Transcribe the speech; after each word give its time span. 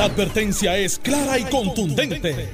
La 0.00 0.06
advertencia 0.06 0.78
es 0.78 0.98
clara 0.98 1.38
y 1.38 1.44
contundente. 1.44 2.48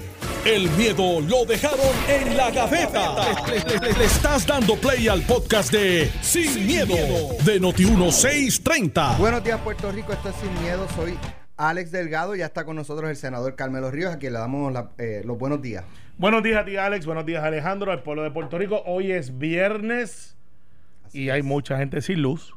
El 0.45 0.69
miedo 0.71 1.21
lo 1.21 1.45
dejaron 1.45 1.95
en 2.09 2.37
la 2.37 2.51
gaveta. 2.51 3.15
Le, 3.47 4.05
estás 4.05 4.45
dando 4.45 4.75
play 4.75 5.07
al 5.07 5.23
podcast 5.23 5.71
de 5.71 6.11
Sin, 6.23 6.67
miedo, 6.67 6.97
de 7.45 7.61
Noti1630. 7.61 9.19
Buenos 9.19 9.45
días, 9.45 9.61
Puerto 9.61 9.93
Rico. 9.93 10.13
Esto 10.13 10.31
es 10.31 10.35
Sin 10.35 10.61
Miedo. 10.61 10.89
Soy 10.97 11.17
Alex 11.57 11.93
Delgado. 11.93 12.35
Ya 12.35 12.47
está 12.47 12.65
con 12.65 12.75
nosotros 12.75 13.09
el 13.09 13.17
senador 13.17 13.55
Carmelo 13.55 13.93
Ríos, 13.93 14.13
a 14.13 14.19
quien 14.19 14.33
le 14.33 14.41
damos 14.41 14.75
eh, 14.99 15.23
los 15.25 15.39
buenos 15.39 15.63
días. 15.63 15.85
Buenos 16.19 16.43
días 16.43 16.61
a 16.61 16.65
ti, 16.65 16.77
Alex. 16.77 17.07
Buenos 17.07 17.27
días, 17.27 17.45
Alejandro, 17.45 17.93
al 17.93 18.03
pueblo 18.03 18.25
de 18.25 18.33
Puerto 18.33 18.59
Rico. 18.59 18.83
Hoy 18.87 19.13
es 19.13 19.39
viernes 19.39 20.37
y 21.13 21.31
hay 21.31 21.43
mucha 21.43 21.79
gente 21.79 22.03
sin 22.03 22.23
luz. 22.23 22.57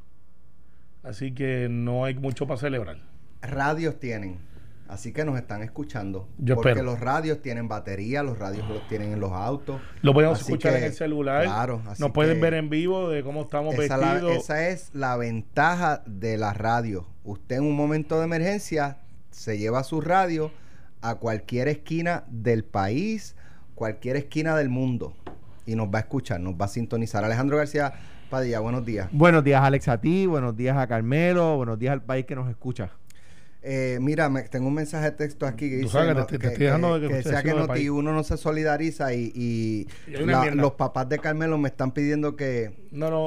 Así 1.04 1.32
que 1.32 1.68
no 1.70 2.06
hay 2.06 2.16
mucho 2.16 2.48
para 2.48 2.60
celebrar. 2.60 2.98
Radios 3.44 4.00
tienen. 4.00 4.49
Así 4.90 5.14
que 5.14 5.24
nos 5.24 5.38
están 5.38 5.62
escuchando. 5.62 6.28
Yo 6.40 6.56
porque 6.56 6.82
los 6.82 7.00
radios 7.00 7.44
tienen 7.44 7.68
batería, 7.68 8.24
los 8.24 8.40
radios 8.40 8.68
los 8.68 8.88
tienen 8.88 9.14
en 9.14 9.20
los 9.20 9.32
autos. 9.32 9.80
Lo 10.02 10.16
podemos 10.16 10.40
escuchar 10.42 10.76
en 10.78 10.86
el 10.86 10.94
celular. 10.94 11.44
Claro. 11.44 11.84
nos 12.00 12.12
pueden 12.12 12.42
ver 12.42 12.56
en 12.56 12.72
vivo 12.72 13.08
de 13.08 13.24
cómo 13.24 13.44
estamos 13.44 13.78
vestidos. 13.78 14.32
esa 14.36 14.68
es 14.68 14.90
la 14.94 15.16
ventaja 15.16 16.02
de 16.08 16.38
la 16.38 16.54
radio. 16.54 17.06
Usted 17.24 17.58
en 17.58 17.66
un 17.66 17.76
momento 17.76 18.18
de 18.18 18.26
emergencia 18.26 18.98
se 19.30 19.60
lleva 19.60 19.84
su 19.84 20.02
radio 20.02 20.52
a 21.02 21.16
cualquier 21.16 21.68
esquina 21.68 22.24
del 22.28 22.64
país, 22.64 23.36
cualquier 23.76 24.16
esquina 24.16 24.56
del 24.56 24.70
mundo 24.70 25.14
y 25.68 25.76
nos 25.76 25.88
va 25.90 26.00
a 26.00 26.02
escuchar, 26.02 26.40
nos 26.40 26.56
va 26.56 26.66
a 26.66 26.68
sintonizar. 26.68 27.24
Alejandro 27.24 27.58
García 27.58 27.94
Padilla, 28.32 28.60
buenos 28.60 28.84
días. 28.84 29.08
Buenos 29.12 29.44
días, 29.44 29.62
Alex, 29.62 29.88
a 29.88 30.02
ti, 30.02 30.26
buenos 30.26 30.58
días 30.58 30.76
a 30.76 30.88
Carmelo, 30.88 31.58
buenos 31.58 31.78
días 31.78 31.94
al 31.94 32.02
país 32.02 32.26
que 32.26 32.36
nos 32.36 32.50
escucha. 32.50 32.90
Eh, 33.62 33.98
mira, 34.00 34.32
tengo 34.50 34.68
un 34.70 34.74
mensaje 34.74 35.12
de 35.12 35.12
texto 35.12 35.46
aquí 35.46 35.70
que 35.70 35.76
dice 35.78 35.98
que, 36.30 36.38
que, 36.38 36.54
que, 36.54 37.24
sea 37.24 37.44
que 37.44 37.54
Noti 37.54 37.90
uno 37.90 38.14
no 38.14 38.24
se 38.24 38.38
solidariza 38.38 39.14
y, 39.14 39.86
los 40.54 40.74
papás 40.74 41.10
de 41.10 41.20
Carmelo 41.20 41.58
me 41.58 41.68
están 41.68 41.92
pidiendo 41.92 42.38
que, 42.38 42.72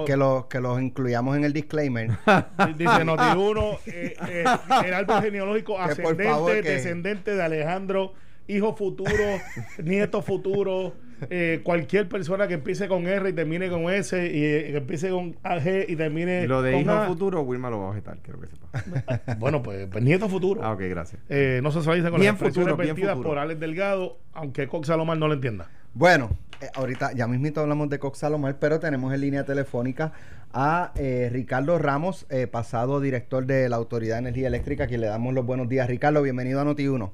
que, 0.06 0.16
los, 0.16 0.46
que 0.46 0.60
los 0.60 0.80
incluyamos 0.80 1.36
en 1.36 1.44
el 1.44 1.52
disclaimer. 1.52 2.12
dice 2.78 3.04
Noti 3.04 3.24
uno, 3.36 3.78
eh, 3.86 4.14
eh, 4.26 4.44
el 4.86 4.94
árbol 4.94 5.22
genealógico 5.22 5.78
ascendente, 5.78 6.62
descendente 6.62 7.36
de 7.36 7.42
Alejandro, 7.42 8.14
hijo 8.48 8.74
futuro, 8.74 9.38
nieto 9.82 10.22
futuro. 10.22 10.94
Eh, 11.30 11.60
cualquier 11.62 12.08
persona 12.08 12.48
que 12.48 12.54
empiece 12.54 12.88
con 12.88 13.06
R 13.06 13.28
y 13.28 13.32
termine 13.32 13.70
con 13.70 13.90
S 13.90 14.16
y 14.16 14.44
eh, 14.44 14.68
que 14.70 14.76
empiece 14.78 15.10
con 15.10 15.36
AG 15.42 15.88
y 15.88 15.96
termine 15.96 16.46
lo 16.46 16.62
de 16.62 16.80
hijo 16.80 17.04
futuro 17.06 17.42
Wilma 17.42 17.70
lo 17.70 17.78
va 17.78 17.86
a 17.86 17.88
objetar 17.90 18.18
quiero 18.22 18.40
que 18.40 18.48
sepa. 18.48 19.36
Bueno 19.38 19.62
pues, 19.62 19.86
pues, 19.90 20.02
nieto 20.02 20.28
futuro. 20.28 20.62
Ah 20.64 20.72
ok 20.72 20.80
gracias. 20.88 21.20
Eh, 21.28 21.60
no 21.62 21.70
se 21.70 21.82
solidariza 21.82 22.10
con 22.10 22.20
bien 22.20 22.34
las 22.34 22.42
expresiones 22.42 22.76
vertidas 22.76 23.16
por 23.18 23.38
Alex 23.38 23.60
Delgado 23.60 24.18
aunque 24.32 24.66
Cox 24.68 24.88
Salomar 24.88 25.18
no 25.18 25.28
lo 25.28 25.34
entienda. 25.34 25.68
Bueno 25.94 26.30
ahorita 26.74 27.12
ya 27.12 27.26
mismito 27.26 27.60
hablamos 27.60 27.88
de 27.90 27.98
Cox 27.98 28.18
Salomar 28.18 28.56
pero 28.58 28.78
tenemos 28.80 29.12
en 29.12 29.20
línea 29.20 29.44
telefónica 29.44 30.12
a 30.52 30.92
Ricardo 31.30 31.78
Ramos 31.78 32.26
pasado 32.50 33.00
director 33.00 33.46
de 33.46 33.68
la 33.68 33.76
Autoridad 33.76 34.16
de 34.16 34.20
Energía 34.20 34.48
Eléctrica 34.48 34.84
a 34.84 34.86
quien 34.86 35.00
le 35.00 35.06
damos 35.06 35.34
los 35.34 35.46
buenos 35.46 35.68
días. 35.68 35.88
Ricardo 35.88 36.22
bienvenido 36.22 36.60
a 36.60 36.64
Noti1 36.64 37.10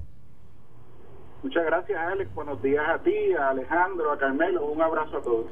Muchas 1.41 1.65
gracias, 1.65 1.97
Alex. 1.97 2.33
Buenos 2.35 2.61
días 2.61 2.83
a 2.87 2.99
ti, 2.99 3.33
a 3.39 3.49
Alejandro, 3.49 4.11
a 4.11 4.17
Carmelo. 4.17 4.65
Un 4.65 4.81
abrazo 4.81 5.17
a 5.17 5.21
todos. 5.21 5.45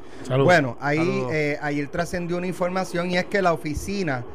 Bueno, 0.44 0.78
ahí 0.82 1.24
eh, 1.32 1.58
ayer 1.62 1.88
trascendió 1.88 2.38
una 2.38 2.48
información 2.48 3.10
y 3.10 3.18
es 3.18 3.26
que 3.26 3.42
la 3.42 3.54
oficina 3.54 4.26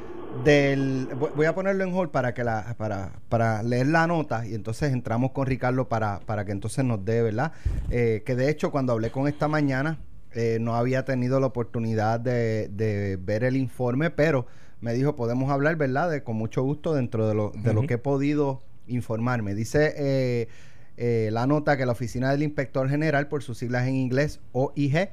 del 0.45 1.09
voy 1.37 1.47
a 1.47 1.55
ponerlo 1.55 1.85
en 1.85 1.95
hold 1.95 2.11
para 2.11 2.33
que 2.33 2.43
la 2.43 2.75
para, 2.79 3.13
para 3.29 3.63
leer 3.63 3.89
la 3.89 4.07
nota 4.07 4.47
y 4.47 4.55
entonces 4.55 4.93
entramos 4.93 5.33
con 5.33 5.47
Ricardo 5.47 5.89
para, 5.89 6.21
para 6.21 6.45
que 6.45 6.53
entonces 6.53 6.85
nos 6.85 7.05
dé 7.05 7.23
verdad 7.23 7.53
eh, 7.91 8.23
que 8.25 8.35
de 8.35 8.49
hecho 8.49 8.71
cuando 8.71 8.95
hablé 8.95 9.11
con 9.11 9.29
esta 9.29 9.47
mañana 9.47 9.99
eh, 10.33 10.57
no 10.59 10.75
había 10.75 11.05
tenido 11.05 11.39
la 11.39 11.47
oportunidad 11.47 12.19
de, 12.19 12.69
de, 12.69 13.19
ver 13.21 13.45
el 13.45 13.57
informe 13.57 14.11
pero 14.11 14.47
me 14.81 14.95
dijo 14.95 15.15
podemos 15.17 15.51
hablar 15.51 15.77
verdad 15.77 16.11
de 16.11 16.23
con 16.23 16.37
mucho 16.37 16.63
gusto 16.63 16.95
dentro 16.95 17.29
de 17.29 17.35
lo, 17.35 17.51
de 17.51 17.75
lo 17.75 17.83
que 17.83 17.95
he 17.95 17.99
podido 17.99 18.63
informarme 18.87 19.55
dice 19.55 19.93
eh, 19.97 20.49
eh, 20.97 21.31
la 21.33 21.47
nota 21.47 21.77
que 21.77 21.87
la 21.87 21.93
Oficina 21.93 22.31
del 22.31 22.43
Inspector 22.43 22.89
General, 22.89 23.29
por 23.29 23.43
sus 23.43 23.59
siglas 23.59 23.87
en 23.87 23.97
inglés, 23.97 24.41
OIG, 24.53 25.11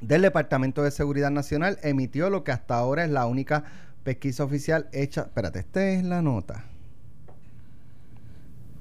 del 0.00 0.22
Departamento 0.22 0.82
de 0.82 0.90
Seguridad 0.90 1.30
Nacional, 1.30 1.78
emitió 1.82 2.30
lo 2.30 2.44
que 2.44 2.52
hasta 2.52 2.76
ahora 2.76 3.04
es 3.04 3.10
la 3.10 3.26
única 3.26 3.64
pesquisa 4.02 4.44
oficial 4.44 4.88
hecha. 4.92 5.22
Espérate, 5.22 5.60
esta 5.60 5.88
es 5.90 6.04
la 6.04 6.22
nota. 6.22 6.64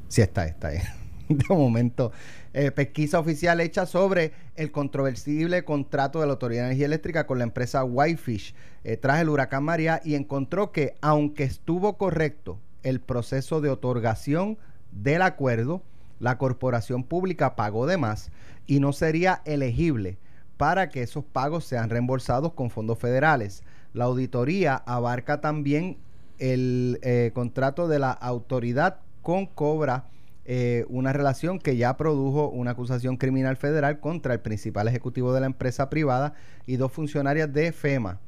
Sí, 0.08 0.22
está, 0.22 0.46
está 0.46 0.70
ahí. 0.70 0.80
De 1.30 1.46
momento, 1.50 2.12
eh, 2.53 2.72
pesquisa 2.72 3.20
oficial 3.20 3.62
hecha 3.62 3.86
sobre 3.86 4.31
el 4.56 4.72
controversible 4.72 5.64
contrato 5.64 6.20
de 6.20 6.26
la 6.26 6.34
Autoridad 6.34 6.64
de 6.64 6.68
Energía 6.70 6.88
Eléctrica 6.88 7.28
con 7.28 7.38
la 7.38 7.44
empresa 7.44 7.84
Whitefish 7.84 8.56
eh, 8.84 8.97
tras 8.97 9.22
el 9.22 9.30
huracán 9.30 9.64
María 9.64 10.02
y 10.03 10.16
encontró 10.16 10.72
que, 10.72 10.96
aunque 11.02 11.44
estuvo 11.44 11.97
correcto 11.97 12.59
el 12.81 13.00
proceso 13.00 13.62
de 13.62 13.70
otorgación 13.70 14.58
del 14.91 15.22
acuerdo, 15.22 15.84
la 16.19 16.38
corporación 16.38 17.03
pública 17.03 17.56
pagó 17.56 17.88
de 17.88 17.97
más 17.97 18.31
y 18.68 18.80
no 18.80 18.94
sería 18.94 19.41
elegible 19.46 20.18
para 20.57 20.90
que 20.90 21.02
esos 21.02 21.24
pagos 21.24 21.66
sean 21.66 21.90
reembolsados 21.90 22.53
con 22.53 22.69
fondos 22.69 23.00
federales. 23.00 23.63
La 23.94 24.06
auditoría 24.06 24.75
abarca 24.75 25.41
también 25.41 25.97
el 26.38 27.00
eh, 27.02 27.31
contrato 27.34 27.88
de 27.88 28.00
la 28.00 28.12
autoridad 28.12 29.00
con 29.22 29.46
Cobra, 29.46 30.06
eh, 30.46 30.85
una 30.90 31.13
relación 31.13 31.59
que 31.59 31.78
ya 31.78 31.96
produjo 31.96 32.50
una 32.50 32.72
acusación 32.72 33.18
criminal 33.18 33.56
federal 33.56 34.00
contra 34.00 34.34
el 34.34 34.40
principal 34.40 34.88
ejecutivo 34.88 35.34
de 35.34 35.41
la 35.41 35.46
empresa 35.46 35.90
privada 35.90 36.34
y 36.66 36.78
dos 36.78 36.91
funcionarias 36.91 37.53
de 37.53 37.72
FEMA, 37.72 38.19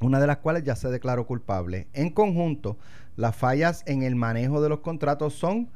una 0.00 0.20
de 0.20 0.26
las 0.26 0.38
cuales 0.38 0.64
ya 0.64 0.76
se 0.76 0.88
declaró 0.88 1.26
culpable. 1.26 1.88
En 1.92 2.10
conjunto, 2.10 2.78
las 3.16 3.34
fallas 3.34 3.82
en 3.86 4.02
el 4.02 4.14
manejo 4.14 4.62
de 4.62 4.68
los 4.68 4.80
contratos 4.80 5.34
son 5.34 5.68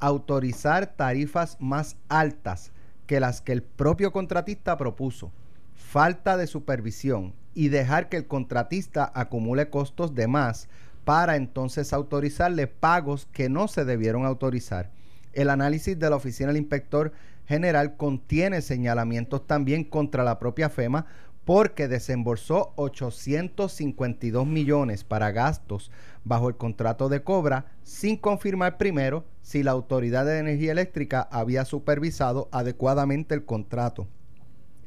autorizar 0.00 0.86
tarifas 0.96 1.56
más 1.60 1.96
altas 2.08 2.72
que 3.06 3.20
las 3.20 3.40
que 3.40 3.52
el 3.52 3.62
propio 3.62 4.12
contratista 4.12 4.76
propuso, 4.76 5.32
falta 5.74 6.36
de 6.36 6.46
supervisión 6.46 7.34
y 7.54 7.68
dejar 7.68 8.08
que 8.08 8.16
el 8.16 8.26
contratista 8.26 9.10
acumule 9.14 9.68
costos 9.70 10.14
de 10.14 10.26
más 10.26 10.68
para 11.04 11.36
entonces 11.36 11.92
autorizarle 11.92 12.66
pagos 12.66 13.26
que 13.32 13.48
no 13.48 13.68
se 13.68 13.84
debieron 13.84 14.24
autorizar. 14.24 14.90
El 15.32 15.50
análisis 15.50 15.98
de 15.98 16.10
la 16.10 16.16
Oficina 16.16 16.48
del 16.48 16.58
Inspector 16.58 17.12
General 17.46 17.96
contiene 17.96 18.62
señalamientos 18.62 19.46
también 19.46 19.82
contra 19.82 20.22
la 20.22 20.38
propia 20.38 20.68
FEMA 20.68 21.06
porque 21.50 21.88
desembolsó 21.88 22.74
852 22.76 24.46
millones 24.46 25.02
para 25.02 25.32
gastos 25.32 25.90
bajo 26.22 26.48
el 26.48 26.56
contrato 26.56 27.08
de 27.08 27.24
cobra 27.24 27.72
sin 27.82 28.18
confirmar 28.18 28.78
primero 28.78 29.24
si 29.42 29.64
la 29.64 29.72
Autoridad 29.72 30.24
de 30.24 30.38
Energía 30.38 30.70
Eléctrica 30.70 31.22
había 31.32 31.64
supervisado 31.64 32.48
adecuadamente 32.52 33.34
el 33.34 33.44
contrato. 33.44 34.06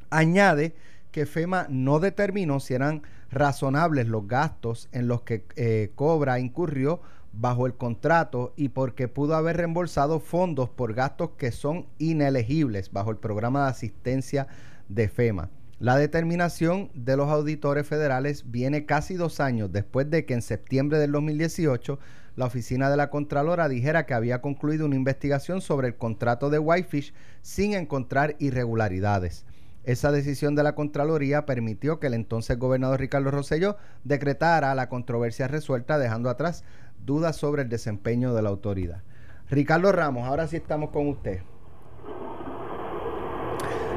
Añade 0.09 0.73
que 1.11 1.25
FEMA 1.25 1.67
no 1.69 1.99
determinó 1.99 2.61
si 2.61 2.75
eran 2.75 3.01
razonables 3.29 4.07
los 4.07 4.25
gastos 4.25 4.87
en 4.93 5.09
los 5.09 5.23
que 5.23 5.45
eh, 5.57 5.91
Cobra 5.95 6.39
incurrió 6.39 7.01
bajo 7.33 7.67
el 7.67 7.73
contrato 7.73 8.53
y 8.55 8.69
porque 8.69 9.09
pudo 9.09 9.35
haber 9.35 9.57
reembolsado 9.57 10.21
fondos 10.21 10.69
por 10.69 10.93
gastos 10.93 11.31
que 11.31 11.51
son 11.51 11.87
inelegibles 11.97 12.93
bajo 12.93 13.11
el 13.11 13.17
programa 13.17 13.65
de 13.65 13.71
asistencia 13.71 14.47
de 14.87 15.09
FEMA. 15.09 15.49
La 15.79 15.97
determinación 15.97 16.91
de 16.93 17.17
los 17.17 17.29
auditores 17.29 17.87
federales 17.87 18.51
viene 18.51 18.85
casi 18.85 19.15
dos 19.15 19.39
años 19.39 19.71
después 19.71 20.09
de 20.09 20.25
que 20.25 20.33
en 20.33 20.41
septiembre 20.41 20.99
del 20.99 21.11
2018 21.11 21.99
la 22.35 22.45
oficina 22.45 22.89
de 22.89 22.97
la 22.97 23.09
Contralora 23.09 23.67
dijera 23.67 24.05
que 24.05 24.13
había 24.13 24.41
concluido 24.41 24.85
una 24.85 24.95
investigación 24.95 25.61
sobre 25.61 25.87
el 25.87 25.95
contrato 25.95 26.49
de 26.49 26.59
Whitefish 26.59 27.13
sin 27.41 27.73
encontrar 27.73 28.35
irregularidades. 28.39 29.45
Esa 29.83 30.11
decisión 30.11 30.55
de 30.55 30.63
la 30.63 30.75
Contraloría 30.75 31.45
permitió 31.45 31.99
que 31.99 32.07
el 32.07 32.13
entonces 32.13 32.57
gobernador 32.57 32.99
Ricardo 32.99 33.31
Rosselló 33.31 33.75
decretara 34.03 34.73
la 34.75 34.87
controversia 34.87 35.47
resuelta, 35.47 35.97
dejando 35.97 36.29
atrás 36.29 36.63
dudas 37.05 37.35
sobre 37.35 37.63
el 37.63 37.69
desempeño 37.69 38.33
de 38.33 38.41
la 38.41 38.49
autoridad. 38.49 39.03
Ricardo 39.49 39.91
Ramos, 39.91 40.25
ahora 40.25 40.47
sí 40.47 40.55
estamos 40.55 40.91
con 40.91 41.09
usted. 41.09 41.41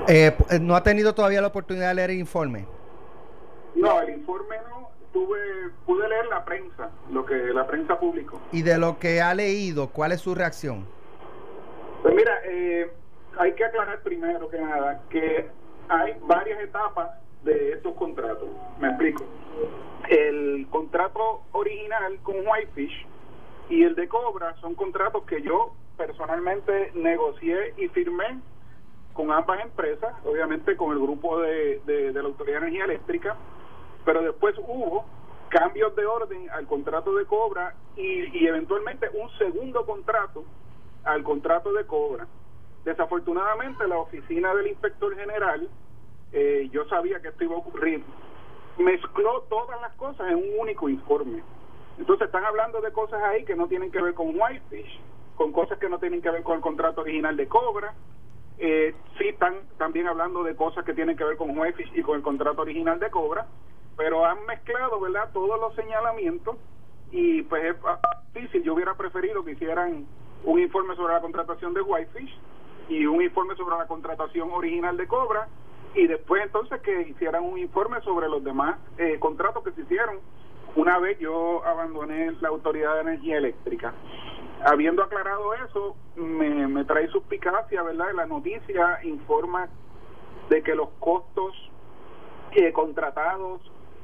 Eh, 0.09 0.37
eh, 0.51 0.59
¿No 0.61 0.77
ha 0.77 0.83
tenido 0.83 1.15
todavía 1.15 1.41
la 1.41 1.49
oportunidad 1.49 1.89
de 1.89 1.95
leer 1.95 2.11
el 2.11 2.19
informe? 2.19 2.67
No, 3.75 4.01
el 4.01 4.11
informe 4.11 4.57
no. 4.69 4.87
Tuve, 5.13 5.39
pude 5.87 6.07
leer 6.09 6.27
la 6.27 6.45
prensa, 6.45 6.91
lo 7.11 7.25
que 7.25 7.35
la 7.35 7.67
prensa 7.67 7.99
publicó. 7.99 8.39
Y 8.53 8.63
de 8.63 8.77
lo 8.77 8.99
que 8.99 9.23
ha 9.23 9.33
leído, 9.35 9.89
¿cuál 9.89 10.13
es 10.13 10.21
su 10.21 10.35
reacción? 10.35 10.85
Pues 12.03 12.15
mira, 12.15 12.33
eh, 12.45 12.91
hay 13.39 13.53
que 13.55 13.65
aclarar 13.65 14.01
primero 14.03 14.49
que 14.51 14.61
nada 14.61 15.03
que 15.09 15.49
hay 15.89 16.17
varias 16.27 16.61
etapas 16.61 17.11
de 17.45 17.73
estos 17.73 17.95
contratos. 17.95 18.49
Me 18.79 18.89
explico. 18.89 19.25
El 20.09 20.67
contrato 20.71 21.43
original 21.53 22.19
con 22.23 22.37
Whitefish 22.47 23.07
y 23.71 23.85
el 23.85 23.95
de 23.95 24.09
Cobra 24.09 24.55
son 24.61 24.75
contratos 24.75 25.25
que 25.25 25.41
yo 25.41 25.73
personalmente 25.97 26.93
negocié 26.95 27.73
y 27.79 27.89
firmé 27.89 28.39
con 29.17 29.33
ambas 29.33 29.61
empresas, 29.61 30.15
obviamente 30.25 30.77
con 30.77 30.93
el 30.93 30.99
grupo 30.99 31.41
de, 31.41 31.81
de, 31.87 32.13
la 32.13 32.21
Autoridad 32.29 32.61
de 32.61 32.67
Energía 32.67 32.85
Eléctrica, 32.85 33.37
pero 34.05 34.23
después 34.23 34.55
hubo 34.59 35.07
cambios 35.49 35.97
de 35.97 36.05
orden 36.05 36.51
al 36.51 36.67
contrato 36.67 37.15
de 37.15 37.25
Cobra 37.25 37.75
y, 37.97 38.39
y 38.39 38.47
eventualmente 38.47 39.09
un 39.15 39.31
segundo 39.39 39.87
contrato 39.87 40.45
al 41.05 41.23
contrato 41.23 41.73
de 41.73 41.87
Cobra. 41.87 42.27
Desafortunadamente 42.85 43.89
la 43.89 43.99
oficina 43.99 44.55
del 44.55 44.69
inspector 44.69 45.17
general, 45.17 45.69
eh, 46.33 46.69
yo 46.71 46.85
sabía 46.89 47.21
que 47.21 47.29
esto 47.29 47.45
iba 47.45 47.55
a 47.55 47.59
ocurrir, 47.59 48.05
mezcló 48.79 49.43
todas 49.49 49.81
las 49.81 49.95
cosas 49.95 50.31
en 50.31 50.37
un 50.37 50.61
único 50.61 50.89
informe. 50.89 51.43
Entonces 51.99 52.27
están 52.27 52.45
hablando 52.45 52.81
de 52.83 52.93
cosas 52.93 53.23
ahí 53.23 53.45
que 53.45 53.57
no 53.57 53.67
tienen 53.67 53.91
que 53.91 54.03
ver 54.03 54.15
con 54.15 54.39
Whitefish, 54.39 55.01
con 55.37 55.53
cosas 55.53 55.79
que 55.79 55.89
no 55.89 55.99
tienen 55.99 56.21
que 56.21 56.31
ver 56.31 56.43
con 56.43 56.57
el 56.57 56.61
contrato 56.61 57.01
original 57.01 57.37
de 57.37 57.49
Cobra. 57.49 57.95
Eh, 58.59 58.95
están 59.37 59.55
también 59.77 60.07
hablando 60.07 60.43
de 60.43 60.57
cosas 60.57 60.85
que 60.85 60.95
tienen 60.95 61.17
que 61.17 61.25
ver 61.25 61.37
con 61.37 61.57
Whitefish 61.57 61.93
y 61.95 62.03
con 62.03 62.17
el 62.17 62.23
contrato 62.23 62.63
original 62.63 62.99
de 62.99 63.11
Cobra, 63.11 63.47
pero 63.97 64.25
han 64.25 64.45
mezclado, 64.47 65.01
¿verdad?, 65.01 65.31
todos 65.33 65.61
los 65.61 65.75
señalamientos 65.75 66.57
y 67.11 67.43
pues 67.43 67.65
es 67.65 67.77
difícil. 68.35 68.63
Yo 68.63 68.75
hubiera 68.75 68.95
preferido 68.95 69.45
que 69.45 69.53
hicieran 69.53 70.07
un 70.45 70.61
informe 70.61 70.97
sobre 70.97 71.15
la 71.15 71.21
contratación 71.21 71.75
de 71.75 71.83
Whitefish 71.83 72.39
y 72.89 73.05
un 73.07 73.23
informe 73.23 73.57
sobre 73.57 73.77
la 73.77 73.87
contratación 73.87 74.51
original 74.51 74.97
de 74.97 75.07
Cobra 75.07 75.49
y 75.95 76.07
después 76.07 76.43
entonces 76.43 76.81
que 76.83 77.09
hicieran 77.09 77.45
un 77.45 77.59
informe 77.59 78.01
sobre 78.03 78.29
los 78.29 78.43
demás 78.45 78.79
eh, 78.99 79.19
contratos 79.19 79.65
que 79.65 79.73
se 79.73 79.83
hicieron 79.83 80.19
una 80.77 80.99
vez 80.99 81.19
yo 81.19 81.65
abandoné 81.65 82.33
la 82.41 82.49
Autoridad 82.49 82.95
de 82.97 83.01
Energía 83.01 83.39
Eléctrica. 83.39 83.95
Habiendo 84.65 85.03
aclarado 85.03 85.55
eso, 85.55 85.97
me, 86.17 86.67
me 86.67 86.85
trae 86.85 87.09
suspicacia, 87.09 87.83
¿verdad? 87.83 88.13
La 88.15 88.27
noticia 88.27 89.01
informa 89.05 89.69
de 90.49 90.63
que 90.63 90.75
los 90.75 90.89
costos 90.99 91.55
eh, 92.53 92.73
contratados, 92.73 93.61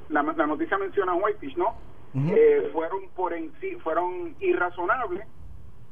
la, 0.08 0.22
la, 0.22 0.46
noticia 0.46 0.78
menciona 0.78 1.14
Whitefish, 1.14 1.56
¿no? 1.56 1.74
eh, 2.14 2.70
fueron 2.72 3.08
por 3.16 3.32
en 3.32 3.52
sí, 3.60 3.76
fueron 3.76 4.34
irrazonables. 4.40 5.26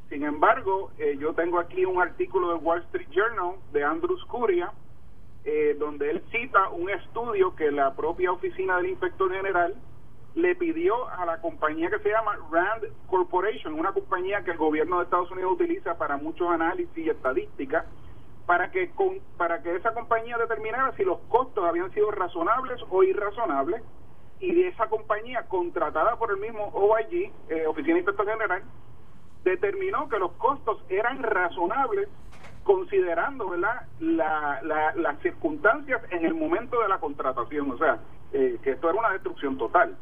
Sin 0.09 0.25
embargo, 0.25 0.91
eh, 0.99 1.17
yo 1.19 1.35
tengo 1.35 1.59
aquí 1.59 1.85
un 1.85 2.01
artículo 2.03 2.49
de 2.49 2.55
Wall 2.57 2.83
Street 2.85 3.09
Journal 3.11 3.57
de 3.73 3.85
Andrew 3.85 4.19
Scuria, 4.19 4.73
eh, 5.45 5.77
donde 5.79 6.11
él 6.11 6.23
cita 6.31 6.69
un 6.71 6.91
estudio 6.91 7.55
que 7.55 7.71
la 7.71 7.95
propia 7.95 8.33
oficina 8.33 8.77
del 8.77 8.91
inspector 8.91 9.33
general 9.33 9.75
le 10.35 10.55
pidió 10.55 11.09
a 11.09 11.25
la 11.27 11.41
compañía 11.41 11.91
que 11.91 11.99
se 11.99 12.11
llama 12.11 12.39
Rand 12.51 12.85
Corporation, 13.09 13.75
una 13.75 13.93
compañía 13.93 14.43
que 14.45 14.53
el 14.53 14.59
gobierno 14.59 14.99
de 14.99 15.05
Estados 15.05 15.31
Unidos 15.31 15.53
utiliza 15.53 15.99
para 15.99 16.17
muchos 16.17 16.49
análisis 16.49 16.97
y 16.97 17.11
estadísticas, 17.11 17.85
para 18.47 18.71
que 18.71 18.91
con, 18.91 19.19
para 19.37 19.63
que 19.63 19.75
esa 19.77 19.93
compañía 19.93 20.39
determinara 20.39 20.93
si 20.97 21.05
los 21.05 21.19
costos 21.29 21.65
habían 21.65 21.93
sido 21.93 22.11
razonables 22.11 22.81
o 22.91 23.03
irrazonables 23.03 23.83
y 24.41 24.55
de 24.55 24.69
esa 24.69 24.89
compañía 24.89 25.47
contratada 25.49 26.17
por 26.17 26.31
el 26.31 26.39
mismo 26.39 26.65
OIG, 26.73 27.33
eh, 27.49 27.67
Oficina 27.67 27.95
de 27.95 28.01
Inspector 28.01 28.27
General, 28.27 28.63
determinó 29.45 30.09
que 30.09 30.19
los 30.19 30.33
costos 30.33 30.83
eran 30.89 31.23
razonables 31.23 32.09
considerando 32.65 33.49
¿verdad? 33.51 33.87
La, 34.01 34.61
las 34.95 35.19
circunstancias 35.21 36.03
en 36.11 36.25
el 36.25 36.35
momento 36.35 36.81
de 36.81 36.89
la 36.89 36.99
contratación, 36.99 37.71
o 37.71 37.79
sea, 37.79 37.99
eh, 38.33 38.59
que 38.63 38.71
esto 38.73 38.89
era 38.89 38.99
una 38.99 39.11
destrucción 39.11 39.59
total. 39.59 39.97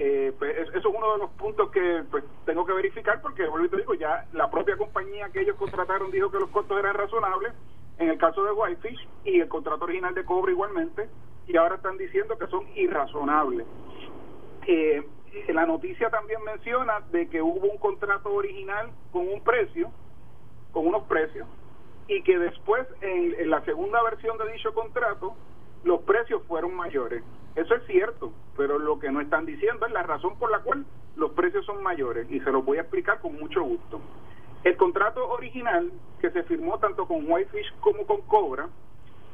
Eh, 0.00 0.32
pues 0.38 0.56
eso 0.56 0.78
es 0.78 0.84
uno 0.84 1.14
de 1.14 1.18
los 1.18 1.30
puntos 1.30 1.70
que 1.72 2.04
pues, 2.08 2.22
tengo 2.46 2.64
que 2.64 2.72
verificar 2.72 3.20
porque, 3.20 3.44
te 3.68 3.76
digo, 3.76 3.94
ya 3.94 4.26
la 4.32 4.48
propia 4.48 4.76
compañía 4.76 5.28
que 5.30 5.40
ellos 5.40 5.56
contrataron 5.56 6.12
dijo 6.12 6.30
que 6.30 6.38
los 6.38 6.50
costos 6.50 6.78
eran 6.78 6.94
razonables 6.94 7.52
en 7.98 8.08
el 8.08 8.16
caso 8.16 8.44
de 8.44 8.52
Whitefish 8.52 9.08
y 9.24 9.40
el 9.40 9.48
contrato 9.48 9.84
original 9.84 10.14
de 10.14 10.24
cobre 10.24 10.52
igualmente 10.52 11.08
y 11.48 11.56
ahora 11.56 11.74
están 11.74 11.98
diciendo 11.98 12.38
que 12.38 12.46
son 12.46 12.64
irrazonables. 12.76 13.66
Eh, 14.68 15.02
la 15.48 15.66
noticia 15.66 16.10
también 16.10 16.44
menciona 16.44 17.00
de 17.10 17.28
que 17.28 17.42
hubo 17.42 17.66
un 17.66 17.78
contrato 17.78 18.32
original 18.32 18.92
con 19.10 19.26
un 19.26 19.42
precio, 19.42 19.90
con 20.72 20.86
unos 20.86 21.04
precios, 21.04 21.48
y 22.06 22.22
que 22.22 22.38
después 22.38 22.86
en 23.00 23.50
la 23.50 23.64
segunda 23.64 24.00
versión 24.04 24.38
de 24.38 24.52
dicho 24.52 24.72
contrato 24.74 25.34
los 25.82 26.02
precios 26.02 26.42
fueron 26.46 26.74
mayores. 26.76 27.22
Eso 27.58 27.74
es 27.74 27.84
cierto, 27.86 28.32
pero 28.56 28.78
lo 28.78 29.00
que 29.00 29.10
no 29.10 29.20
están 29.20 29.44
diciendo 29.44 29.84
es 29.84 29.92
la 29.92 30.04
razón 30.04 30.38
por 30.38 30.48
la 30.48 30.60
cual 30.60 30.86
los 31.16 31.32
precios 31.32 31.66
son 31.66 31.82
mayores 31.82 32.30
y 32.30 32.38
se 32.38 32.52
los 32.52 32.64
voy 32.64 32.78
a 32.78 32.82
explicar 32.82 33.18
con 33.18 33.34
mucho 33.34 33.64
gusto. 33.64 34.00
El 34.62 34.76
contrato 34.76 35.28
original 35.28 35.90
que 36.20 36.30
se 36.30 36.44
firmó 36.44 36.78
tanto 36.78 37.08
con 37.08 37.28
Whitefish 37.28 37.74
como 37.80 38.06
con 38.06 38.20
Cobra 38.22 38.68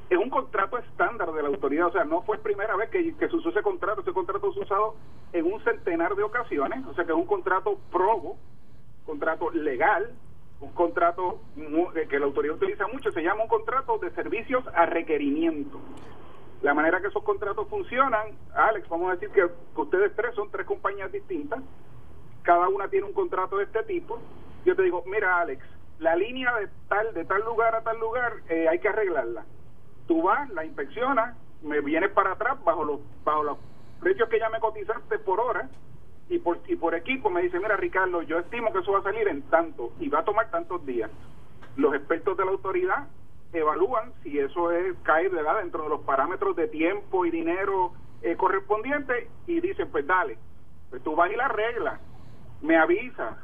es 0.09 0.17
un 0.17 0.31
contrato 0.31 0.79
estándar 0.79 1.33
de 1.33 1.43
la 1.43 1.49
autoridad, 1.49 1.89
o 1.89 1.93
sea, 1.93 2.05
no 2.05 2.23
fue 2.23 2.39
primera 2.39 2.75
vez 2.77 2.89
que, 2.89 3.15
se 3.15 3.37
usó 3.37 3.51
ese 3.51 3.61
contrato, 3.61 4.01
ese 4.01 4.13
contrato 4.15 4.47
ha 4.47 4.59
usado 4.59 4.95
en 5.35 5.45
un 5.45 5.63
centenar 5.63 6.15
de 6.15 6.23
ocasiones, 6.23 6.83
o 6.87 6.95
sea 6.95 7.05
que 7.05 7.13
es 7.13 7.19
un 7.19 7.27
contrato 7.27 7.79
probo, 7.93 8.39
contrato 9.05 9.51
legal, 9.51 10.15
un 10.61 10.73
contrato 10.73 11.41
eh, 11.59 12.07
que 12.09 12.19
la 12.19 12.25
autoridad 12.25 12.57
utiliza 12.57 12.87
mucho, 12.87 13.13
se 13.13 13.23
llama 13.23 13.43
un 13.43 13.49
contrato 13.49 13.99
de 13.99 14.11
servicios 14.13 14.65
a 14.75 14.87
requerimiento 14.87 15.79
la 16.63 16.75
manera 16.75 17.01
que 17.01 17.09
esos 17.09 17.23
contratos 17.23 17.69
funcionan, 17.69 18.29
Alex, 18.55 18.89
vamos 18.89 19.11
a 19.11 19.15
decir 19.15 19.31
que, 19.31 19.47
ustedes 19.81 20.15
tres 20.17 20.35
son 20.35 20.51
tres 20.51 20.67
compañías 20.67 21.13
distintas, 21.13 21.61
cada 22.43 22.69
una 22.69 22.89
tiene 22.89 23.07
un 23.07 23.13
contrato 23.13 23.59
de 23.59 23.65
este 23.65 23.83
tipo. 23.85 24.19
Yo 24.65 24.75
te 24.75 24.83
digo, 24.83 25.03
mira, 25.07 25.41
Alex, 25.41 25.63
la 25.99 26.17
línea 26.17 26.55
de 26.57 26.69
tal 26.89 27.13
de 27.15 27.25
tal 27.25 27.45
lugar 27.45 27.75
a 27.75 27.83
tal 27.83 27.99
lugar 27.99 28.35
eh, 28.49 28.69
hay 28.69 28.79
que 28.79 28.89
arreglarla. 28.89 29.45
Tú 30.07 30.23
vas, 30.23 30.49
la 30.51 30.65
inspeccionas, 30.65 31.37
me 31.63 31.81
vienes 31.81 32.11
para 32.11 32.33
atrás 32.33 32.63
bajo 32.65 32.85
los 32.85 33.01
bajo 33.25 33.43
los 33.43 33.59
precios 34.01 34.29
que 34.29 34.39
ya 34.39 34.51
me 34.51 34.61
cotizaste 34.61 35.19
por 35.19 35.41
hora 35.41 35.69
y 36.29 36.39
por 36.39 36.59
y 36.67 36.77
por 36.77 36.95
equipo 36.95 37.31
me 37.31 37.43
dice, 37.43 37.59
mira, 37.59 37.77
Ricardo, 37.77 38.23
yo 38.23 38.39
estimo 38.39 38.73
que 38.73 38.81
eso 38.81 38.93
va 38.93 38.99
a 38.99 39.03
salir 39.03 39.29
en 39.29 39.43
tanto 39.43 39.93
y 40.01 40.09
va 40.09 40.21
a 40.21 40.25
tomar 40.25 40.51
tantos 40.51 40.85
días. 40.85 41.11
Los 41.77 41.95
expertos 41.95 42.37
de 42.37 42.45
la 42.45 42.51
autoridad 42.53 43.09
evalúan 43.55 44.13
si 44.23 44.39
eso 44.39 44.71
es 44.71 44.97
caer 45.03 45.31
¿verdad? 45.31 45.59
dentro 45.59 45.85
de 45.85 45.89
los 45.89 46.01
parámetros 46.01 46.57
de 46.57 46.69
tiempo 46.69 47.25
y 47.25 47.31
dinero 47.31 47.93
eh, 48.23 48.37
correspondientes 48.37 49.29
y 49.47 49.61
dicen, 49.61 49.89
pues 49.91 50.07
dale, 50.07 50.39
pues 50.91 51.03
tú 51.03 51.15
vas 51.15 51.31
y 51.31 51.37
la 51.37 51.49
regla, 51.49 52.01
me 52.63 52.77
avisa, 52.77 53.39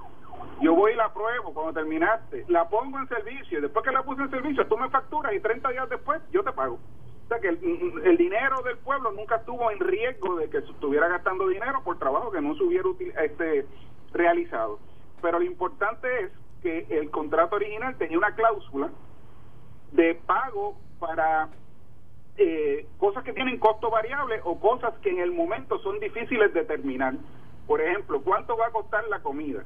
yo 0.60 0.74
voy 0.74 0.92
y 0.92 0.96
la 0.96 1.12
pruebo 1.12 1.52
cuando 1.52 1.72
terminaste, 1.72 2.44
la 2.48 2.68
pongo 2.68 2.98
en 2.98 3.08
servicio, 3.08 3.58
y 3.58 3.62
después 3.62 3.84
que 3.84 3.92
la 3.92 4.02
puse 4.02 4.22
en 4.22 4.30
servicio, 4.30 4.66
tú 4.66 4.76
me 4.76 4.88
facturas 4.88 5.32
y 5.34 5.40
30 5.40 5.68
días 5.70 5.88
después 5.88 6.20
yo 6.32 6.42
te 6.42 6.52
pago. 6.52 6.78
O 7.24 7.28
sea 7.28 7.38
que 7.38 7.48
el, 7.48 8.16
dinero 8.16 8.60
del 8.62 8.76
pueblo 8.78 9.12
nunca 9.12 9.36
estuvo 9.36 9.70
en 9.70 9.78
riesgo 9.78 10.36
de 10.36 10.50
que 10.50 10.58
estuviera 10.58 11.06
gastando 11.08 11.46
dinero 11.46 11.80
por 11.84 11.98
trabajo 11.98 12.32
que 12.32 12.40
no 12.40 12.56
se 12.56 12.64
hubiera 12.64 12.88
este, 13.22 13.66
realizado. 14.12 14.80
Pero 15.22 15.38
lo 15.38 15.44
importante 15.44 16.24
es 16.24 16.32
que 16.60 16.86
el 16.90 17.10
contrato 17.10 17.56
original 17.56 17.94
tenía 17.96 18.18
una 18.18 18.34
cláusula 18.34 18.90
de 19.92 20.14
pago 20.26 20.76
para 20.98 21.48
eh, 22.36 22.86
cosas 22.98 23.24
que 23.24 23.32
tienen 23.32 23.58
costo 23.58 23.90
variable 23.90 24.40
o 24.44 24.58
cosas 24.58 24.94
que 25.02 25.10
en 25.10 25.18
el 25.18 25.32
momento 25.32 25.78
son 25.80 25.98
difíciles 26.00 26.52
de 26.54 26.60
determinar. 26.60 27.14
Por 27.66 27.80
ejemplo, 27.80 28.20
¿cuánto 28.22 28.56
va 28.56 28.66
a 28.66 28.70
costar 28.70 29.06
la 29.08 29.20
comida? 29.20 29.62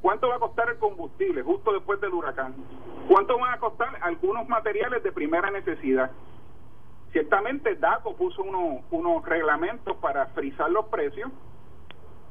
¿Cuánto 0.00 0.28
va 0.28 0.36
a 0.36 0.38
costar 0.38 0.68
el 0.68 0.78
combustible 0.78 1.42
justo 1.42 1.72
después 1.72 2.00
del 2.00 2.12
huracán? 2.12 2.54
¿Cuánto 3.08 3.38
van 3.38 3.54
a 3.54 3.58
costar 3.58 3.88
algunos 4.02 4.48
materiales 4.48 5.02
de 5.02 5.12
primera 5.12 5.50
necesidad? 5.50 6.10
Ciertamente 7.12 7.76
DACO 7.76 8.16
puso 8.16 8.42
unos, 8.42 8.82
unos 8.90 9.24
reglamentos 9.24 9.96
para 9.98 10.26
frizar 10.26 10.70
los 10.70 10.86
precios, 10.86 11.30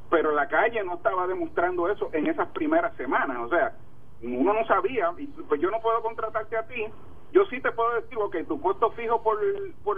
pero 0.10 0.32
la 0.32 0.48
calle 0.48 0.84
no 0.84 0.96
estaba 0.96 1.26
demostrando 1.26 1.90
eso 1.90 2.10
en 2.14 2.28
esas 2.28 2.50
primeras 2.50 2.96
semanas. 2.98 3.38
O 3.40 3.50
sea, 3.50 3.74
uno 4.22 4.54
no 4.54 4.66
sabía, 4.66 5.12
pues 5.48 5.62
yo 5.62 5.72
no 5.72 5.80
puedo 5.82 6.02
contratarte 6.02 6.58
a 6.58 6.68
ti 6.68 6.86
yo 7.34 7.46
sí 7.48 7.60
te 7.60 7.72
puedo 7.72 7.94
decir, 7.96 8.18
ok, 8.18 8.38
tu 8.48 8.62
costo 8.62 8.92
fijo 8.92 9.22
por, 9.24 9.40
por, 9.84 9.98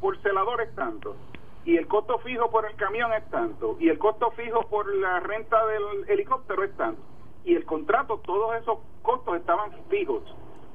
por 0.00 0.16
celador 0.22 0.60
es 0.62 0.72
tanto, 0.76 1.16
y 1.64 1.76
el 1.76 1.88
costo 1.88 2.18
fijo 2.20 2.48
por 2.50 2.64
el 2.64 2.76
camión 2.76 3.12
es 3.12 3.28
tanto, 3.28 3.76
y 3.80 3.88
el 3.88 3.98
costo 3.98 4.30
fijo 4.30 4.62
por 4.68 4.94
la 4.94 5.18
renta 5.20 5.66
del 5.66 6.08
helicóptero 6.08 6.62
es 6.64 6.74
tanto. 6.76 7.02
Y 7.44 7.54
el 7.56 7.64
contrato, 7.64 8.18
todos 8.18 8.54
esos 8.56 8.78
costos 9.02 9.36
estaban 9.36 9.72
fijos, 9.88 10.22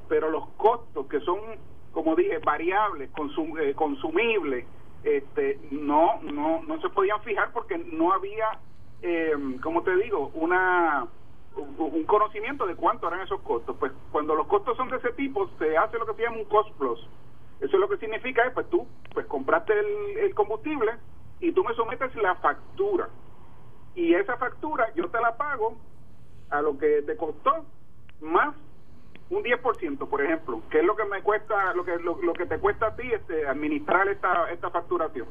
pero 0.09 0.29
los 0.29 0.47
costos 0.57 1.07
que 1.07 1.21
son, 1.21 1.39
como 1.93 2.15
dije, 2.15 2.39
variables, 2.39 3.09
eh, 3.09 3.73
consumibles, 3.73 4.65
este, 5.03 5.59
no, 5.71 6.21
no, 6.23 6.61
no 6.63 6.81
se 6.81 6.89
podían 6.89 7.21
fijar 7.21 7.53
porque 7.53 7.77
no 7.77 8.11
había, 8.11 8.59
eh, 9.01 9.33
como 9.61 9.81
te 9.83 9.95
digo, 9.95 10.31
una 10.33 11.07
un 11.57 12.03
conocimiento 12.05 12.65
de 12.65 12.75
cuánto 12.75 13.07
eran 13.07 13.21
esos 13.21 13.41
costos. 13.41 13.75
Pues 13.79 13.91
cuando 14.11 14.35
los 14.35 14.47
costos 14.47 14.75
son 14.77 14.89
de 14.89 14.97
ese 14.97 15.11
tipo, 15.13 15.49
se 15.57 15.77
hace 15.77 15.97
lo 15.97 16.05
que 16.05 16.13
se 16.15 16.23
llama 16.23 16.37
un 16.37 16.45
cost 16.45 16.71
plus. 16.77 16.99
Eso 17.59 17.77
es 17.77 17.79
lo 17.79 17.87
que 17.87 17.97
significa 17.97 18.45
es, 18.45 18.53
pues 18.53 18.69
tú, 18.69 18.85
pues 19.13 19.25
compraste 19.27 19.73
el, 20.19 20.33
combustible 20.35 20.91
y 21.39 21.51
tú 21.53 21.63
me 21.63 21.73
sometes 21.75 22.13
la 22.15 22.35
factura. 22.35 23.09
Y 23.95 24.13
esa 24.13 24.37
factura 24.37 24.93
yo 24.95 25.09
te 25.09 25.21
la 25.21 25.37
pago 25.37 25.77
a 26.49 26.61
lo 26.61 26.77
que 26.77 27.01
te 27.03 27.15
costó 27.15 27.65
más 28.19 28.55
un 29.29 29.43
10%, 29.43 30.07
por 30.07 30.21
ejemplo, 30.21 30.61
que 30.69 30.79
es 30.79 30.85
lo 30.85 30.95
que 30.95 31.05
me 31.05 31.21
cuesta, 31.23 31.73
lo 31.73 31.85
que 31.85 31.97
lo, 31.97 32.33
que 32.33 32.45
te 32.45 32.59
cuesta 32.59 32.87
a 32.87 32.95
ti 32.95 33.11
este, 33.11 33.47
administrar 33.47 34.07
esta, 34.09 34.51
esta 34.51 34.69
facturación. 34.69 35.27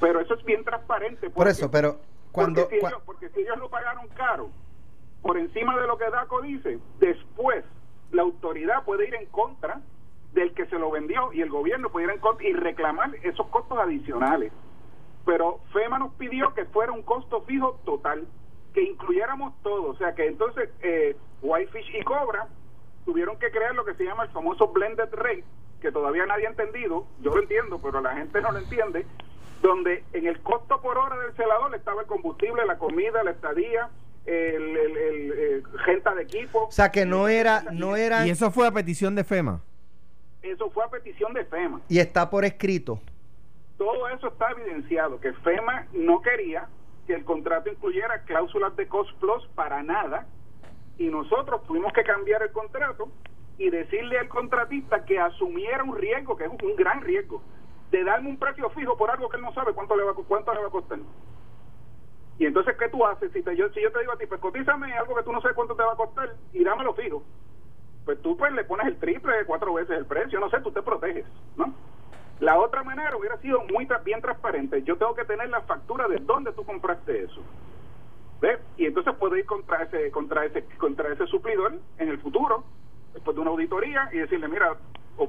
Pero 0.00 0.20
eso 0.20 0.34
es 0.34 0.44
bien 0.44 0.64
transparente. 0.64 1.30
por 1.30 1.48
eso, 1.48 1.70
pero 1.70 2.00
cuando... 2.32 2.62
Porque 2.62 2.80
si, 2.80 2.86
ellos, 2.86 3.02
porque 3.06 3.28
si 3.30 3.40
ellos 3.40 3.58
lo 3.58 3.70
pagaron 3.70 4.08
caro, 4.08 4.50
por 5.22 5.38
encima 5.38 5.78
de 5.80 5.86
lo 5.86 5.96
que 5.96 6.10
DACO 6.10 6.42
dice, 6.42 6.78
después 6.98 7.64
la 8.10 8.22
autoridad 8.22 8.84
puede 8.84 9.08
ir 9.08 9.14
en 9.14 9.26
contra 9.26 9.80
del 10.32 10.52
que 10.54 10.66
se 10.66 10.78
lo 10.78 10.90
vendió 10.90 11.32
y 11.32 11.42
el 11.42 11.50
gobierno 11.50 11.90
puede 11.90 12.06
ir 12.06 12.12
en 12.12 12.18
contra 12.18 12.46
y 12.46 12.52
reclamar 12.52 13.14
esos 13.22 13.46
costos 13.48 13.78
adicionales. 13.78 14.52
Pero 15.24 15.60
FEMA 15.72 15.98
nos 15.98 16.12
pidió 16.14 16.52
que 16.54 16.64
fuera 16.66 16.92
un 16.92 17.02
costo 17.02 17.42
fijo 17.42 17.78
total, 17.84 18.26
que 18.74 18.82
incluyéramos 18.82 19.54
todo. 19.62 19.90
O 19.90 19.96
sea 19.96 20.14
que 20.14 20.26
entonces 20.26 20.70
eh, 20.80 21.16
Whitefish 21.42 21.94
y 21.94 22.02
Cobra 22.02 22.48
tuvieron 23.04 23.38
que 23.38 23.50
crear 23.50 23.74
lo 23.74 23.84
que 23.84 23.94
se 23.94 24.04
llama 24.04 24.24
el 24.24 24.30
famoso 24.30 24.68
blended 24.68 25.12
rate, 25.12 25.44
que 25.80 25.92
todavía 25.92 26.26
nadie 26.26 26.46
ha 26.46 26.50
entendido, 26.50 27.06
yo 27.20 27.34
lo 27.34 27.42
entiendo, 27.42 27.80
pero 27.82 28.00
la 28.00 28.14
gente 28.14 28.40
no 28.40 28.52
lo 28.52 28.58
entiende, 28.58 29.06
donde 29.60 30.04
en 30.12 30.26
el 30.26 30.40
costo 30.40 30.80
por 30.80 30.98
hora 30.98 31.16
del 31.18 31.34
celador 31.34 31.74
estaba 31.74 32.02
el 32.02 32.06
combustible, 32.06 32.64
la 32.64 32.78
comida, 32.78 33.22
la 33.22 33.32
estadía, 33.32 33.90
el, 34.26 34.76
el, 34.76 35.64
gente 35.84 36.14
de 36.14 36.22
equipo. 36.22 36.66
O 36.66 36.72
sea 36.72 36.90
que 36.90 37.04
no 37.04 37.28
era, 37.28 37.64
no 37.72 37.96
era. 37.96 38.26
Y 38.26 38.30
eso 38.30 38.50
fue 38.50 38.66
a 38.66 38.72
petición 38.72 39.14
de 39.14 39.24
FEMA. 39.24 39.60
Eso 40.42 40.70
fue 40.70 40.84
a 40.84 40.88
petición 40.88 41.32
de 41.32 41.44
FEMA. 41.44 41.80
Y 41.88 41.98
está 41.98 42.28
por 42.28 42.44
escrito. 42.44 43.00
Todo 43.78 44.08
eso 44.08 44.28
está 44.28 44.50
evidenciado, 44.50 45.20
que 45.20 45.32
FEMA 45.32 45.86
no 45.92 46.20
quería 46.20 46.68
que 47.06 47.14
el 47.14 47.24
contrato 47.24 47.68
incluyera 47.68 48.22
cláusulas 48.22 48.76
de 48.76 48.86
cost 48.86 49.10
plus 49.18 49.44
para 49.54 49.82
nada, 49.82 50.26
y 50.98 51.08
nosotros 51.08 51.64
tuvimos 51.64 51.92
que 51.92 52.04
cambiar 52.04 52.42
el 52.42 52.52
contrato 52.52 53.08
y 53.58 53.70
decirle 53.70 54.18
al 54.18 54.28
contratista 54.28 55.04
que 55.04 55.18
asumiera 55.18 55.82
un 55.82 55.96
riesgo, 55.96 56.36
que 56.36 56.44
es 56.44 56.50
un 56.50 56.76
gran 56.76 57.00
riesgo, 57.00 57.42
de 57.90 58.04
darme 58.04 58.30
un 58.30 58.38
precio 58.38 58.70
fijo 58.70 58.96
por 58.96 59.10
algo 59.10 59.28
que 59.28 59.36
él 59.36 59.42
no 59.42 59.52
sabe 59.52 59.72
cuánto 59.72 59.96
le 59.96 60.04
va, 60.04 60.14
cuánto 60.14 60.54
le 60.54 60.60
va 60.60 60.68
a 60.68 60.70
costar. 60.70 60.98
Y 62.38 62.46
entonces, 62.46 62.76
¿qué 62.78 62.88
tú 62.88 63.04
haces? 63.04 63.30
Si, 63.32 63.42
te, 63.42 63.56
yo, 63.56 63.68
si 63.70 63.82
yo 63.82 63.92
te 63.92 64.00
digo 64.00 64.12
a 64.12 64.16
ti, 64.16 64.26
pues 64.26 64.40
cotízame 64.40 64.92
algo 64.94 65.14
que 65.14 65.22
tú 65.22 65.32
no 65.32 65.40
sabes 65.40 65.56
cuánto 65.56 65.76
te 65.76 65.82
va 65.82 65.92
a 65.92 65.96
costar 65.96 66.34
y 66.52 66.64
dámelo 66.64 66.94
fijo, 66.94 67.22
pues 68.04 68.20
tú 68.22 68.36
pues 68.36 68.52
le 68.52 68.64
pones 68.64 68.86
el 68.86 68.98
triple, 68.98 69.44
cuatro 69.46 69.74
veces 69.74 69.96
el 69.96 70.06
precio, 70.06 70.40
no 70.40 70.50
sé, 70.50 70.60
tú 70.60 70.72
te 70.72 70.82
proteges, 70.82 71.26
¿no? 71.56 71.72
La 72.40 72.58
otra 72.58 72.82
manera 72.82 73.16
hubiera 73.16 73.36
sido 73.38 73.62
muy 73.72 73.86
bien 74.04 74.20
transparente. 74.20 74.82
Yo 74.82 74.96
tengo 74.96 75.14
que 75.14 75.24
tener 75.24 75.48
la 75.48 75.60
factura 75.60 76.08
de 76.08 76.16
dónde 76.16 76.52
tú 76.52 76.64
compraste 76.64 77.22
eso. 77.22 77.40
Y 78.76 78.86
entonces 78.86 79.14
puedo 79.14 79.36
ir 79.36 79.46
contra 79.46 79.84
ese, 79.84 80.10
contra 80.10 80.44
ese, 80.44 80.64
contra 80.76 81.12
ese 81.12 81.26
suplidor 81.26 81.74
en 81.98 82.08
el 82.08 82.18
futuro, 82.18 82.64
después 83.14 83.36
de 83.36 83.40
una 83.40 83.50
auditoría, 83.50 84.08
y 84.12 84.18
decirle, 84.18 84.48
mira, 84.48 84.76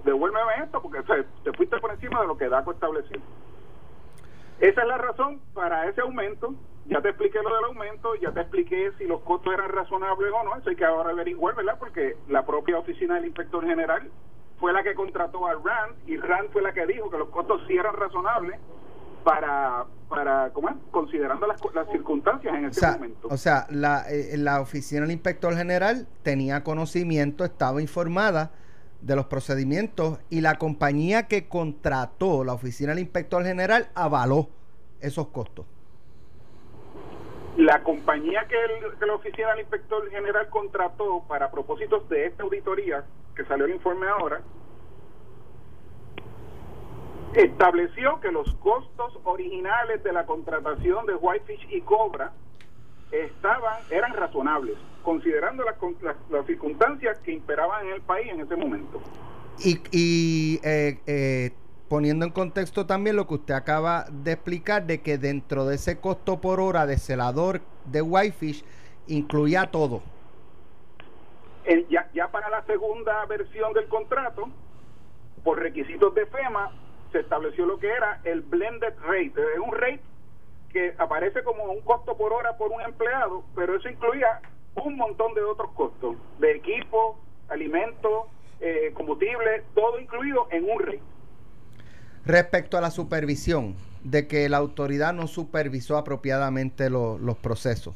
devuélveme 0.03 0.63
esto 0.63 0.81
porque 0.81 1.03
te 1.43 1.53
fuiste 1.53 1.77
por 1.77 1.91
encima 1.91 2.22
de 2.22 2.27
lo 2.27 2.36
que 2.36 2.50
DACO 2.50 2.72
estableció. 2.72 3.19
Esa 4.63 4.82
es 4.82 4.88
la 4.88 4.98
razón 4.98 5.41
para 5.53 5.89
ese 5.89 6.00
aumento. 6.00 6.55
Ya 6.86 7.01
te 7.01 7.10
expliqué 7.10 7.38
lo 7.43 7.53
del 7.53 7.65
aumento, 7.65 8.15
ya 8.15 8.32
te 8.32 8.39
expliqué 8.39 8.93
si 8.98 9.03
los 9.03 9.20
costos 9.24 9.53
eran 9.53 9.70
razonables 9.70 10.32
o 10.34 10.43
no. 10.46 10.55
Eso 10.55 10.70
hay 10.70 10.77
que 10.77 10.86
ahora 10.86 11.10
averiguar, 11.10 11.53
¿verdad? 11.53 11.75
Porque 11.77 12.15
la 12.29 12.46
propia 12.46 12.77
oficina 12.77 13.15
del 13.15 13.25
inspector 13.25 13.65
general 13.65 14.10
fue 14.62 14.72
la 14.72 14.82
que 14.82 14.96
contrató 14.96 15.46
a 15.48 15.51
RAND 15.51 16.08
y 16.08 16.15
RAND 16.15 16.50
fue 16.51 16.62
la 16.62 16.72
que 16.72 16.86
dijo 16.88 17.10
que 17.10 17.17
los 17.17 17.27
costos 17.27 17.62
sí 17.67 17.74
eran 17.74 17.93
razonables 17.93 18.58
para, 19.25 19.84
para 20.08 20.51
¿cómo 20.53 20.70
es? 20.70 20.75
considerando 20.91 21.46
las, 21.46 21.60
las 21.74 21.89
circunstancias 21.91 22.55
en 22.55 22.65
ese 22.65 22.88
momento. 22.88 23.27
O 23.29 23.36
sea, 23.36 23.67
la, 23.70 24.05
eh, 24.10 24.38
la 24.38 24.62
oficina 24.62 25.01
del 25.01 25.12
inspector 25.12 25.53
general 25.58 26.08
tenía 26.22 26.63
conocimiento, 26.63 27.43
estaba 27.43 27.82
informada 27.82 28.51
de 29.03 29.15
los 29.17 29.25
procedimientos 29.25 30.19
y 30.29 30.41
la 30.41 30.55
compañía 30.55 31.27
que 31.27 31.48
contrató 31.48 32.43
la 32.43 32.53
oficina 32.53 32.91
del 32.91 33.00
inspector 33.00 33.43
general 33.43 33.89
avaló 33.95 34.48
esos 35.01 35.27
costos. 35.27 35.65
La 37.57 37.83
compañía 37.83 38.48
que, 38.48 38.55
la 39.05 39.13
oficina 39.13 39.50
del 39.50 39.60
inspector 39.60 40.10
general 40.10 40.50
contrató 40.50 41.24
para 41.27 41.51
propósitos 41.51 42.07
de 42.10 42.27
esta 42.27 42.43
auditoría, 42.43 43.03
que 43.36 43.45
salió 43.45 43.65
el 43.65 43.74
informe 43.74 44.07
ahora, 44.07 44.41
estableció 47.36 48.19
que 48.22 48.31
los 48.31 48.51
costos 48.55 49.19
originales 49.25 50.01
de 50.03 50.13
la 50.13 50.25
contratación 50.25 51.05
de 51.05 51.15
Whitefish 51.15 51.67
y 51.72 51.81
Cobra 51.81 52.31
estaban 53.13 53.79
eran 53.91 54.13
razonables, 54.13 54.75
considerando 55.03 55.63
las, 55.63 55.75
las, 56.29 56.46
circunstancias 56.46 57.20
que 57.20 57.32
imperaban 57.32 57.86
en 57.88 57.93
el 57.93 58.01
país 58.01 58.32
en 58.32 58.41
ese 58.41 58.55
momento. 58.55 59.01
Y, 59.60 59.79
y 59.91 60.60
eh, 60.63 61.00
eh, 61.05 61.51
poniendo 61.88 62.25
en 62.25 62.32
contexto 62.32 62.88
también 62.88 63.15
lo 63.15 63.27
que 63.27 63.36
usted 63.36 63.53
acaba 63.53 64.05
de 64.10 64.32
explicar, 64.32 64.86
de 64.88 65.01
que 65.01 65.17
dentro 65.17 65.65
de 65.65 65.75
ese 65.75 66.00
costo 66.00 66.41
por 66.41 66.60
hora 66.60 66.88
de 66.88 66.98
celador 66.98 67.62
de 67.86 68.01
Whitefish 68.01 68.65
incluía 69.08 69.70
todo. 69.70 70.01
ya, 71.89 72.10
ya 72.13 72.27
para 72.29 72.50
la 72.50 72.65
segunda 72.65 73.25
versión 73.25 73.74
del 73.74 73.88
contrato, 73.88 74.50
por 75.43 75.60
requisitos 75.60 76.15
de 76.15 76.25
FEMA, 76.25 76.72
se 77.12 77.20
estableció 77.20 77.67
lo 77.67 77.77
que 77.77 77.91
era 77.91 78.22
el 78.24 78.41
blended 78.41 78.93
rate. 79.05 79.34
Es 79.53 79.60
un 79.60 79.72
rate 79.74 80.01
que 80.73 80.95
aparece 80.97 81.43
como 81.43 81.63
un 81.65 81.81
costo 81.81 82.17
por 82.17 82.33
hora 82.33 82.57
por 82.57 82.71
un 82.71 82.81
empleado, 82.81 83.43
pero 83.55 83.77
eso 83.77 83.87
incluía 83.89 84.41
un 84.75 84.97
montón 84.97 85.33
de 85.35 85.41
otros 85.43 85.71
costos, 85.73 86.17
de 86.39 86.55
equipo, 86.55 87.17
alimentos, 87.47 88.25
eh, 88.59 88.91
combustible, 88.93 89.63
todo 89.75 89.99
incluido 89.99 90.47
en 90.51 90.63
un 90.69 90.79
rate. 90.79 91.01
Respecto 92.25 92.77
a 92.77 92.81
la 92.81 92.89
supervisión, 92.89 93.75
de 94.03 94.27
que 94.27 94.49
la 94.49 94.57
autoridad 94.57 95.13
no 95.13 95.27
supervisó 95.27 95.97
apropiadamente 95.97 96.89
los 96.89 97.37
procesos 97.37 97.95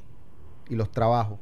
y 0.69 0.75
los 0.75 0.89
trabajos. 0.89 1.37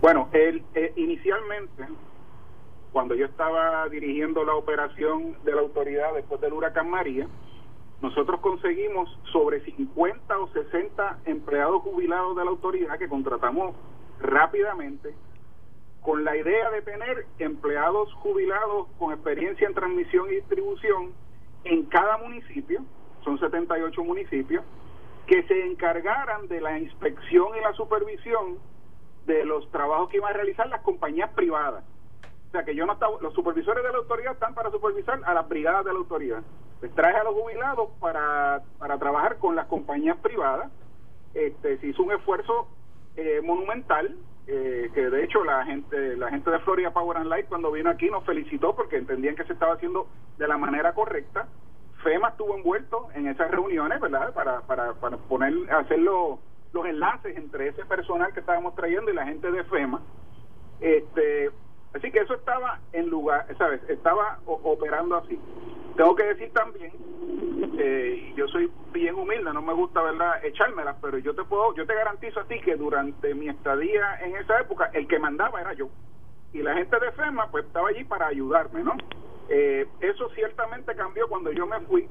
Bueno, 0.00 0.28
él, 0.32 0.62
eh, 0.74 0.92
inicialmente 0.96 1.84
cuando 2.92 3.16
yo 3.16 3.26
estaba 3.26 3.88
dirigiendo 3.88 4.44
la 4.44 4.54
operación 4.54 5.36
de 5.44 5.52
la 5.52 5.62
autoridad 5.62 6.14
después 6.14 6.40
del 6.40 6.52
huracán 6.52 6.88
María, 6.88 7.26
nosotros 8.04 8.40
conseguimos 8.40 9.08
sobre 9.32 9.64
50 9.64 10.38
o 10.38 10.48
60 10.48 11.20
empleados 11.24 11.80
jubilados 11.80 12.36
de 12.36 12.44
la 12.44 12.50
autoridad 12.50 12.98
que 12.98 13.08
contratamos 13.08 13.74
rápidamente 14.20 15.14
con 16.02 16.22
la 16.22 16.36
idea 16.36 16.70
de 16.70 16.82
tener 16.82 17.24
empleados 17.38 18.12
jubilados 18.16 18.88
con 18.98 19.14
experiencia 19.14 19.66
en 19.66 19.72
transmisión 19.72 20.26
y 20.30 20.34
distribución 20.34 21.12
en 21.64 21.86
cada 21.86 22.18
municipio, 22.18 22.84
son 23.24 23.40
78 23.40 24.04
municipios, 24.04 24.62
que 25.26 25.42
se 25.44 25.64
encargaran 25.64 26.46
de 26.48 26.60
la 26.60 26.78
inspección 26.78 27.56
y 27.56 27.62
la 27.62 27.72
supervisión 27.72 28.58
de 29.24 29.46
los 29.46 29.70
trabajos 29.70 30.10
que 30.10 30.18
iban 30.18 30.30
a 30.30 30.36
realizar 30.36 30.68
las 30.68 30.82
compañías 30.82 31.30
privadas 31.30 31.82
sea 32.54 32.64
que 32.64 32.74
yo 32.74 32.86
no 32.86 32.92
estaba, 32.92 33.16
los 33.20 33.34
supervisores 33.34 33.82
de 33.82 33.90
la 33.90 33.98
autoridad 33.98 34.34
están 34.34 34.54
para 34.54 34.70
supervisar 34.70 35.20
a 35.24 35.34
las 35.34 35.48
brigadas 35.48 35.84
de 35.84 35.92
la 35.92 35.98
autoridad. 35.98 36.42
Les 36.84 36.94
traje 36.94 37.16
a 37.16 37.24
los 37.24 37.32
jubilados 37.32 37.88
para, 37.98 38.60
para 38.78 38.98
trabajar 38.98 39.38
con 39.38 39.56
las 39.56 39.66
compañías 39.68 40.18
privadas. 40.18 40.70
Este, 41.32 41.78
se 41.78 41.86
hizo 41.86 42.02
un 42.02 42.12
esfuerzo 42.12 42.68
eh, 43.16 43.40
monumental, 43.42 44.14
eh, 44.46 44.90
que 44.92 45.08
de 45.08 45.24
hecho 45.24 45.42
la 45.44 45.64
gente, 45.64 46.14
la 46.18 46.28
gente 46.28 46.50
de 46.50 46.58
Florida 46.58 46.92
Power 46.92 47.16
and 47.16 47.28
Light 47.28 47.48
cuando 47.48 47.72
vino 47.72 47.88
aquí 47.88 48.10
nos 48.10 48.22
felicitó 48.24 48.76
porque 48.76 48.98
entendían 48.98 49.34
que 49.34 49.44
se 49.44 49.54
estaba 49.54 49.72
haciendo 49.72 50.08
de 50.36 50.46
la 50.46 50.58
manera 50.58 50.92
correcta. 50.92 51.48
FEMA 52.02 52.28
estuvo 52.28 52.54
envuelto 52.54 53.08
en 53.14 53.28
esas 53.28 53.50
reuniones, 53.50 53.98
¿verdad? 53.98 54.34
Para, 54.34 54.60
para, 54.60 54.92
para 54.92 55.16
poner, 55.16 55.54
hacer 55.72 56.00
los, 56.00 56.38
los 56.74 56.84
enlaces 56.84 57.34
entre 57.38 57.68
ese 57.68 57.86
personal 57.86 58.34
que 58.34 58.40
estábamos 58.40 58.74
trayendo 58.74 59.10
y 59.10 59.14
la 59.14 59.24
gente 59.24 59.50
de 59.50 59.64
FEMA. 59.64 60.02
Este, 60.80 61.50
Así 61.94 62.10
que 62.10 62.18
eso 62.18 62.34
estaba 62.34 62.80
en 62.92 63.08
lugar, 63.08 63.46
¿sabes? 63.56 63.80
Estaba 63.88 64.40
operando 64.46 65.16
así. 65.16 65.38
Tengo 65.96 66.16
que 66.16 66.24
decir 66.24 66.52
también, 66.52 66.92
eh, 67.78 68.32
yo 68.36 68.48
soy 68.48 68.70
bien 68.92 69.14
humilde, 69.14 69.52
no 69.52 69.62
me 69.62 69.72
gusta, 69.74 70.02
¿verdad?, 70.02 70.44
echármelas, 70.44 70.96
pero 71.00 71.18
yo 71.18 71.34
te 71.34 71.44
puedo, 71.44 71.72
yo 71.74 71.86
te 71.86 71.94
garantizo 71.94 72.40
a 72.40 72.44
ti 72.44 72.60
que 72.60 72.74
durante 72.74 73.32
mi 73.34 73.48
estadía 73.48 74.18
en 74.20 74.34
esa 74.34 74.60
época, 74.60 74.90
el 74.92 75.06
que 75.06 75.20
mandaba 75.20 75.60
era 75.60 75.72
yo. 75.74 75.88
Y 76.52 76.62
la 76.62 76.74
gente 76.74 76.98
de 76.98 77.12
FEMA, 77.12 77.48
pues 77.50 77.64
estaba 77.66 77.90
allí 77.90 78.04
para 78.04 78.26
ayudarme, 78.26 78.82
¿no? 78.82 78.96
Eh, 79.48 79.86
eso 80.00 80.28
ciertamente 80.30 80.96
cambió 80.96 81.28
cuando 81.28 81.52
yo 81.52 81.66
me 81.66 81.80
fui. 81.80 82.08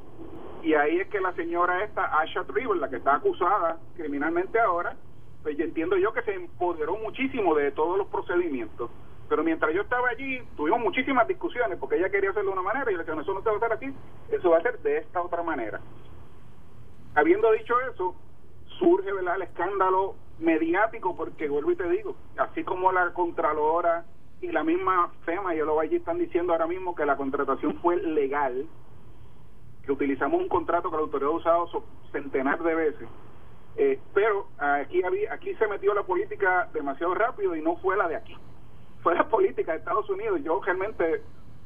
Y 0.61 0.75
ahí 0.75 0.99
es 0.99 1.09
que 1.09 1.19
la 1.19 1.33
señora 1.33 1.83
esta, 1.83 2.05
Asha 2.19 2.45
River, 2.47 2.77
la 2.77 2.89
que 2.89 2.97
está 2.97 3.15
acusada 3.15 3.79
criminalmente 3.97 4.61
ahora, 4.61 4.95
pues 5.41 5.59
entiendo 5.59 5.97
yo 5.97 6.13
que 6.13 6.21
se 6.21 6.33
empoderó 6.33 6.95
muchísimo 6.97 7.53
de 7.55 7.71
todos 7.71 7.97
los 7.97 8.07
procedimientos 8.07 8.89
pero 9.29 9.43
mientras 9.43 9.73
yo 9.73 9.81
estaba 9.81 10.09
allí, 10.09 10.41
tuvimos 10.55 10.79
muchísimas 10.79 11.27
discusiones 11.27 11.77
porque 11.79 11.97
ella 11.97 12.09
quería 12.09 12.31
hacerlo 12.31 12.51
de 12.51 12.59
una 12.59 12.73
manera 12.73 12.91
y 12.91 12.93
yo 12.93 12.97
le 12.97 13.03
decía, 13.03 13.15
no, 13.15 13.21
eso 13.21 13.33
no 13.33 13.41
se 13.41 13.49
va 13.49 13.55
a 13.55 13.57
hacer 13.57 13.73
así, 13.73 13.93
eso 14.29 14.49
va 14.49 14.57
a 14.57 14.61
ser 14.61 14.79
de 14.79 14.97
esta 14.97 15.21
otra 15.21 15.43
manera. 15.43 15.79
Habiendo 17.15 17.51
dicho 17.51 17.75
eso, 17.91 18.15
surge 18.79 19.11
¿verdad? 19.11 19.35
el 19.35 19.43
escándalo 19.43 20.15
mediático, 20.39 21.15
porque 21.15 21.47
vuelvo 21.47 21.71
y 21.71 21.75
te 21.75 21.87
digo, 21.89 22.15
así 22.37 22.63
como 22.63 22.91
la 22.91 23.13
Contralora 23.13 24.05
y 24.41 24.51
la 24.51 24.63
misma 24.63 25.11
FEMA 25.25 25.55
y 25.55 25.59
el 25.59 25.69
OIG 25.69 25.95
están 25.95 26.17
diciendo 26.17 26.51
ahora 26.51 26.67
mismo 26.67 26.95
que 26.95 27.05
la 27.05 27.15
contratación 27.15 27.79
fue 27.81 27.97
legal, 27.97 28.65
que 29.85 29.91
utilizamos 29.91 30.41
un 30.41 30.49
contrato 30.49 30.89
que 30.89 30.97
la 30.97 31.03
autoridad 31.03 31.31
ha 31.31 31.35
usado 31.35 31.83
centenar 32.11 32.61
de 32.61 32.75
veces, 32.75 33.07
eh, 33.75 33.99
pero 34.13 34.47
aquí, 34.57 35.01
había, 35.03 35.33
aquí 35.33 35.55
se 35.55 35.67
metió 35.67 35.93
la 35.93 36.03
política 36.03 36.69
demasiado 36.73 37.13
rápido 37.15 37.55
y 37.55 37.61
no 37.61 37.77
fue 37.77 37.97
la 37.97 38.07
de 38.07 38.15
aquí, 38.15 38.35
fue 39.03 39.13
la 39.13 39.27
política 39.27 39.73
de 39.73 39.79
Estados 39.79 40.09
Unidos. 40.09 40.41
Yo 40.43 40.61
realmente, 40.61 41.21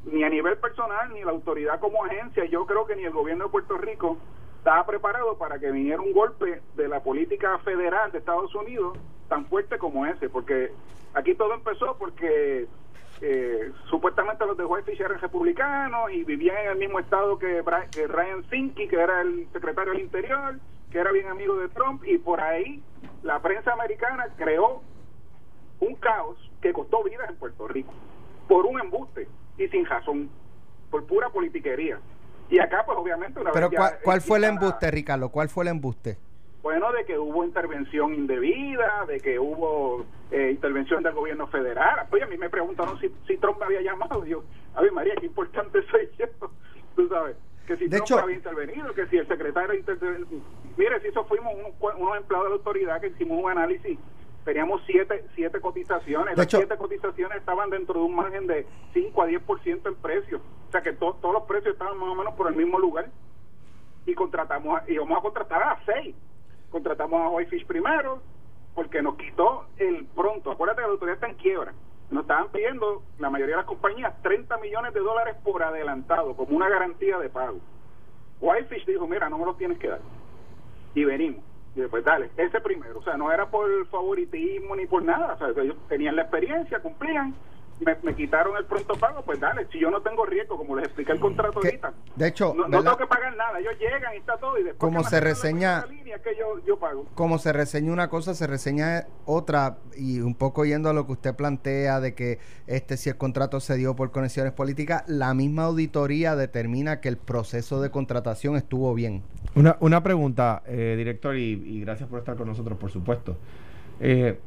ni 0.05 0.23
a 0.23 0.29
nivel 0.29 0.57
personal, 0.57 1.13
ni 1.13 1.23
la 1.23 1.31
autoridad 1.31 1.79
como 1.79 2.03
agencia, 2.03 2.43
yo 2.45 2.65
creo 2.65 2.85
que 2.85 2.95
ni 2.95 3.05
el 3.05 3.13
gobierno 3.13 3.45
de 3.45 3.51
Puerto 3.51 3.77
Rico 3.77 4.17
estaba 4.57 4.85
preparado 4.85 5.37
para 5.37 5.59
que 5.59 5.71
viniera 5.71 6.01
un 6.01 6.11
golpe 6.11 6.61
de 6.75 6.87
la 6.87 7.01
política 7.01 7.57
federal 7.59 8.11
de 8.11 8.17
Estados 8.17 8.53
Unidos 8.55 8.97
tan 9.29 9.45
fuerte 9.45 9.77
como 9.77 10.05
ese, 10.05 10.29
porque 10.29 10.71
aquí 11.13 11.35
todo 11.35 11.53
empezó 11.53 11.95
porque 11.97 12.67
eh, 13.21 13.71
supuestamente 13.89 14.45
los 14.45 14.57
de 14.57 14.65
Whitefish 14.65 15.01
eran 15.01 15.19
republicanos 15.19 16.11
y 16.11 16.23
vivían 16.23 16.57
en 16.57 16.71
el 16.71 16.77
mismo 16.77 16.99
estado 16.99 17.37
que, 17.37 17.61
Ryan 17.61 18.43
Sinky, 18.49 18.87
que 18.87 18.95
era 18.95 19.21
el 19.21 19.47
secretario 19.53 19.93
del 19.93 20.01
Interior, 20.01 20.59
que 20.91 20.99
era 20.99 21.11
bien 21.11 21.27
amigo 21.27 21.55
de 21.57 21.69
Trump, 21.69 22.03
y 22.05 22.17
por 22.17 22.41
ahí 22.41 22.81
la 23.23 23.41
prensa 23.41 23.73
americana 23.73 24.27
creó 24.37 24.81
un 25.79 25.95
caos 25.95 26.37
que 26.61 26.73
costó 26.73 27.03
vidas 27.03 27.29
en 27.29 27.35
Puerto 27.35 27.67
Rico, 27.67 27.93
por 28.47 28.65
un 28.65 28.79
embuste 28.79 29.27
y 29.57 29.67
sin 29.67 29.85
razón, 29.85 30.29
por 30.89 31.05
pura 31.05 31.29
politiquería. 31.29 31.99
Y 32.49 32.59
acá, 32.59 32.83
pues 32.85 32.97
obviamente... 32.97 33.39
Una 33.39 33.51
Pero 33.51 33.69
¿cuál, 34.03 34.21
fue 34.21 34.37
el 34.37 34.45
embuste, 34.45 34.89
Ricardo? 34.89 35.29
¿Cuál 35.29 35.49
fue 35.49 35.65
el 35.65 35.69
embuste? 35.69 36.17
Bueno, 36.63 36.91
de 36.91 37.05
que 37.05 37.17
hubo 37.17 37.43
intervención 37.43 38.13
indebida, 38.13 39.05
de 39.05 39.19
que 39.19 39.39
hubo 39.39 40.05
eh, 40.31 40.51
intervención 40.51 41.03
del 41.03 41.13
gobierno 41.13 41.47
federal. 41.47 42.07
Oye, 42.11 42.23
a 42.23 42.27
mí 42.27 42.37
me 42.37 42.49
preguntaron 42.49 42.99
si, 42.99 43.13
si 43.27 43.37
Trump 43.37 43.61
había 43.61 43.81
llamado. 43.81 44.25
Yo, 44.25 44.43
a 44.75 44.81
ver, 44.81 44.91
María, 44.91 45.15
qué 45.19 45.27
importante 45.27 45.79
soy 45.91 46.09
yo. 46.17 46.25
Tú 46.95 47.07
sabes, 47.09 47.37
que 47.67 47.77
si 47.77 47.89
Trump 47.89 48.23
había 48.23 48.35
intervenido, 48.35 48.93
que 48.93 49.07
si 49.07 49.17
el 49.17 49.27
secretario 49.27 49.75
intervenido. 49.75 50.27
Mire, 50.77 51.01
si 51.01 51.07
eso 51.07 51.25
fuimos 51.25 51.53
unos, 51.53 51.95
unos 51.97 52.17
empleados 52.17 52.47
de 52.47 52.49
la 52.49 52.55
autoridad 52.55 53.01
que 53.01 53.07
hicimos 53.07 53.43
un 53.43 53.51
análisis 53.51 53.97
teníamos 54.47 54.81
siete, 54.85 55.25
siete 55.35 55.59
cotizaciones. 55.59 56.37
Las 56.37 56.47
siete 56.47 56.77
cotizaciones 56.77 57.39
estaban 57.39 57.69
dentro 57.69 57.99
de 57.99 58.05
un 58.05 58.15
margen 58.15 58.47
de 58.47 58.65
5 58.93 59.21
a 59.21 59.27
10% 59.27 59.87
en 59.89 59.95
precio. 59.95 60.39
O 60.69 60.71
sea 60.71 60.81
que 60.81 60.93
todos 60.93 61.21
los 61.21 61.43
precios 61.43 61.73
estaban 61.73 61.97
más 61.97 62.07
o 62.07 62.15
menos 62.15 62.33
por 62.35 62.47
el 62.47 62.55
mismo 62.55 62.79
lugar. 62.79 63.09
Y 64.05 64.15
contratamos, 64.15 64.79
y 64.87 64.97
vamos 64.97 65.17
a 65.17 65.21
contratar 65.21 65.61
a 65.63 65.79
seis. 65.85 66.15
Contratamos 66.69 67.21
a 67.21 67.27
Whitefish 67.27 67.65
primero, 67.65 68.21
porque 68.73 69.01
nos 69.01 69.17
quitó 69.17 69.65
el 69.79 70.05
pronto. 70.15 70.49
Acuérdate 70.49 70.79
que 70.79 70.87
la 70.87 70.93
autoridad 70.93 71.15
está 71.15 71.27
en 71.27 71.35
quiebra. 71.35 71.73
Nos 72.09 72.21
estaban 72.21 72.47
pidiendo, 72.49 73.03
la 73.19 73.29
mayoría 73.29 73.55
de 73.55 73.61
las 73.63 73.67
compañías, 73.67 74.13
30 74.21 74.59
millones 74.59 74.93
de 74.93 75.01
dólares 75.01 75.35
por 75.43 75.61
adelantado, 75.61 76.37
como 76.37 76.55
una 76.55 76.69
garantía 76.69 77.17
de 77.17 77.27
pago. 77.27 77.59
Whitefish 78.39 78.85
dijo, 78.85 79.07
mira, 79.07 79.27
no 79.27 79.39
me 79.39 79.45
lo 79.45 79.55
tienes 79.55 79.77
que 79.77 79.89
dar. 79.89 79.99
Y 80.95 81.03
venimos. 81.03 81.43
Después, 81.81 82.03
dale, 82.03 82.31
ese 82.37 82.59
primero. 82.59 82.99
O 82.99 83.03
sea, 83.03 83.17
no 83.17 83.31
era 83.31 83.45
por 83.45 83.67
favoritismo 83.87 84.75
ni 84.75 84.87
por 84.87 85.03
nada. 85.03 85.33
O 85.33 85.37
sea, 85.37 85.63
ellos 85.63 85.77
tenían 85.87 86.15
la 86.15 86.23
experiencia, 86.23 86.79
cumplían 86.79 87.35
me, 87.79 88.15
quitaron 88.15 88.57
el 88.57 88.65
pronto 88.65 88.95
pago, 88.95 89.21
pues 89.23 89.39
dale, 89.39 89.67
si 89.71 89.79
yo 89.79 89.91
no 89.91 90.01
tengo 90.01 90.25
riesgo, 90.25 90.57
como 90.57 90.75
les 90.75 90.85
expliqué 90.85 91.11
el 91.11 91.19
contrato 91.19 91.59
ahorita. 91.59 91.93
De 92.15 92.27
hecho, 92.27 92.53
no, 92.55 92.65
tengo 92.81 92.97
que 92.97 93.07
pagar 93.07 93.35
nada, 93.35 93.59
ellos 93.59 93.73
llegan 93.79 94.13
y 94.15 94.17
está 94.17 94.37
todo 94.37 94.57
y 94.57 94.63
después 94.63 94.79
como 94.79 95.03
se 95.03 95.19
reseña 95.19 95.85
que 96.23 96.35
yo, 96.65 96.77
pago. 96.77 97.05
Como 97.15 97.37
se 97.37 97.53
reseña 97.53 97.91
una 97.91 98.09
cosa, 98.09 98.33
se 98.33 98.47
reseña 98.47 99.07
otra 99.25 99.77
y 99.95 100.19
un 100.19 100.35
poco 100.35 100.65
yendo 100.65 100.89
a 100.89 100.93
lo 100.93 101.05
que 101.05 101.13
usted 101.13 101.35
plantea 101.35 101.99
de 101.99 102.15
que 102.15 102.39
este 102.65 102.97
si 102.97 103.09
el 103.09 103.17
contrato 103.17 103.59
se 103.59 103.75
dio 103.75 103.95
por 103.95 104.11
conexiones 104.11 104.53
políticas, 104.53 105.03
la 105.07 105.33
misma 105.33 105.65
auditoría 105.65 106.35
determina 106.35 106.99
que 106.99 107.09
el 107.09 107.17
proceso 107.17 107.81
de 107.81 107.91
contratación 107.91 108.55
estuvo 108.55 108.93
bien. 108.93 109.23
Una, 109.55 109.77
una 109.79 110.01
pregunta, 110.03 110.63
eh, 110.65 110.95
director, 110.97 111.35
y, 111.35 111.81
gracias 111.81 112.09
por 112.09 112.19
estar 112.19 112.35
con 112.35 112.47
nosotros, 112.47 112.77
por 112.77 112.91
supuesto. 112.91 113.37
Eh, 113.99 114.39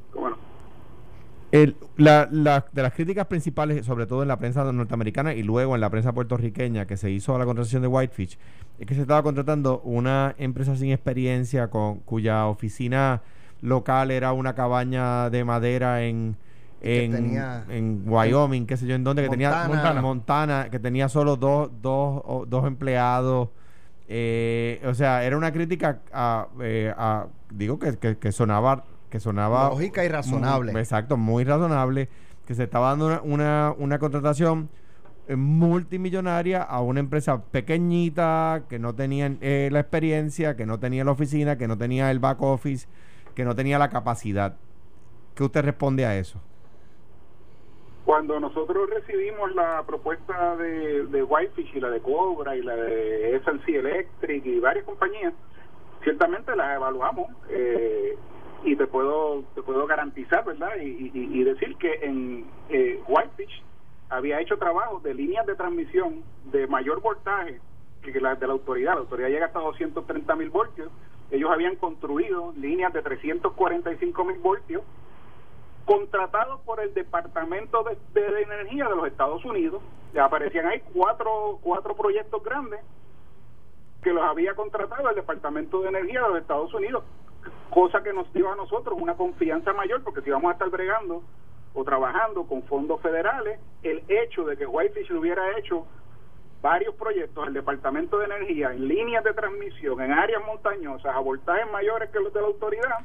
el, 1.52 1.76
la, 1.96 2.26
de 2.26 2.82
las 2.82 2.92
críticas 2.92 3.26
principales, 3.26 3.84
sobre 3.84 4.06
todo 4.06 4.22
en 4.22 4.28
la 4.28 4.38
prensa 4.38 4.64
norteamericana 4.72 5.34
y 5.34 5.42
luego 5.42 5.74
en 5.74 5.80
la 5.80 5.90
prensa 5.90 6.12
puertorriqueña 6.12 6.86
que 6.86 6.96
se 6.96 7.10
hizo 7.10 7.34
a 7.34 7.38
la 7.38 7.44
contratación 7.44 7.82
de 7.82 7.88
Whitefish, 7.88 8.38
es 8.78 8.86
que 8.86 8.94
se 8.94 9.02
estaba 9.02 9.22
contratando 9.22 9.80
una 9.80 10.34
empresa 10.38 10.76
sin 10.76 10.92
experiencia 10.92 11.68
con 11.68 12.00
cuya 12.00 12.46
oficina 12.46 13.22
local 13.62 14.10
era 14.10 14.32
una 14.32 14.54
cabaña 14.54 15.28
de 15.28 15.44
madera 15.44 16.02
en, 16.02 16.36
en, 16.80 17.36
en 17.68 18.02
Wyoming, 18.06 18.66
qué 18.66 18.76
sé 18.76 18.86
yo, 18.86 18.94
en 18.94 19.04
donde, 19.04 19.22
que 19.22 19.28
tenía 19.28 19.66
Montana, 19.66 20.00
Montana, 20.00 20.68
que 20.70 20.78
tenía 20.78 21.08
solo 21.08 21.36
dos, 21.36 21.70
dos, 21.82 22.22
dos 22.48 22.66
empleados. 22.66 23.48
Eh, 24.08 24.80
o 24.86 24.94
sea, 24.94 25.24
era 25.24 25.36
una 25.36 25.52
crítica 25.52 26.00
a, 26.12 26.48
eh, 26.62 26.92
a 26.96 27.26
digo 27.50 27.78
que, 27.78 27.96
que, 27.96 28.18
que 28.18 28.32
sonaba 28.32 28.84
que 29.10 29.20
sonaba... 29.20 29.68
Lógica 29.68 30.04
y 30.04 30.08
razonable. 30.08 30.72
exacto, 30.78 31.16
muy 31.16 31.44
razonable, 31.44 32.08
que 32.46 32.54
se 32.54 32.64
estaba 32.64 32.90
dando 32.90 33.20
una, 33.22 33.74
una, 33.76 33.98
contratación 33.98 34.70
eh, 35.28 35.36
multimillonaria 35.36 36.62
a 36.62 36.80
una 36.80 37.00
empresa 37.00 37.42
pequeñita 37.42 38.62
que 38.68 38.78
no 38.78 38.94
tenía 38.94 39.36
eh, 39.40 39.68
la 39.70 39.80
experiencia, 39.80 40.56
que 40.56 40.64
no 40.64 40.78
tenía 40.78 41.04
la 41.04 41.10
oficina, 41.10 41.58
que 41.58 41.68
no 41.68 41.76
tenía 41.76 42.10
el 42.10 42.20
back 42.20 42.40
office, 42.40 42.88
que 43.34 43.44
no 43.44 43.54
tenía 43.54 43.78
la 43.78 43.90
capacidad. 43.90 44.56
¿Qué 45.34 45.44
usted 45.44 45.62
responde 45.64 46.06
a 46.06 46.16
eso? 46.16 46.40
Cuando 48.04 48.40
nosotros 48.40 48.88
recibimos 48.90 49.54
la 49.54 49.84
propuesta 49.86 50.56
de, 50.56 51.06
de 51.06 51.22
Whitefish 51.22 51.76
y 51.76 51.80
la 51.80 51.90
de 51.90 52.00
Cobra 52.00 52.56
y 52.56 52.62
la 52.62 52.74
de 52.74 53.40
SNC 53.44 53.68
Electric 53.68 54.44
y 54.46 54.58
varias 54.58 54.84
compañías, 54.84 55.32
ciertamente 56.02 56.56
las 56.56 56.76
evaluamos. 56.76 57.28
Eh, 57.50 58.16
y 58.64 58.76
te 58.76 58.86
puedo 58.86 59.42
te 59.54 59.62
puedo 59.62 59.86
garantizar 59.86 60.44
verdad 60.44 60.76
y, 60.80 61.10
y, 61.14 61.44
decir 61.44 61.76
que 61.76 61.92
en 62.02 62.44
eh, 62.68 63.00
Whitefish 63.08 63.62
había 64.08 64.40
hecho 64.40 64.58
trabajos 64.58 65.02
de 65.02 65.14
líneas 65.14 65.46
de 65.46 65.54
transmisión 65.54 66.22
de 66.52 66.66
mayor 66.66 67.00
voltaje 67.00 67.60
que 68.02 68.20
las 68.20 68.38
de 68.40 68.46
la 68.46 68.54
autoridad. 68.54 68.94
La 68.94 69.00
autoridad 69.00 69.28
llega 69.28 69.46
hasta 69.46 69.60
230 69.60 70.34
mil 70.36 70.50
voltios. 70.50 70.90
Ellos 71.30 71.50
habían 71.50 71.76
construido 71.76 72.52
líneas 72.56 72.92
de 72.92 73.02
345 73.02 74.24
mil 74.24 74.38
voltios 74.38 74.82
contratados 75.84 76.60
por 76.62 76.80
el 76.80 76.92
Departamento 76.94 77.84
de, 77.84 78.20
de, 78.20 78.42
Energía 78.42 78.88
de 78.88 78.96
los 78.96 79.06
Estados 79.06 79.44
Unidos. 79.44 79.82
Aparecían 80.20 80.66
ahí 80.66 80.82
cuatro 80.92 81.58
cuatro 81.62 81.94
proyectos 81.94 82.42
grandes 82.42 82.80
que 84.02 84.12
los 84.12 84.24
había 84.24 84.54
contratado 84.54 85.08
el 85.08 85.14
Departamento 85.14 85.82
de 85.82 85.90
Energía 85.90 86.22
de 86.22 86.28
los 86.28 86.38
Estados 86.38 86.72
Unidos 86.74 87.04
cosa 87.70 88.02
que 88.02 88.12
nos 88.12 88.32
dio 88.32 88.52
a 88.52 88.56
nosotros 88.56 88.98
una 89.00 89.14
confianza 89.14 89.72
mayor, 89.72 90.02
porque 90.02 90.22
si 90.22 90.30
vamos 90.30 90.50
a 90.50 90.52
estar 90.52 90.70
bregando 90.70 91.22
o 91.72 91.84
trabajando 91.84 92.44
con 92.44 92.62
fondos 92.64 93.00
federales, 93.00 93.60
el 93.82 94.02
hecho 94.08 94.44
de 94.44 94.56
que 94.56 94.66
Whitefish 94.66 95.12
hubiera 95.12 95.56
hecho 95.58 95.86
varios 96.62 96.94
proyectos 96.94 97.46
el 97.46 97.54
Departamento 97.54 98.18
de 98.18 98.26
Energía 98.26 98.72
en 98.72 98.86
líneas 98.86 99.24
de 99.24 99.32
transmisión 99.32 100.00
en 100.00 100.12
áreas 100.12 100.42
montañosas 100.44 101.14
a 101.14 101.20
voltajes 101.20 101.70
mayores 101.70 102.10
que 102.10 102.20
los 102.20 102.32
de 102.34 102.40
la 102.40 102.48
autoridad, 102.48 102.98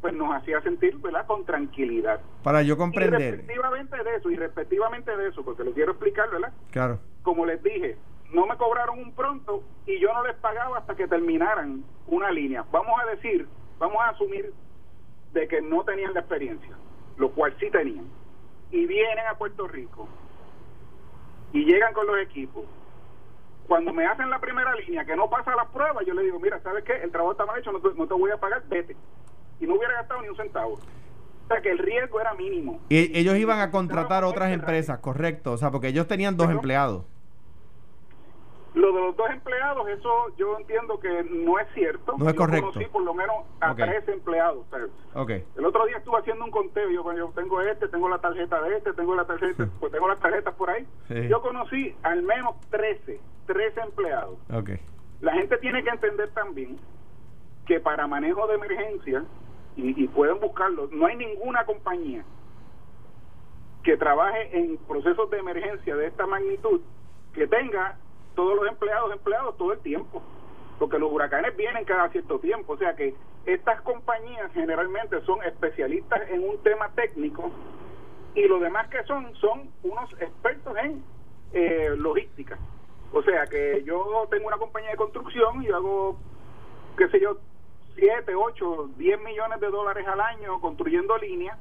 pues 0.00 0.14
nos 0.14 0.34
hacía 0.34 0.60
sentir 0.62 0.96
¿verdad? 0.98 1.26
con 1.26 1.44
tranquilidad. 1.44 2.20
Para 2.42 2.62
yo 2.62 2.76
comprender. 2.76 3.20
Y 3.20 3.30
respectivamente 3.30 4.04
de 4.04 4.16
eso, 4.16 4.30
y 4.30 4.36
respectivamente 4.36 5.16
de 5.16 5.28
eso, 5.28 5.44
porque 5.44 5.64
lo 5.64 5.72
quiero 5.72 5.92
explicar, 5.92 6.28
¿verdad? 6.30 6.52
Claro. 6.70 6.98
Como 7.22 7.46
les 7.46 7.62
dije, 7.62 7.96
no 8.32 8.46
me 8.46 8.56
cobraron 8.56 8.98
un 8.98 9.12
pronto 9.12 9.62
y 9.86 9.98
yo 10.00 10.12
no 10.12 10.26
les 10.26 10.34
pagaba 10.36 10.78
hasta 10.78 10.94
que 10.96 11.06
terminaran 11.06 11.84
una 12.08 12.30
línea. 12.30 12.64
Vamos 12.72 13.00
a 13.00 13.06
decir 13.10 13.46
vamos 13.82 14.00
a 14.00 14.10
asumir 14.10 14.52
de 15.32 15.48
que 15.48 15.60
no 15.60 15.82
tenían 15.82 16.14
la 16.14 16.20
experiencia, 16.20 16.70
lo 17.16 17.32
cual 17.32 17.52
sí 17.58 17.68
tenían, 17.68 18.04
y 18.70 18.86
vienen 18.86 19.26
a 19.26 19.34
Puerto 19.34 19.66
Rico 19.66 20.08
y 21.52 21.64
llegan 21.64 21.92
con 21.92 22.06
los 22.06 22.16
equipos. 22.18 22.64
Cuando 23.66 23.92
me 23.92 24.06
hacen 24.06 24.30
la 24.30 24.38
primera 24.38 24.72
línea 24.76 25.04
que 25.04 25.16
no 25.16 25.28
pasa 25.28 25.56
las 25.56 25.66
pruebas, 25.68 26.06
yo 26.06 26.14
le 26.14 26.22
digo, 26.22 26.38
mira, 26.38 26.60
¿sabes 26.62 26.84
qué? 26.84 26.92
El 27.02 27.10
trabajo 27.10 27.32
está 27.32 27.44
mal 27.44 27.58
hecho, 27.58 27.72
no 27.72 27.80
te, 27.80 27.88
no 27.94 28.06
te 28.06 28.14
voy 28.14 28.30
a 28.30 28.36
pagar, 28.36 28.62
vete. 28.68 28.96
Y 29.60 29.66
no 29.66 29.74
hubiera 29.74 29.94
gastado 29.94 30.22
ni 30.22 30.28
un 30.28 30.36
centavo. 30.36 30.74
O 30.74 31.48
sea, 31.48 31.60
que 31.60 31.70
el 31.70 31.78
riesgo 31.78 32.20
era 32.20 32.34
mínimo. 32.34 32.80
Y 32.88 33.18
ellos 33.18 33.36
iban 33.36 33.58
a 33.60 33.70
contratar 33.72 34.22
otras 34.22 34.52
empresas, 34.52 35.00
correcto. 35.00 35.52
O 35.52 35.56
sea, 35.56 35.72
porque 35.72 35.88
ellos 35.88 36.06
tenían 36.06 36.36
dos 36.36 36.50
empleados. 36.50 37.04
Lo 38.82 38.92
de 38.92 39.00
los 39.00 39.16
dos 39.16 39.30
empleados, 39.30 39.88
eso 39.90 40.10
yo 40.36 40.58
entiendo 40.58 40.98
que 40.98 41.22
no 41.30 41.56
es 41.60 41.68
cierto. 41.72 42.16
No 42.18 42.28
es 42.28 42.34
correcto. 42.34 42.72
conocí 42.72 42.90
por 42.90 43.04
lo 43.04 43.14
menos 43.14 43.36
a 43.60 43.76
tres 43.76 44.08
empleados. 44.08 44.66
okay. 45.14 45.44
El 45.56 45.66
otro 45.66 45.86
día 45.86 45.98
estuve 45.98 46.18
haciendo 46.18 46.44
un 46.44 46.50
conteo. 46.50 46.90
Yo, 46.90 47.04
tengo 47.32 47.60
este, 47.60 47.86
tengo 47.86 48.08
la 48.08 48.18
tarjeta 48.18 48.60
de 48.60 48.78
este, 48.78 48.92
tengo 48.94 49.14
la 49.14 49.24
tarjeta, 49.24 49.68
pues 49.78 49.92
tengo 49.92 50.08
las 50.08 50.18
tarjetas 50.18 50.52
por 50.54 50.68
ahí. 50.68 50.84
Yo 51.28 51.40
conocí 51.42 51.94
al 52.02 52.24
menos 52.24 52.56
13, 52.70 53.20
13 53.46 53.80
empleados. 53.82 54.36
Okay. 54.52 54.80
La 55.20 55.34
gente 55.34 55.58
tiene 55.58 55.84
que 55.84 55.90
entender 55.90 56.30
también 56.30 56.76
que 57.66 57.78
para 57.78 58.08
manejo 58.08 58.48
de 58.48 58.54
emergencia 58.56 59.22
y, 59.76 60.08
pueden 60.08 60.40
buscarlo, 60.40 60.88
no 60.90 61.06
hay 61.06 61.14
ninguna 61.14 61.64
compañía 61.66 62.24
que 63.84 63.96
trabaje 63.96 64.58
en 64.58 64.76
procesos 64.76 65.30
de 65.30 65.38
emergencia 65.38 65.94
de 65.94 66.08
esta 66.08 66.26
magnitud 66.26 66.80
que 67.32 67.46
tenga 67.46 67.96
todos 68.34 68.56
los 68.56 68.68
empleados 68.68 69.12
empleados 69.12 69.56
todo 69.56 69.72
el 69.72 69.80
tiempo 69.80 70.22
porque 70.78 70.98
los 70.98 71.12
huracanes 71.12 71.56
vienen 71.56 71.84
cada 71.84 72.08
cierto 72.10 72.38
tiempo 72.38 72.74
o 72.74 72.78
sea 72.78 72.94
que 72.96 73.14
estas 73.46 73.80
compañías 73.82 74.52
generalmente 74.52 75.20
son 75.22 75.42
especialistas 75.42 76.22
en 76.30 76.48
un 76.48 76.58
tema 76.62 76.90
técnico 76.94 77.50
y 78.34 78.46
lo 78.46 78.60
demás 78.60 78.88
que 78.88 79.02
son 79.04 79.34
son 79.36 79.70
unos 79.82 80.10
expertos 80.20 80.76
en 80.78 81.02
eh, 81.52 81.94
logística. 81.96 82.58
O 83.12 83.22
sea 83.22 83.46
que 83.46 83.82
yo 83.84 84.26
tengo 84.30 84.46
una 84.46 84.56
compañía 84.56 84.90
de 84.90 84.96
construcción 84.96 85.62
y 85.62 85.68
hago 85.68 86.16
qué 86.96 87.08
sé 87.08 87.20
yo 87.20 87.38
7, 87.96 88.34
8, 88.34 88.90
10 88.96 89.20
millones 89.20 89.60
de 89.60 89.68
dólares 89.68 90.06
al 90.06 90.20
año 90.20 90.60
construyendo 90.60 91.18
líneas, 91.18 91.58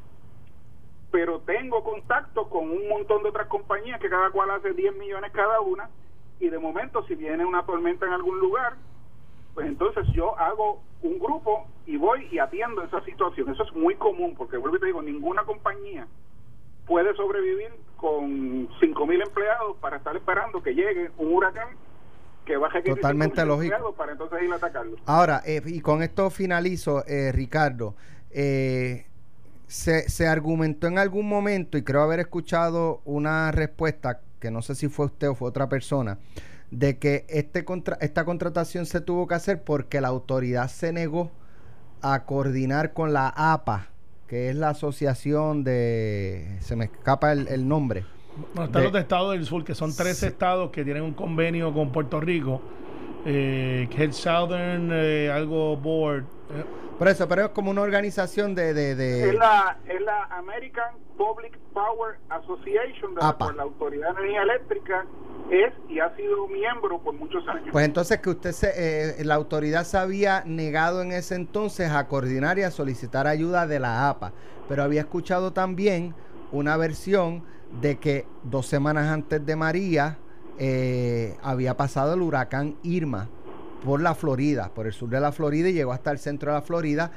pero 1.12 1.42
tengo 1.42 1.84
contacto 1.84 2.48
con 2.50 2.72
un 2.72 2.88
montón 2.88 3.24
de 3.24 3.30
otras 3.30 3.48
compañías 3.48 4.00
que 4.00 4.10
cada 4.10 4.30
cual 4.30 4.52
hace 4.52 4.74
10 4.74 4.96
millones 4.96 5.32
cada 5.34 5.60
una, 5.60 5.90
y 6.42 6.50
de 6.50 6.60
momento 6.60 7.06
si 7.06 7.16
viene 7.16 7.46
una 7.46 7.64
tormenta 7.66 8.06
en 8.08 8.14
algún 8.14 8.40
lugar, 8.40 8.74
pues 9.54 9.68
entonces 9.68 10.06
yo 10.14 10.38
hago 10.40 10.82
un 11.04 11.20
grupo 11.20 11.68
y 11.86 11.98
voy 11.98 12.28
y 12.32 12.40
atiendo 12.40 12.84
esa 12.84 13.04
situación. 13.06 13.50
Eso 13.50 13.64
es 13.64 13.74
muy 13.74 13.96
común, 13.96 14.34
porque 14.36 14.58
vuelvo 14.58 14.78
y 14.78 14.80
te 14.80 14.86
digo, 14.88 15.02
ninguna 15.02 15.44
compañía 15.44 16.08
puede 16.88 17.14
sobrevivir 17.16 17.70
con 17.96 18.68
5 18.80 19.06
mil 19.06 19.22
empleados 19.22 19.78
para 19.78 19.98
estar 19.98 20.16
esperando 20.16 20.64
que 20.64 20.74
llegue 20.74 21.12
un 21.18 21.34
huracán 21.34 21.70
que 22.44 22.58
baje 22.58 22.82
Totalmente 22.82 23.46
lógico. 23.46 23.94
Para 23.94 24.14
entonces 24.14 24.42
ir 24.42 24.52
a 24.52 24.56
atacarlo. 24.56 24.98
Ahora, 25.06 25.44
eh, 25.46 25.62
y 25.64 25.80
con 25.82 26.02
esto 26.02 26.32
finalizo, 26.32 27.06
eh, 27.06 27.32
Ricardo. 27.32 27.96
Eh, 28.32 29.06
se, 29.68 30.10
se 30.10 30.28
argumentó 30.28 30.88
en 30.88 30.98
algún 30.98 31.30
momento, 31.30 31.78
y 31.78 31.84
creo 31.84 32.02
haber 32.02 32.20
escuchado 32.20 33.02
una 33.06 33.52
respuesta, 33.52 34.22
que 34.42 34.52
no 34.52 34.62
sé 34.62 34.76
si 34.76 34.90
fue 34.90 35.06
usted 35.06 35.30
o 35.30 35.36
fue 35.36 35.48
otra 35.48 35.70
persona, 35.70 36.20
de 36.70 36.98
que 36.98 37.26
este 37.30 37.64
contra, 37.64 37.98
esta 38.02 38.26
contratación 38.26 38.86
se 38.86 39.00
tuvo 39.00 39.28
que 39.28 39.36
hacer 39.36 39.64
porque 39.64 40.02
la 40.02 40.10
autoridad 40.10 40.68
se 40.68 40.92
negó 40.92 41.32
a 42.02 42.26
coordinar 42.26 42.92
con 42.92 43.14
la 43.14 43.30
APA, 43.30 43.88
que 44.28 44.50
es 44.50 44.56
la 44.58 44.70
asociación 44.70 45.64
de, 45.64 46.58
se 46.60 46.76
me 46.76 46.86
escapa 46.86 47.32
el, 47.32 47.48
el 47.48 47.68
nombre, 47.68 48.04
bueno, 48.54 48.66
están 48.66 48.84
los 48.84 48.94
de 48.94 49.00
Estados 49.00 49.34
del 49.34 49.46
Sur, 49.46 49.64
que 49.64 49.76
son 49.76 49.96
tres 49.96 50.24
estados 50.24 50.72
que 50.72 50.84
tienen 50.84 51.04
un 51.04 51.14
convenio 51.14 51.74
con 51.74 51.92
Puerto 51.92 52.20
Rico, 52.20 52.62
eh, 53.26 53.88
que 53.90 53.96
es 53.96 54.02
el 54.02 54.14
Southern 54.14 54.90
eh, 54.92 55.30
algo 55.32 55.78
Board. 55.78 56.26
Por 56.98 57.08
eso, 57.08 57.28
pero 57.28 57.46
es 57.46 57.50
como 57.50 57.72
una 57.72 57.82
organización 57.82 58.54
de... 58.54 58.74
de, 58.74 59.30
Es, 59.30 59.36
la, 59.36 59.78
es 59.88 60.02
la 60.02 60.26
American 60.26 60.94
Public 61.18 61.58
Power 61.74 62.20
Association, 62.30 63.16
de 63.16 63.22
la, 63.22 63.36
la 63.56 63.64
Autoridad 63.64 64.14
de 64.16 64.22
Energía 64.22 64.44
Eléctrica 64.44 65.06
es 65.50 65.74
y 65.90 66.00
ha 66.00 66.16
sido 66.16 66.48
miembro 66.48 67.00
por 67.00 67.14
muchos 67.14 67.46
años. 67.48 67.70
Pues 67.72 67.86
entonces 67.86 68.20
que 68.20 68.30
usted 68.30 68.52
se, 68.52 68.72
eh, 69.20 69.26
la 69.26 69.36
autoridad 69.36 69.84
se 69.84 69.98
había 69.98 70.44
negado 70.46 71.02
en 71.02 71.12
ese 71.12 71.36
entonces 71.36 71.92
a 71.92 72.08
coordinar 72.08 72.58
y 72.60 72.64
a 72.64 72.72
solicitar 72.72 73.28
ayuda 73.28 73.68
de 73.68 73.80
la 73.80 74.10
APA, 74.10 74.32
pero 74.70 74.84
había 74.84 75.02
escuchado 75.02 75.52
también 75.52 76.16
una 76.52 76.78
versión 76.78 77.44
de 77.82 77.98
que 77.98 78.26
dos 78.44 78.68
semanas 78.68 79.08
antes 79.08 79.46
de 79.46 79.56
María 79.56 80.18
eh, 80.58 81.36
había 81.42 81.76
pasado 81.76 82.14
el 82.14 82.22
huracán 82.22 82.78
Irma 82.84 83.30
por 83.84 84.02
la 84.02 84.16
Florida, 84.16 84.70
por 84.74 84.88
el 84.88 84.94
sur 84.94 85.10
de 85.10 85.20
la 85.20 85.32
Florida 85.32 85.70
y 85.70 85.74
llegó 85.74 85.92
hasta 85.92 86.12
el 86.12 86.20
centro 86.20 86.52
de 86.52 86.58
la 86.58 86.62
Florida. 86.62 87.12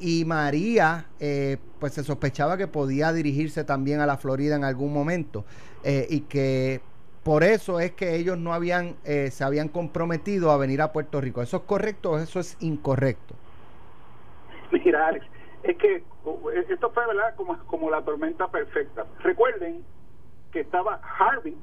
Y 0.00 0.24
María, 0.24 1.06
eh, 1.18 1.58
pues 1.80 1.94
se 1.94 2.04
sospechaba 2.04 2.56
que 2.56 2.68
podía 2.68 3.12
dirigirse 3.12 3.64
también 3.64 4.00
a 4.00 4.06
la 4.06 4.16
Florida 4.16 4.56
en 4.56 4.64
algún 4.64 4.92
momento 4.92 5.44
eh, 5.82 6.06
y 6.08 6.20
que 6.20 6.80
por 7.24 7.42
eso 7.42 7.80
es 7.80 7.92
que 7.92 8.14
ellos 8.14 8.38
no 8.38 8.54
habían, 8.54 8.96
se 9.04 9.44
habían 9.44 9.68
comprometido 9.68 10.50
a 10.50 10.56
venir 10.56 10.80
a 10.80 10.92
Puerto 10.92 11.20
Rico. 11.20 11.42
¿Eso 11.42 11.58
es 11.58 11.62
correcto 11.64 12.12
o 12.12 12.18
eso 12.18 12.40
es 12.40 12.56
incorrecto? 12.60 13.34
Mira, 14.70 15.08
Alex, 15.08 15.26
es 15.62 15.76
que 15.76 16.04
esto 16.68 16.90
fue, 16.90 17.06
¿verdad? 17.06 17.34
Como, 17.36 17.58
como 17.66 17.90
la 17.90 18.02
tormenta 18.02 18.48
perfecta. 18.48 19.06
Recuerden 19.20 19.82
que 20.52 20.60
estaba 20.60 21.00
Harvey, 21.18 21.56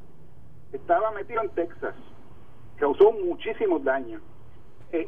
estaba 0.73 1.11
metido 1.11 1.41
en 1.41 1.49
Texas, 1.49 1.95
causó 2.77 3.11
muchísimos 3.11 3.83
daños. 3.83 4.21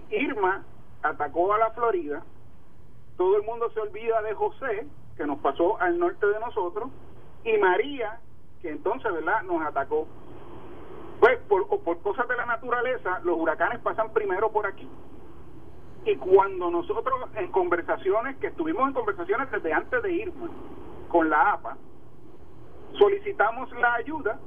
Irma 0.09 0.63
atacó 1.03 1.53
a 1.53 1.57
la 1.57 1.71
Florida, 1.71 2.23
todo 3.17 3.37
el 3.37 3.43
mundo 3.43 3.69
se 3.71 3.79
olvida 3.79 4.21
de 4.21 4.33
José, 4.33 4.87
que 5.15 5.25
nos 5.25 5.39
pasó 5.39 5.79
al 5.81 5.97
norte 5.97 6.25
de 6.25 6.39
nosotros, 6.39 6.89
y 7.43 7.57
María, 7.57 8.19
que 8.61 8.69
entonces, 8.69 9.11
¿verdad?, 9.11 9.43
nos 9.43 9.65
atacó. 9.65 10.07
Pues 11.19 11.39
por, 11.47 11.67
por 11.81 11.99
cosas 12.01 12.27
de 12.27 12.35
la 12.35 12.45
naturaleza, 12.45 13.19
los 13.23 13.39
huracanes 13.39 13.79
pasan 13.79 14.13
primero 14.13 14.51
por 14.51 14.67
aquí. 14.67 14.87
Y 16.05 16.15
cuando 16.17 16.69
nosotros 16.69 17.15
en 17.35 17.51
conversaciones, 17.51 18.37
que 18.37 18.47
estuvimos 18.47 18.87
en 18.87 18.93
conversaciones 18.93 19.51
desde 19.51 19.73
antes 19.73 20.03
de 20.03 20.11
Irma, 20.11 20.47
con 21.09 21.29
la 21.29 21.53
APA, 21.53 21.77
solicitamos 22.97 23.71
la 23.73 23.95
ayuda 23.95 24.39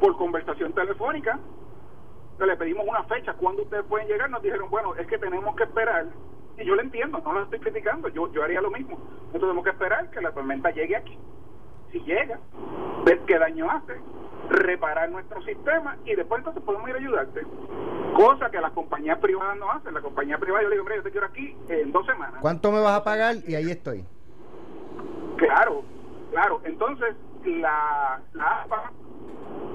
por 0.00 0.16
conversación 0.16 0.72
telefónica, 0.72 1.38
le 2.46 2.56
pedimos 2.56 2.86
una 2.86 3.04
fecha, 3.04 3.34
cuando 3.34 3.62
ustedes 3.62 3.84
pueden 3.84 4.08
llegar, 4.08 4.30
nos 4.30 4.42
dijeron, 4.42 4.70
bueno, 4.70 4.94
es 4.96 5.06
que 5.06 5.18
tenemos 5.18 5.54
que 5.56 5.64
esperar, 5.64 6.06
y 6.58 6.64
yo 6.64 6.74
lo 6.74 6.82
entiendo, 6.82 7.20
no 7.24 7.32
lo 7.32 7.42
estoy 7.42 7.60
criticando, 7.60 8.08
yo, 8.08 8.30
yo 8.32 8.42
haría 8.42 8.60
lo 8.60 8.70
mismo, 8.70 8.98
nosotros 9.26 9.42
tenemos 9.42 9.64
que 9.64 9.70
esperar 9.70 10.10
que 10.10 10.20
la 10.20 10.32
tormenta 10.32 10.70
llegue 10.70 10.96
aquí. 10.96 11.18
Si 11.92 12.00
llega, 12.00 12.38
ver 13.04 13.20
qué 13.26 13.38
daño 13.38 13.70
hace, 13.70 14.00
reparar 14.48 15.10
nuestro 15.10 15.42
sistema 15.42 15.96
y 16.04 16.14
después 16.14 16.38
entonces 16.38 16.62
podemos 16.62 16.88
ir 16.88 16.94
a 16.94 16.98
ayudarte. 16.98 17.42
Cosa 18.14 18.50
que 18.50 18.60
las 18.60 18.72
compañías 18.72 19.18
privadas 19.18 19.56
no 19.56 19.70
hacen. 19.72 19.94
La 19.94 20.00
compañía 20.00 20.38
privada, 20.38 20.62
yo 20.62 20.68
le 20.68 20.74
digo, 20.76 20.82
hombre, 20.82 20.96
yo 20.96 21.02
te 21.02 21.10
quiero 21.10 21.26
aquí 21.26 21.56
en 21.68 21.90
dos 21.90 22.06
semanas. 22.06 22.40
¿Cuánto 22.40 22.70
me 22.70 22.80
vas 22.80 23.00
a 23.00 23.02
pagar? 23.02 23.36
Y 23.46 23.56
ahí 23.56 23.70
estoy. 23.70 24.04
Claro, 25.36 25.82
Claro, 26.30 26.60
entonces 26.64 27.16
la, 27.44 28.20
la 28.34 28.62
APA 28.62 28.92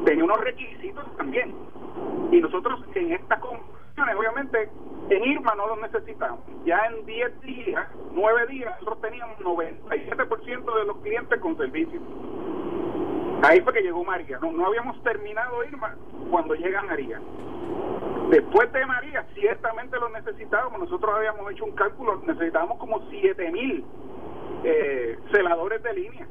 tenía 0.06 0.24
unos 0.24 0.40
requisitos 0.42 1.06
también. 1.18 1.54
Y 2.32 2.40
nosotros 2.42 2.82
en 2.96 3.14
estas 3.14 3.40
condiciones, 3.40 4.16
obviamente, 4.18 4.70
en 5.10 5.24
Irma 5.24 5.54
no 5.56 5.68
los 5.68 5.82
necesitamos. 5.82 6.40
Ya 6.66 6.80
en 6.88 7.06
10 7.06 7.42
días, 7.42 7.88
9 8.12 8.48
días, 8.48 8.72
nosotros 8.80 9.02
teníamos 9.02 9.38
97% 9.40 10.76
de 10.76 10.86
los 10.86 10.98
clientes 10.98 11.40
con 11.40 11.58
servicio. 11.58 12.00
Ahí 13.44 13.62
fue 13.62 13.74
que 13.74 13.82
llegó 13.82 14.04
María. 14.04 14.40
No, 14.42 14.52
no 14.52 14.66
habíamos 14.68 15.02
terminado 15.04 15.64
Irma 15.64 15.96
cuando 16.32 16.56
llega 16.56 16.82
María. 16.82 17.20
Después 18.30 18.72
de 18.74 18.86
María, 18.86 19.26
ciertamente 19.36 20.00
lo 20.00 20.10
necesitábamos. 20.10 20.80
Nosotros 20.80 21.14
habíamos 21.16 21.52
hecho 21.52 21.66
un 21.66 21.74
cálculo, 21.74 22.22
necesitábamos 22.26 22.80
como 22.80 23.08
7 23.10 23.52
mil 23.52 23.86
eh, 24.64 25.20
celadores 25.32 25.84
de 25.84 25.94
línea. 25.94 26.28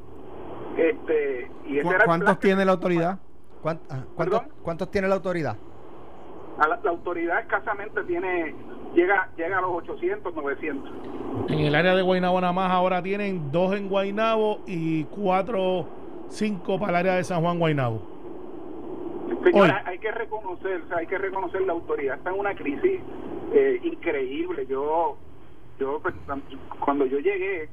Este, 0.77 1.49
y 1.65 1.81
¿Cuántos 1.81 2.39
tiene 2.39 2.65
la 2.65 2.73
autoridad? 2.73 3.19
Ah, 3.65 4.03
¿Cuántos, 4.15 4.41
¿Cuántos 4.61 4.91
tiene 4.91 5.07
la 5.07 5.15
autoridad? 5.15 5.57
la, 6.57 6.89
autoridad 6.89 7.39
escasamente 7.39 8.01
tiene 8.03 8.53
llega 8.93 9.27
llega 9.35 9.57
a 9.57 9.61
los 9.61 9.71
800, 9.71 10.35
900. 10.35 10.91
En 11.49 11.59
el 11.59 11.73
área 11.73 11.95
de 11.95 12.01
Guaynabo 12.03 12.39
nada 12.39 12.53
más 12.53 12.71
ahora 12.71 13.01
tienen 13.01 13.51
dos 13.51 13.75
en 13.75 13.89
Guaynabo 13.89 14.61
y 14.67 15.05
cuatro, 15.05 15.87
cinco 16.29 16.79
para 16.79 16.91
el 16.91 16.95
área 16.97 17.15
de 17.15 17.23
San 17.23 17.41
Juan 17.41 17.57
Guaynabo. 17.57 18.01
Señora, 19.43 19.83
hay 19.85 19.97
que 19.97 20.11
reconocer, 20.11 20.83
hay 20.95 21.07
que 21.07 21.17
reconocer 21.17 21.61
la 21.61 21.73
autoridad 21.73 22.17
está 22.17 22.29
en 22.29 22.39
una 22.39 22.53
crisis 22.53 23.01
eh, 23.51 23.79
increíble. 23.83 24.67
Yo 24.67 25.17
yo 25.79 25.99
pues, 26.01 26.15
cuando 26.79 27.05
yo 27.05 27.19
llegué 27.19 27.69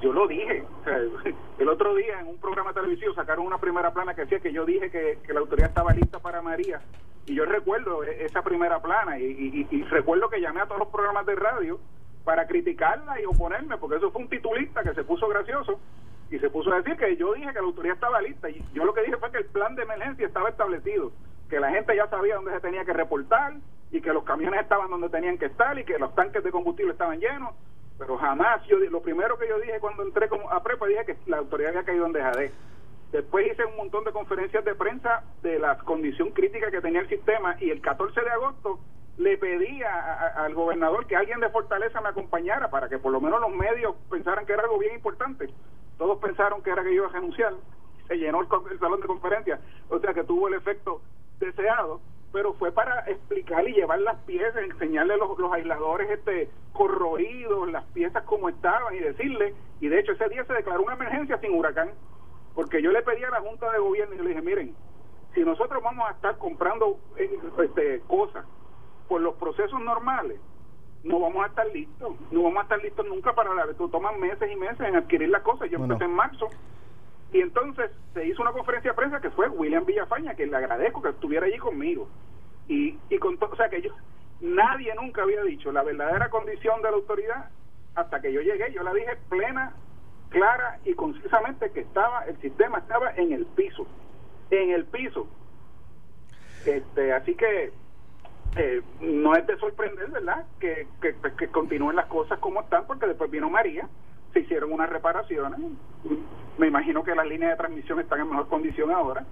yo 0.00 0.12
lo 0.12 0.26
dije 0.26 0.64
el 1.58 1.68
otro 1.68 1.94
día 1.94 2.20
en 2.20 2.28
un 2.28 2.38
programa 2.38 2.72
televisivo 2.72 3.14
sacaron 3.14 3.46
una 3.46 3.58
primera 3.58 3.92
plana 3.92 4.14
que 4.14 4.22
decía 4.22 4.40
que 4.40 4.52
yo 4.52 4.64
dije 4.64 4.90
que, 4.90 5.32
la 5.32 5.40
autoridad 5.40 5.68
estaba 5.68 5.92
lista 5.92 6.18
para 6.18 6.42
María 6.42 6.80
y 7.26 7.34
yo 7.34 7.44
recuerdo 7.44 8.02
e, 8.04 8.24
esa 8.24 8.42
primera 8.42 8.80
plana 8.80 9.18
y, 9.18 9.64
recuerdo 9.90 10.28
que 10.28 10.40
llamé 10.40 10.60
a 10.60 10.66
todos 10.66 10.80
los 10.80 10.88
programas 10.88 11.26
de 11.26 11.36
radio 11.36 11.78
para 12.24 12.46
criticarla 12.46 13.20
y 13.20 13.24
oponerme 13.24 13.78
porque 13.78 13.96
eso 13.96 14.10
fue 14.10 14.22
un 14.22 14.28
titulista 14.28 14.82
que 14.82 14.94
se 14.94 15.04
puso 15.04 15.28
gracioso 15.28 15.78
y 16.30 16.38
se 16.38 16.50
puso 16.50 16.72
a 16.72 16.78
decir 16.78 16.96
que 16.96 17.16
yo 17.16 17.32
dije 17.34 17.52
que 17.52 17.60
la 17.60 17.66
autoridad 17.66 17.94
estaba 17.94 18.20
lista 18.20 18.50
y 18.50 18.62
yo 18.74 18.84
lo 18.84 18.92
que 18.92 19.02
dije 19.02 19.16
fue 19.16 19.30
que 19.30 19.38
el 19.38 19.46
plan 19.46 19.76
de 19.76 19.82
emergencia 19.82 20.26
estaba 20.26 20.48
establecido 20.48 21.12
que 21.48 21.60
la 21.60 21.70
gente 21.70 21.96
ya 21.96 22.08
sabía 22.08 22.34
dónde 22.34 22.52
se 22.52 22.60
tenía 22.60 22.84
que 22.84 22.92
reportar 22.92 23.54
y 23.90 24.00
que 24.00 24.12
los 24.12 24.24
camiones 24.24 24.60
estaban 24.60 24.90
donde 24.90 25.08
tenían 25.08 25.38
que 25.38 25.46
estar 25.46 25.78
y 25.78 25.84
que 25.84 25.98
los 25.98 26.14
tanques 26.14 26.44
de 26.44 26.50
combustible 26.50 26.92
estaban 26.92 27.18
llenos, 27.18 27.54
pero 27.98 28.16
jamás 28.16 28.64
yo 28.66 28.78
lo 28.78 29.02
primero 29.02 29.38
que 29.38 29.48
yo 29.48 29.58
dije 29.58 29.80
cuando 29.80 30.02
entré 30.02 30.28
como 30.28 30.50
a 30.50 30.62
prepa 30.62 30.86
dije 30.86 31.04
que 31.04 31.16
la 31.26 31.38
autoridad 31.38 31.70
había 31.70 31.84
caído 31.84 32.06
en 32.06 32.12
dejadez. 32.12 32.52
Después 33.12 33.50
hice 33.50 33.64
un 33.64 33.76
montón 33.76 34.04
de 34.04 34.12
conferencias 34.12 34.64
de 34.64 34.74
prensa 34.74 35.24
de 35.42 35.58
la 35.58 35.78
condición 35.78 36.30
crítica 36.30 36.70
que 36.70 36.82
tenía 36.82 37.00
el 37.00 37.08
sistema 37.08 37.56
y 37.58 37.70
el 37.70 37.80
14 37.80 38.20
de 38.20 38.30
agosto 38.30 38.78
le 39.16 39.36
pedí 39.36 39.82
al 39.82 40.54
gobernador 40.54 41.06
que 41.06 41.16
alguien 41.16 41.40
de 41.40 41.48
Fortaleza 41.48 42.00
me 42.00 42.10
acompañara 42.10 42.70
para 42.70 42.88
que 42.88 42.98
por 42.98 43.10
lo 43.10 43.20
menos 43.20 43.40
los 43.40 43.50
medios 43.50 43.96
pensaran 44.08 44.46
que 44.46 44.52
era 44.52 44.62
algo 44.62 44.78
bien 44.78 44.94
importante. 44.94 45.48
Todos 45.96 46.18
pensaron 46.18 46.62
que 46.62 46.70
era 46.70 46.84
que 46.84 46.92
iba 46.92 47.06
a 47.06 47.10
renunciar. 47.10 47.54
Se 48.06 48.16
llenó 48.16 48.40
el, 48.40 48.78
salón 48.78 49.00
de 49.00 49.06
conferencias, 49.06 49.60
o 49.88 49.98
sea 49.98 50.14
que 50.14 50.22
tuvo 50.22 50.48
el 50.48 50.54
efecto 50.54 51.02
deseado, 51.40 52.00
pero 52.32 52.52
fue 52.54 52.72
para 52.72 53.00
explicar 53.10 53.68
y 53.68 53.74
llevar 53.74 54.00
las 54.00 54.16
piezas, 54.24 54.62
enseñarle 54.62 55.16
los, 55.16 55.38
los 55.38 55.52
aisladores 55.52 56.10
este 56.10 56.50
corroídos, 56.72 57.70
las 57.70 57.84
piezas 57.86 58.22
como 58.24 58.48
estaban 58.48 58.94
y 58.94 58.98
decirle, 58.98 59.54
y 59.80 59.88
de 59.88 60.00
hecho 60.00 60.12
ese 60.12 60.28
día 60.28 60.44
se 60.44 60.52
declaró 60.52 60.82
una 60.82 60.94
emergencia 60.94 61.38
sin 61.38 61.52
huracán, 61.54 61.90
porque 62.54 62.82
yo 62.82 62.92
le 62.92 63.02
pedí 63.02 63.24
a 63.24 63.30
la 63.30 63.40
Junta 63.40 63.70
de 63.72 63.78
Gobierno 63.78 64.14
y 64.14 64.18
le 64.18 64.28
dije, 64.28 64.42
miren, 64.42 64.74
si 65.34 65.40
nosotros 65.40 65.82
vamos 65.82 66.08
a 66.08 66.12
estar 66.12 66.38
comprando 66.38 66.98
eh, 67.16 67.38
este, 67.62 68.00
cosas 68.06 68.44
por 69.08 69.20
los 69.20 69.34
procesos 69.36 69.80
normales, 69.80 70.40
no 71.04 71.20
vamos 71.20 71.44
a 71.44 71.48
estar 71.48 71.66
listos, 71.68 72.14
no 72.30 72.42
vamos 72.42 72.58
a 72.58 72.62
estar 72.62 72.82
listos 72.82 73.06
nunca 73.06 73.32
para 73.34 73.54
la 73.54 73.66
toman 73.74 74.20
meses 74.20 74.50
y 74.50 74.56
meses 74.56 74.80
en 74.80 74.96
adquirir 74.96 75.28
las 75.28 75.42
cosas. 75.42 75.70
Yo 75.70 75.78
empecé 75.78 76.04
en 76.04 76.12
marzo 76.12 76.48
y 77.32 77.40
entonces 77.40 77.90
se 78.14 78.26
hizo 78.26 78.42
una 78.42 78.52
conferencia 78.52 78.90
de 78.90 78.96
prensa 78.96 79.20
que 79.20 79.30
fue 79.30 79.48
William 79.48 79.84
Villafaña, 79.84 80.34
que 80.34 80.46
le 80.46 80.56
agradezco 80.56 81.02
que 81.02 81.10
estuviera 81.10 81.46
allí 81.46 81.58
conmigo. 81.58 82.08
Y, 82.68 82.98
y 83.10 83.18
con 83.18 83.36
o 83.40 83.56
sea 83.56 83.68
que 83.68 83.82
yo, 83.82 83.90
nadie 84.40 84.94
nunca 84.94 85.22
había 85.22 85.42
dicho 85.42 85.72
la 85.72 85.82
verdadera 85.82 86.30
condición 86.30 86.80
de 86.82 86.90
la 86.90 86.96
autoridad 86.96 87.50
hasta 87.94 88.20
que 88.20 88.32
yo 88.32 88.40
llegué, 88.40 88.72
yo 88.72 88.82
la 88.82 88.94
dije 88.94 89.16
plena, 89.28 89.74
clara 90.28 90.78
y 90.84 90.94
concisamente 90.94 91.70
que 91.70 91.80
estaba, 91.80 92.24
el 92.24 92.40
sistema 92.40 92.78
estaba 92.78 93.10
en 93.16 93.32
el 93.32 93.46
piso, 93.46 93.86
en 94.50 94.70
el 94.70 94.84
piso. 94.86 95.26
Este, 96.64 97.12
así 97.12 97.34
que 97.34 97.72
eh, 98.56 98.82
no 99.00 99.34
es 99.34 99.46
de 99.46 99.56
sorprender, 99.58 100.10
¿verdad? 100.10 100.44
Que, 100.58 100.86
que, 101.00 101.14
que, 101.36 101.48
continúen 101.48 101.96
las 101.96 102.06
cosas 102.06 102.38
como 102.38 102.60
están, 102.60 102.86
porque 102.86 103.06
después 103.06 103.30
vino 103.30 103.50
María, 103.50 103.88
se 104.32 104.40
hicieron 104.40 104.72
unas 104.72 104.90
reparaciones. 104.90 105.58
Me 106.58 106.66
imagino 106.66 107.02
que 107.04 107.14
las 107.14 107.26
líneas 107.26 107.52
de 107.52 107.56
transmisión 107.56 108.00
están 108.00 108.20
en 108.20 108.30
mejor 108.30 108.48
condición 108.48 108.90
ahora, 108.90 109.24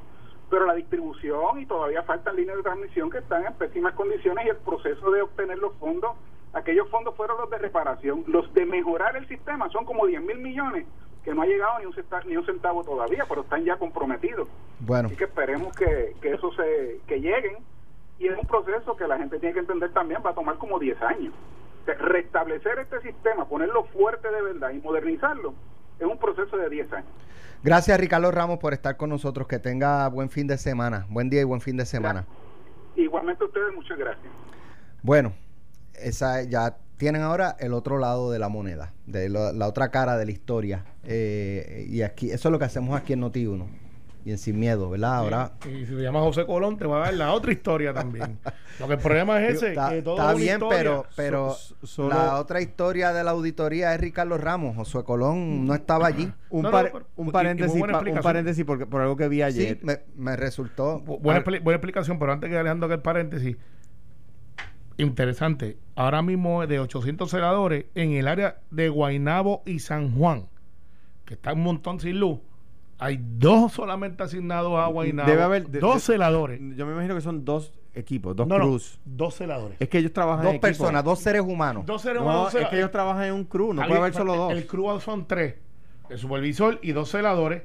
pero 0.49 0.67
la 0.67 0.75
distribución 0.75 1.61
y 1.61 1.67
todavía 1.67 2.03
faltan 2.03 2.37
líneas 2.37 2.57
de 2.59 2.63
transmisión 2.63 3.11
que 3.11 3.19
están 3.19 3.45
en 3.45 3.55
pésimas 3.55 3.95
condiciones 3.95 4.47
y 4.47 4.49
el 4.49 4.57
proceso 4.57 5.11
de 5.11 5.23
obtener 5.23 5.59
los 5.59 5.75
fondos, 5.77 6.13
aquellos 6.53 6.89
fondos 6.89 7.15
fueron 7.17 7.39
los 7.39 7.51
de 7.51 7.59
reparación. 7.59 8.25
Los 8.27 8.53
de 8.55 8.65
mejorar 8.65 9.17
el 9.17 9.27
sistema 9.29 9.69
son 9.71 9.85
como 9.85 10.07
10 10.07 10.23
mil 10.23 10.39
millones 10.39 10.87
que 11.25 11.35
no 11.35 11.43
ha 11.43 11.47
llegado 11.47 11.81
ni 11.81 11.87
un 11.87 11.95
centavo, 11.95 12.23
ni 12.29 12.37
un 12.37 12.47
centavo 12.47 12.85
todavía, 12.85 13.25
pero 13.29 13.41
están 13.41 13.65
ya 13.65 13.77
comprometidos. 13.77 14.49
Bueno. 14.79 15.09
Así 15.09 15.17
que 15.17 15.25
esperemos 15.25 15.77
que, 15.77 16.15
que 16.23 16.35
eso 16.35 16.53
se 16.53 17.01
que 17.09 17.21
lleguen 17.21 17.57
y 18.19 18.29
es 18.29 18.39
un 18.39 18.47
proceso 18.47 18.97
que 18.97 19.09
la 19.09 19.19
gente 19.19 19.39
tiene 19.41 19.53
que 19.53 19.61
entender 19.61 19.93
también, 19.93 20.23
va 20.25 20.31
a 20.31 20.35
tomar 20.35 20.57
como 20.57 20.79
10 20.79 21.03
años. 21.03 21.35
Restablecer 21.95 22.79
este 22.79 23.01
sistema, 23.01 23.49
ponerlo 23.49 23.85
fuerte 23.87 24.29
de 24.31 24.43
verdad 24.43 24.71
y 24.71 24.81
modernizarlo, 24.81 25.55
es 25.99 26.07
un 26.07 26.19
proceso 26.19 26.57
de 26.57 26.69
10 26.69 26.93
años. 26.93 27.11
Gracias 27.63 27.99
Ricardo 27.99 28.31
Ramos 28.31 28.59
por 28.59 28.75
estar 28.75 28.97
con 28.97 29.11
nosotros, 29.11 29.47
que 29.47 29.59
tenga 29.59 30.09
buen 30.09 30.31
fin 30.31 30.47
de 30.47 30.59
semana, 30.59 31.07
buen 31.09 31.31
día 31.31 31.41
y 31.41 31.45
buen 31.45 31.61
fin 31.61 31.77
de 31.77 31.87
semana. 31.87 32.27
Igualmente 32.95 33.45
a 33.45 33.47
ustedes, 33.47 33.75
muchas 33.75 33.99
gracias. 33.99 34.33
Bueno, 35.03 35.33
esa 35.95 36.43
ya 36.43 36.77
tienen 36.97 37.23
ahora 37.23 37.57
el 37.59 37.73
otro 37.73 37.99
lado 37.99 38.31
de 38.31 38.39
la 38.39 38.49
moneda, 38.49 38.93
de 39.07 39.29
la 39.29 39.67
otra 39.67 39.91
cara 39.91 40.17
de 40.17 40.27
la 40.27 40.33
historia. 40.33 40.85
Eh, 41.05 41.87
y 41.89 42.03
aquí, 42.03 42.31
eso 42.31 42.49
es 42.49 42.53
lo 42.53 42.59
que 42.59 42.65
hacemos 42.65 42.97
aquí 42.99 43.13
en 43.13 43.23
Noti1 43.23 43.86
y 44.27 44.37
Sin 44.39 44.59
Miedo, 44.59 44.91
¿verdad? 44.91 45.19
Ahora... 45.19 45.53
Y 45.65 45.87
si 45.87 45.95
se 45.95 46.03
llama 46.03 46.19
José 46.21 46.45
Colón, 46.47 46.77
te 46.77 46.85
va 46.85 46.97
a 46.97 47.01
dar 47.05 47.15
la 47.15 47.33
otra 47.33 47.53
historia 47.53 47.95
también. 47.95 48.41
Lo 48.81 48.89
que 48.89 48.95
el 48.95 48.99
problema 48.99 49.41
es 49.41 49.55
ese, 49.55 49.69
está, 49.69 49.91
que 49.91 50.03
todo 50.03 50.17
Está 50.17 50.35
bien, 50.35 50.61
pero, 50.69 51.07
pero 51.15 51.57
la 52.11 52.41
otra 52.41 52.61
historia 52.61 53.13
de 53.13 53.23
la 53.23 53.31
auditoría 53.31 53.95
es 53.95 54.01
Ricardo 54.01 54.37
Ramos. 54.37 54.75
José 54.75 55.05
Colón 55.05 55.65
no 55.65 55.75
estaba 55.75 56.09
allí. 56.09 56.31
Un, 56.51 56.67
un 57.15 57.31
paréntesis, 57.31 57.81
un 57.81 58.21
paréntesis 58.21 58.65
porque, 58.65 58.85
por 58.85 59.01
algo 59.01 59.17
que 59.17 59.29
vi 59.29 59.43
ayer. 59.43 59.79
Sí, 59.81 59.87
me, 60.17 60.35
resultó... 60.35 60.99
Buena, 60.99 61.45
buena 61.45 61.77
explicación, 61.77 62.19
pero 62.19 62.33
antes 62.33 62.51
que 62.51 62.59
Alejandro 62.59 62.93
el 62.93 63.01
paréntesis, 63.01 63.57
interesante. 64.97 65.79
Ahora 65.95 66.21
mismo 66.23 66.67
de 66.67 66.81
800 66.81 67.31
celadores 67.31 67.87
en 67.95 68.13
el 68.13 68.27
área 68.27 68.59
de 68.73 68.89
Guainabo 68.89 69.63
y 69.67 69.79
San 69.79 70.17
Juan, 70.17 70.49
que 71.25 71.35
está 71.35 71.53
un 71.53 71.63
montón 71.63 72.01
sin 72.01 72.19
luz 72.19 72.41
hay 72.99 73.21
dos 73.21 73.73
solamente 73.73 74.23
asignados 74.23 74.79
a 74.79 74.87
Guaynabo. 74.87 75.29
Debe 75.29 75.43
haber 75.43 75.71
dos 75.81 76.03
celadores. 76.03 76.61
Yo 76.77 76.87
me 76.87 76.93
imagino 76.93 77.15
que 77.15 77.21
son 77.21 77.45
dos 77.45 77.73
equipos, 77.95 78.35
dos 78.37 78.47
no, 78.47 78.79
dos 79.05 79.35
celadores. 79.35 79.77
Es 79.81 79.89
que 79.89 79.99
ellos 79.99 80.13
trabajan 80.13 80.45
dos 80.45 80.59
personas, 80.59 81.05
dos 81.05 81.19
seres 81.19 81.43
humanos. 81.43 81.85
Dos 81.87 82.03
seres 82.03 82.23
humanos. 82.23 82.55
es 82.55 82.69
que 82.69 82.77
ellos 82.77 82.91
trabajan 82.91 83.25
en 83.25 83.35
un 83.35 83.45
crew, 83.45 83.73
no 83.73 83.87
puede 83.87 84.01
haber 84.01 84.15
solo 84.15 84.37
dos. 84.37 84.53
El 84.53 84.67
crew 84.67 85.01
son 85.01 85.27
tres, 85.27 85.57
el 86.09 86.19
supervisor 86.19 86.79
y 86.83 86.93
dos 86.93 87.11
celadores. 87.11 87.63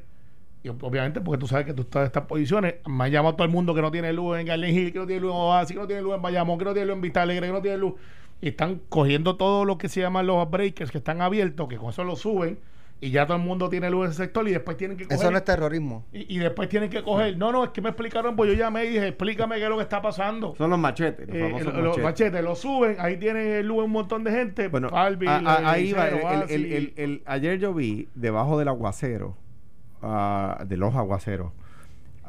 Y 0.63 0.69
obviamente, 0.69 1.21
porque 1.21 1.39
tú 1.39 1.47
sabes 1.47 1.65
que 1.65 1.73
tú 1.73 1.81
estás 1.81 2.01
en 2.01 2.05
estas 2.07 2.25
posiciones, 2.25 2.75
me 2.85 3.05
ha 3.05 3.07
llamado 3.07 3.33
todo 3.33 3.45
el 3.45 3.51
mundo 3.51 3.73
que 3.73 3.81
no 3.81 3.89
tiene 3.89 4.13
luz 4.13 4.37
en 4.37 4.45
Garden 4.45 4.75
Hill, 4.75 4.93
que 4.93 4.99
no 4.99 5.07
tiene 5.07 5.21
luz 5.21 5.31
en 5.31 5.37
Oasis, 5.37 5.75
que 5.75 5.81
no 5.81 5.87
tiene 5.87 6.03
luz 6.03 6.15
en 6.15 6.21
Bayamón, 6.21 6.59
que 6.59 6.65
no 6.65 6.73
tiene 6.73 6.85
luz 6.85 6.95
en 6.97 7.01
Vista 7.01 7.23
Alegre, 7.23 7.47
que 7.47 7.53
no 7.53 7.61
tiene 7.63 7.77
luz. 7.77 7.93
Y 8.41 8.49
están 8.49 8.79
cogiendo 8.89 9.37
todo 9.37 9.65
lo 9.65 9.79
que 9.79 9.89
se 9.89 10.01
llaman 10.01 10.27
los 10.27 10.49
breakers 10.51 10.91
que 10.91 10.99
están 10.99 11.21
abiertos, 11.21 11.67
que 11.67 11.77
con 11.77 11.89
eso 11.89 12.03
lo 12.03 12.15
suben 12.15 12.59
y 13.03 13.09
ya 13.09 13.25
todo 13.25 13.37
el 13.37 13.43
mundo 13.43 13.67
tiene 13.67 13.89
luz 13.89 14.05
en 14.05 14.11
ese 14.11 14.23
sector 14.23 14.47
y 14.47 14.51
después 14.51 14.77
tienen 14.77 14.95
que 14.95 15.05
coger. 15.05 15.17
Eso 15.17 15.31
no 15.31 15.37
es 15.37 15.43
terrorismo. 15.43 16.05
Y, 16.13 16.37
después 16.37 16.69
tienen 16.69 16.91
que 16.91 17.01
coger. 17.01 17.35
No, 17.35 17.51
no, 17.51 17.63
es 17.63 17.71
que 17.71 17.81
me 17.81 17.89
explicaron, 17.89 18.35
pues 18.35 18.51
yo 18.51 18.55
llamé 18.55 18.85
y 18.85 18.89
dije, 18.89 19.07
explícame 19.07 19.55
qué 19.55 19.63
es 19.63 19.69
lo 19.69 19.77
que 19.77 19.83
está 19.83 20.03
pasando. 20.03 20.53
Son 20.55 20.69
los 20.69 20.77
machetes. 20.77 21.27
Los, 21.27 21.35
eh, 21.35 21.63
los 21.81 21.97
machetes. 21.97 22.43
los 22.43 22.59
suben, 22.59 22.97
ahí 22.99 23.17
tiene 23.17 23.63
luz 23.63 23.85
un 23.85 23.91
montón 23.91 24.23
de 24.23 24.31
gente. 24.31 24.67
Bueno, 24.67 24.89
ahí 24.93 25.93
va. 25.93 26.45
El, 26.47 27.23
ayer 27.25 27.57
yo 27.57 27.73
vi 27.73 28.07
debajo 28.13 28.59
del 28.59 28.67
aguacero, 28.67 29.35
uh, 30.03 30.63
de 30.63 30.77
los 30.77 30.93
aguaceros, 30.93 31.53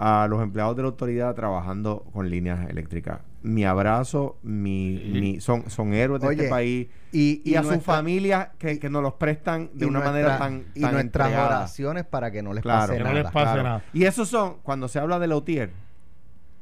a 0.04 0.26
los 0.26 0.42
empleados 0.42 0.74
de 0.74 0.82
la 0.82 0.88
autoridad 0.88 1.32
trabajando 1.32 2.04
con 2.12 2.28
líneas 2.28 2.68
eléctricas. 2.68 3.20
Mi 3.42 3.64
abrazo, 3.64 4.36
mi, 4.42 5.38
son, 5.40 5.70
son 5.70 5.94
héroes 5.94 6.20
de 6.20 6.32
este 6.32 6.48
país 6.48 6.88
y, 7.12 7.54
a 7.54 7.62
sus 7.62 7.80
familias 7.84 8.48
que, 8.58 8.80
que, 8.80 8.90
nos 8.90 9.00
los 9.00 9.14
prestan 9.14 9.70
de 9.74 9.86
una 9.86 10.00
manera 10.00 10.38
tan, 10.38 10.64
y 10.74 10.80
nuestras 10.80 11.32
oraciones 11.32 12.04
para 12.04 12.32
que 12.32 12.42
no 12.42 12.52
les 12.52 12.64
pase, 12.64 12.98
nada. 12.98 13.84
Y 13.92 14.02
esos 14.02 14.28
son, 14.28 14.56
cuando 14.64 14.88
se 14.88 14.98
habla 14.98 15.20
de 15.20 15.28
Lautier, 15.28 15.70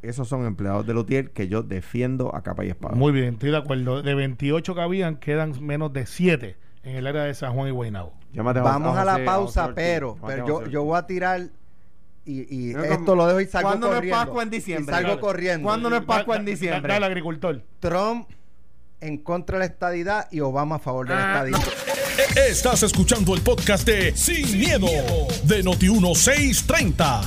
esos 0.03 0.29
son 0.29 0.45
empleados 0.45 0.87
de 0.87 0.93
Lautier 0.93 1.31
que 1.31 1.49
yo 1.49 1.63
defiendo 1.63 2.35
a 2.35 2.43
capa 2.43 2.67
y 2.67 2.69
espada. 2.69 2.95
Muy 2.95 3.13
bien, 3.13 3.35
estoy 3.35 3.53
de 3.53 3.57
acuerdo. 3.57 4.03
De 4.03 4.15
28 4.15 4.75
que 4.75 4.81
habían, 4.83 5.17
quedan 5.17 5.55
menos 5.65 5.95
de 5.95 6.05
7 6.05 6.57
en 6.83 6.97
el 6.97 7.07
área 7.07 7.25
de 7.25 7.33
San 7.33 7.55
Juan 7.55 7.69
y 7.69 7.71
Guaynabo. 7.71 8.13
Vamos 8.35 8.99
a, 8.99 9.05
la 9.07 9.25
pausa, 9.25 9.73
pero, 9.75 10.19
pero 10.27 10.47
yo, 10.47 10.67
yo 10.67 10.85
voy 10.85 10.99
a 10.99 11.07
tirar 11.07 11.49
y, 12.31 12.71
esto 12.73 13.15
lo 13.15 13.27
dejo 13.27 13.41
y 13.41 13.47
salgo 13.47 13.69
¿Cuándo 13.69 13.89
corriendo. 13.89 14.17
no 14.17 14.21
es 14.21 14.27
Pascua 14.27 14.43
en 14.43 14.51
diciembre? 14.51 14.95
salgo 14.95 15.21
corriendo. 15.21 15.65
¿Cuándo 15.67 15.91
no 15.91 15.97
es 15.97 16.05
Pascua 16.05 16.37
en 16.37 16.45
diciembre? 16.45 16.97
el 16.97 17.05
agricultor. 17.05 17.63
Trump 17.81 18.29
en 19.01 19.19
contra 19.19 19.59
de 19.59 19.61
la 19.61 19.65
estadidad 19.67 20.29
y 20.31 20.41
Obama 20.41 20.77
a 20.77 20.79
favor 20.79 21.09
de 21.09 21.15
la 21.15 21.41
ah, 21.41 21.49
estadidad. 21.49 21.91
Estás 22.49 22.83
escuchando 22.83 23.35
el 23.35 23.41
podcast 23.41 23.87
de 23.87 24.15
Sin, 24.15 24.59
miedo, 24.59 24.87
de 25.45 25.63
Noti 25.63 25.89
1630. 25.89 27.23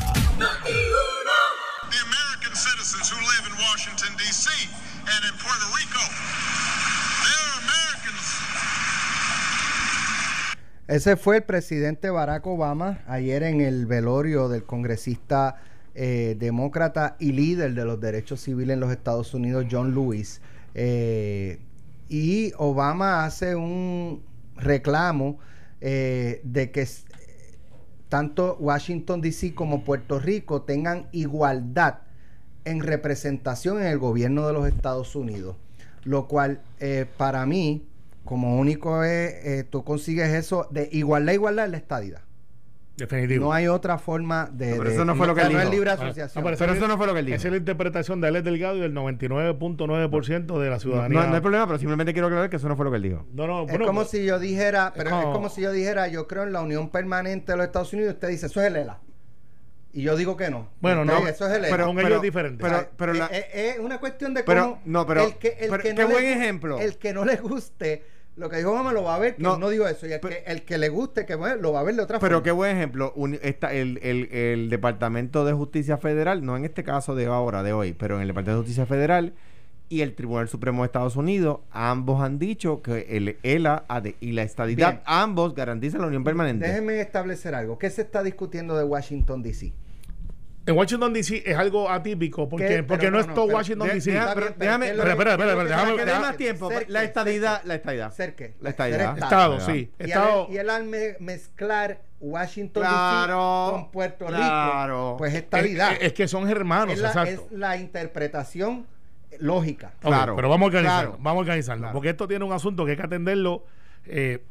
Ese 10.88 11.16
fue 11.16 11.38
el 11.38 11.44
presidente 11.44 12.10
Barack 12.10 12.46
Obama 12.46 13.04
ayer 13.08 13.44
en 13.44 13.62
el 13.62 13.86
velorio 13.86 14.50
del 14.50 14.66
congresista 14.66 15.56
eh, 15.96 16.36
demócrata 16.38 17.16
y 17.20 17.32
líder 17.32 17.74
de 17.74 17.86
los 17.86 18.02
derechos 18.02 18.42
civiles 18.42 18.74
en 18.74 18.82
los 18.82 18.92
Estados 18.92 19.34
Unidos, 19.34 19.68
John 19.72 19.96
Lewis. 19.96 20.42
Eh, 20.76 21.60
y 22.10 22.52
Obama 22.58 23.24
hace 23.24 23.56
un 23.56 24.24
reclamo 24.58 25.40
eh, 25.80 26.42
de 26.44 26.72
que 26.72 26.86
tanto 28.10 28.58
Washington, 28.60 29.22
D.C. 29.22 29.56
como 29.56 29.86
Puerto 29.86 30.20
Rico 30.20 30.64
tengan 30.64 31.08
igualdad 31.14 32.00
en 32.66 32.82
representación 32.82 33.80
en 33.80 33.88
el 33.88 34.00
gobierno 34.00 34.46
de 34.48 34.54
los 34.54 34.68
Estados 34.68 35.16
Unidos. 35.16 35.56
Lo 36.04 36.28
cual 36.28 36.60
para 37.16 37.46
mí 37.46 37.88
como 38.24 38.58
único 38.58 39.04
es, 39.04 39.34
eh, 39.46 39.64
tú 39.70 39.84
consigues 39.84 40.34
eso 40.34 40.68
de 40.72 40.90
igualdad 40.92 41.30
a 41.30 41.34
igualdad 41.34 41.66
en 41.66 41.72
la 41.72 41.78
estadidad. 41.78 42.22
Definitivo. 42.96 43.46
No 43.46 43.54
hay 43.54 43.68
otra 43.68 43.98
forma 43.98 44.48
de. 44.54 44.76
pero 44.78 44.90
eso 44.90 45.04
no 45.04 45.16
fue 45.16 45.26
lo 45.26 45.34
que 45.34 45.42
él 45.42 45.50
dijo. 45.50 45.64
libre 45.72 45.90
asociación. 45.90 46.44
pero, 46.44 46.74
eso 46.74 46.88
no 46.88 46.96
fue 46.98 47.08
lo 47.08 47.14
que 47.14 47.22
él 47.22 47.26
dijo. 47.26 47.36
Esa 47.36 47.48
es 47.48 47.52
la 47.52 47.58
interpretación 47.58 48.22
de 48.22 48.28
Alex 48.28 48.46
Delgado 48.46 48.78
y 48.78 48.82
del 48.82 48.94
99.9% 48.94 50.60
de 50.60 50.70
la 50.70 50.80
ciudadanía. 50.80 51.22
No, 51.22 51.28
no, 51.28 51.36
hay 51.36 51.42
problema, 51.42 51.66
pero 51.66 51.80
simplemente 51.80 52.14
quiero 52.14 52.28
aclarar 52.28 52.52
que 52.52 52.58
eso 52.58 52.70
no 52.70 52.76
fue 52.76 52.86
lo 52.86 52.92
que 52.92 52.98
él 52.98 53.04
dijo. 53.04 53.26
No, 53.34 53.48
no, 53.48 53.68
es 53.68 53.80
como 53.80 54.06
si 54.06 54.24
yo 54.26 54.38
dijera, 54.38 54.94
pero 54.96 55.20
es 55.20 55.26
como 55.26 55.50
si 55.50 55.62
yo 55.62 55.72
dijera, 55.72 56.08
yo 56.08 56.28
creo 56.28 56.44
en 56.44 56.54
la 56.54 56.62
unión 56.62 56.90
permanente 56.90 57.54
de 57.54 57.58
los 57.58 57.66
Estados 57.66 57.92
Unidos 57.94 58.12
y 58.12 58.14
usted 58.14 58.28
dice, 58.28 58.46
eso 58.46 58.62
es 58.62 58.68
el 58.68 58.76
ELA. 58.76 59.00
Y 59.92 60.02
yo 60.04 60.16
digo 60.16 60.38
que 60.38 60.50
no. 60.50 60.70
Bueno, 60.80 61.06
no, 61.06 61.28
eso 61.28 61.48
es 61.48 61.54
el 61.54 61.66
pero, 61.70 61.86
con 61.86 62.00
ellos 62.00 62.14
es 62.14 62.22
diferente. 62.22 62.64
Pero, 62.64 62.90
pero 62.96 63.14
es, 63.14 63.80
una 63.80 64.00
cuestión 64.00 64.34
de 64.34 64.44
cómo 64.44 64.82
no, 64.86 65.06
pero, 65.06 65.26
el 65.26 65.36
que, 65.38 65.50
el 65.60 65.78
que 65.80 65.94
no 65.94 66.10
buen 66.10 66.26
ejemplo. 66.26 66.80
El 66.80 66.98
que 66.98 67.14
no 67.14 67.26
le 67.26 67.38
guste 67.38 68.04
lo 68.36 68.50
que 68.50 68.58
dijo 68.58 68.72
Obama 68.72 68.94
lo 68.94 69.04
va 69.04 69.16
a 69.16 69.20
ver, 69.20 69.36
no, 69.38 69.58
no 69.58 69.70
digo 69.70 69.88
eso, 69.88 70.08
y 70.08 70.14
el, 70.14 70.20
que, 70.20 70.44
el 70.48 70.64
que 70.64 70.78
le 70.78 70.90
guste, 70.90 71.26
que 71.26 71.36
lo 71.36 71.72
va 71.72 71.82
a 71.82 71.84
ver 71.84 71.96
de 71.96 72.02
otra 72.02 72.20
forma. 72.20 72.30
Pero 72.30 72.44
qué 72.44 72.52
buen 72.52 72.76
ejemplo, 72.76 73.14
el, 73.16 74.00
el, 74.02 74.30
el, 74.32 74.70
Departamento 74.70 75.46
de 75.46 75.54
Justicia 75.54 75.98
Federal, 75.98 76.44
no 76.44 76.58
en 76.58 76.66
este 76.66 76.84
caso 76.84 77.14
de 77.14 77.28
ahora, 77.28 77.62
de 77.62 77.74
hoy, 77.74 77.94
pero 77.94 78.16
en 78.16 78.22
el 78.22 78.28
Departamento 78.28 78.62
de 78.62 78.64
Justicia 78.64 78.86
Federal 78.88 79.34
y 79.90 80.02
el 80.02 80.16
Tribunal 80.16 80.50
Supremo 80.50 80.82
de 80.82 80.88
Estados 80.88 81.16
Unidos, 81.16 81.60
ambos 81.70 82.24
han 82.24 82.40
dicho 82.40 82.82
que 82.82 83.06
el 83.10 83.38
ELA 83.44 83.86
y 84.20 84.32
la 84.32 84.42
estadidad, 84.42 85.04
ambos 85.06 85.54
garantizan 85.54 86.02
la 86.02 86.08
unión 86.08 86.24
permanente. 86.24 86.66
Déjenme 86.66 87.00
establecer 87.00 87.54
algo. 87.54 87.78
¿Qué 87.78 87.92
se 87.92 88.02
está 88.02 88.24
discutiendo 88.24 88.76
de 88.76 88.84
Washington, 88.84 89.44
D.C.? 89.44 89.74
En 90.66 90.78
Washington 90.78 91.12
DC 91.12 91.44
es 91.46 91.58
algo 91.58 91.90
atípico 91.90 92.48
porque, 92.48 92.84
porque 92.84 93.12
no, 93.12 93.20
es 93.20 93.28
todo 93.34 93.46
Washington 93.46 93.90
DC. 93.90 94.12
Déjame, 94.12 94.92
espera, 94.92 95.12
espera, 95.12 95.32
espera, 95.34 95.64
déjame, 95.64 95.98
déjame 95.98 96.20
más 96.20 96.38
tiempo. 96.38 96.70
La 96.88 97.04
estadidad, 97.04 97.62
la 97.66 97.76
estadidad. 97.76 98.14
Cerque. 98.14 98.56
La 98.62 98.70
estadidad. 98.70 99.18
Estado, 99.18 99.60
sí. 99.60 99.92
Estado. 100.00 100.48
Y 100.50 100.58
él 100.58 100.70
al 100.70 100.86
mezclar 101.20 102.02
Washington 102.20 102.84
DC 102.84 103.34
con 103.34 103.92
Puerto 103.92 104.28
Rico, 104.28 105.16
pues 105.18 105.34
estadidad. 105.34 105.94
Es, 105.94 106.04
es, 106.04 106.14
que 106.14 106.28
son 106.28 106.50
hermanos, 106.50 106.96
es 106.96 107.02
la, 107.02 107.10
exacto. 107.10 107.48
Es 107.52 107.58
la 107.58 107.78
interpretación 107.78 108.88
lógica. 109.40 109.94
claro. 110.00 110.36
Pero 110.36 110.50
vamos 110.50 110.66
a 110.66 110.68
organizarlo, 110.68 111.18
vamos 111.20 111.40
a 111.40 111.42
organizarlo. 111.42 111.92
Porque 111.92 112.10
esto 112.10 112.28
tiene 112.28 112.46
un 112.46 112.54
asunto 112.54 112.86
que 112.86 112.92
hay 112.92 112.98
que 112.98 113.04
atenderlo 113.04 113.66
eh, 114.06 114.44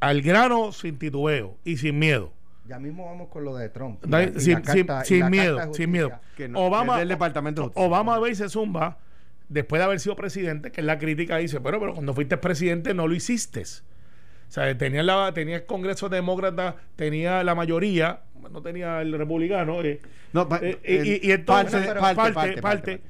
al 0.00 0.22
grano 0.22 0.72
sin 0.72 0.98
titubeo 0.98 1.56
y 1.64 1.76
sin 1.76 1.98
miedo. 1.98 2.32
Ya 2.66 2.78
mismo 2.78 3.06
vamos 3.06 3.28
con 3.28 3.44
lo 3.44 3.56
de 3.56 3.68
Trump. 3.68 4.04
sin, 4.36 5.30
miedo, 5.30 5.74
sin 5.74 5.90
miedo. 5.90 6.12
Obama, 6.54 6.98
del 6.98 7.08
departamento 7.08 7.72
Obama 7.74 8.18
ve 8.20 8.30
y 8.30 8.34
se 8.34 8.48
zumba 8.48 8.98
después 9.48 9.80
de 9.80 9.84
haber 9.84 10.00
sido 10.00 10.16
presidente, 10.16 10.70
que 10.70 10.80
es 10.80 10.86
la 10.86 10.98
crítica, 10.98 11.36
dice, 11.36 11.60
pero, 11.60 11.78
pero 11.80 11.94
cuando 11.94 12.14
fuiste 12.14 12.36
presidente 12.36 12.94
no 12.94 13.06
lo 13.06 13.14
hiciste. 13.14 13.62
O 13.62 14.54
sea, 14.54 14.76
tenía, 14.76 15.02
la, 15.02 15.32
tenía 15.34 15.56
el 15.56 15.66
Congreso 15.66 16.08
Demócrata, 16.08 16.76
tenía 16.96 17.42
la 17.42 17.54
mayoría, 17.54 18.20
no 18.50 18.62
tenía 18.62 19.00
el 19.00 19.12
republicano. 19.12 19.82
Eh, 19.82 20.00
no, 20.32 20.48
eh, 20.60 21.20
y, 21.22 21.30
entonces, 21.32 21.86
parte, 21.86 22.60
parte 22.60 23.00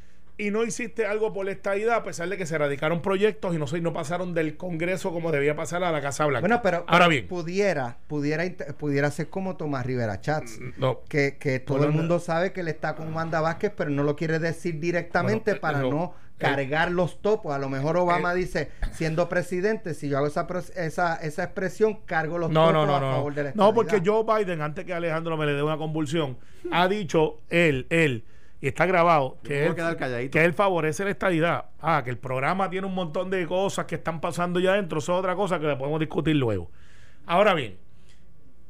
y 0.43 0.51
no 0.51 0.65
hiciste 0.65 1.07
algo 1.07 1.33
por 1.33 1.47
la 1.47 1.53
estadidad, 1.53 1.95
a 1.95 2.03
pesar 2.03 2.29
de 2.29 2.37
que 2.37 2.47
se 2.47 2.59
radicaron 2.59 3.01
proyectos 3.01 3.55
y 3.55 3.59
no, 3.59 3.67
no 3.81 3.93
pasaron 3.93 4.35
del 4.35 4.57
Congreso 4.57 5.13
como 5.13 5.31
debía 5.31 5.55
pasar 5.55 5.85
a 5.85 5.93
la 5.93 6.01
Casa 6.01 6.27
Blanca. 6.27 6.41
Bueno, 6.41 6.61
pero 6.65 6.85
ahora 6.89 7.07
bien, 7.07 7.29
pudiera, 7.29 7.99
pudiera, 8.09 8.45
pudiera 8.77 9.09
ser 9.13 9.29
como 9.29 9.57
Tomás 9.57 9.87
Rivera 9.87 10.21
Chats, 10.21 10.59
mm, 10.61 10.85
que, 11.09 11.37
que 11.39 11.61
todo 11.61 11.85
el 11.85 11.93
mundo 11.93 12.19
sabe 12.19 12.53
que 12.53 12.63
él 12.63 12.69
está 12.69 12.97
con 12.97 13.15
Wanda 13.15 13.41
Vázquez, 13.41 13.73
pero 13.77 13.91
no 13.91 14.03
lo 14.03 14.17
quiere 14.17 14.41
decir 14.41 14.81
directamente 14.81 15.55
para 15.55 15.79
no. 15.79 16.13
cargar 16.39 16.91
los 16.91 17.23
topos. 17.23 17.55
A 17.55 17.59
lo 17.61 17.69
mejor 17.69 17.97
Obama 17.97 18.35
dice, 18.35 18.73
siendo 18.91 19.29
presidente, 19.29 19.95
si 19.95 20.09
yo 20.09 20.19
hago 20.19 20.27
esa, 20.27 20.49
esa, 20.75 21.15
esa 21.19 21.45
expresión, 21.45 22.01
cargo 22.05 22.39
los 22.39 22.53
topos 22.53 22.75
a 22.75 23.01
favor 23.01 23.33
de 23.33 23.45
la 23.45 23.53
No, 23.55 23.73
porque 23.73 24.03
Joe 24.05 24.25
Biden, 24.25 24.61
antes 24.61 24.85
que 24.85 24.93
Alejandro 24.93 25.37
me 25.37 25.47
le 25.47 25.53
dé 25.53 25.63
una 25.63 25.77
convulsión, 25.77 26.37
ha 26.73 26.89
dicho 26.89 27.43
él, 27.49 27.87
él, 27.91 28.25
y 28.63 28.69
está 28.69 28.87
grabado 28.87 29.39
que 29.43 29.67
él, 29.67 30.31
que 30.31 30.45
él 30.45 30.55
favorece 30.55 31.03
la 31.05 31.11
estadidad. 31.11 31.65
Ah, 31.81 32.03
que 32.05 32.11
el 32.11 32.17
programa 32.17 32.71
tiene 32.71 32.87
un 32.87 32.95
montón 32.95 33.29
de 33.29 33.45
cosas 33.45 33.87
que 33.87 33.97
están 33.97 34.21
pasando 34.21 34.61
ya 34.61 34.75
adentro. 34.75 35.01
Eso 35.01 35.15
es 35.15 35.19
otra 35.19 35.35
cosa 35.35 35.59
que 35.59 35.67
le 35.67 35.75
podemos 35.75 35.99
discutir 35.99 36.37
luego. 36.37 36.71
Ahora 37.27 37.55
bien, 37.55 37.77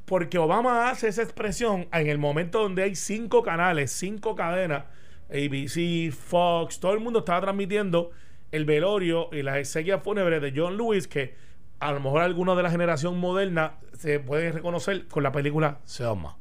porque 0.06 0.38
Obama 0.38 0.88
hace 0.88 1.08
esa 1.08 1.22
expresión 1.22 1.88
en 1.92 2.06
el 2.06 2.16
momento 2.16 2.62
donde 2.62 2.84
hay 2.84 2.94
cinco 2.94 3.42
canales, 3.42 3.92
cinco 3.92 4.34
cadenas, 4.34 4.84
ABC, 5.28 6.10
Fox, 6.10 6.80
todo 6.80 6.94
el 6.94 7.00
mundo 7.00 7.18
estaba 7.18 7.42
transmitiendo 7.42 8.12
el 8.50 8.64
velorio 8.64 9.28
y 9.30 9.42
la 9.42 9.58
exequia 9.58 9.98
fúnebre 9.98 10.40
de 10.40 10.54
John 10.56 10.78
Lewis, 10.78 11.06
que 11.06 11.34
a 11.80 11.92
lo 11.92 12.00
mejor 12.00 12.22
algunos 12.22 12.56
de 12.56 12.62
la 12.62 12.70
generación 12.70 13.20
moderna 13.20 13.74
se 13.92 14.20
pueden 14.20 14.54
reconocer 14.54 15.06
con 15.08 15.22
la 15.22 15.32
película 15.32 15.80
Selma. 15.84 16.38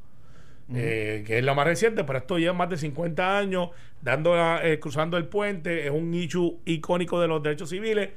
Eh, 0.74 1.24
que 1.26 1.38
es 1.38 1.44
la 1.44 1.54
más 1.54 1.66
reciente, 1.66 2.04
pero 2.04 2.18
esto 2.18 2.38
lleva 2.38 2.52
más 2.52 2.70
de 2.70 2.76
50 2.76 3.38
años 3.38 3.70
dando 4.00 4.34
eh, 4.62 4.78
cruzando 4.80 5.16
el 5.16 5.26
puente, 5.26 5.86
es 5.86 5.90
un 5.90 6.14
issue 6.14 6.58
icónico 6.64 7.20
de 7.20 7.28
los 7.28 7.42
derechos 7.42 7.70
civiles. 7.70 8.10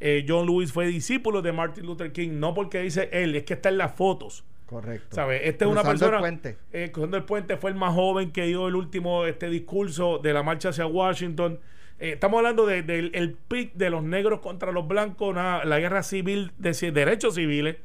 Eh, 0.00 0.24
John 0.28 0.46
Lewis 0.46 0.72
fue 0.72 0.86
discípulo 0.86 1.42
de 1.42 1.52
Martin 1.52 1.86
Luther 1.86 2.12
King, 2.12 2.30
no 2.32 2.54
porque 2.54 2.80
dice 2.80 3.08
él, 3.12 3.34
es 3.36 3.44
que 3.44 3.54
está 3.54 3.68
en 3.68 3.78
las 3.78 3.94
fotos. 3.94 4.44
Correcto. 4.66 5.14
¿Sabe? 5.14 5.48
Este 5.48 5.64
es 5.64 5.70
una 5.70 5.82
persona. 5.82 6.16
El 6.16 6.20
puente. 6.20 6.56
cruzando 6.92 7.16
el 7.18 7.24
puente 7.24 7.56
fue 7.56 7.70
el 7.70 7.76
más 7.76 7.94
joven 7.94 8.30
que 8.30 8.46
dio 8.46 8.68
el 8.68 8.74
último 8.74 9.26
este 9.26 9.48
discurso 9.48 10.18
de 10.18 10.32
la 10.32 10.42
marcha 10.42 10.70
hacia 10.70 10.86
Washington. 10.86 11.60
estamos 11.98 12.38
hablando 12.38 12.66
del 12.66 12.86
de, 12.86 12.98
el 13.12 13.32
pic 13.32 13.74
de 13.74 13.90
los 13.90 14.02
negros 14.02 14.40
contra 14.40 14.72
los 14.72 14.88
blancos, 14.88 15.34
la 15.34 15.78
guerra 15.78 16.02
civil 16.02 16.52
de 16.58 16.72
derechos 16.90 17.34
civiles, 17.34 17.76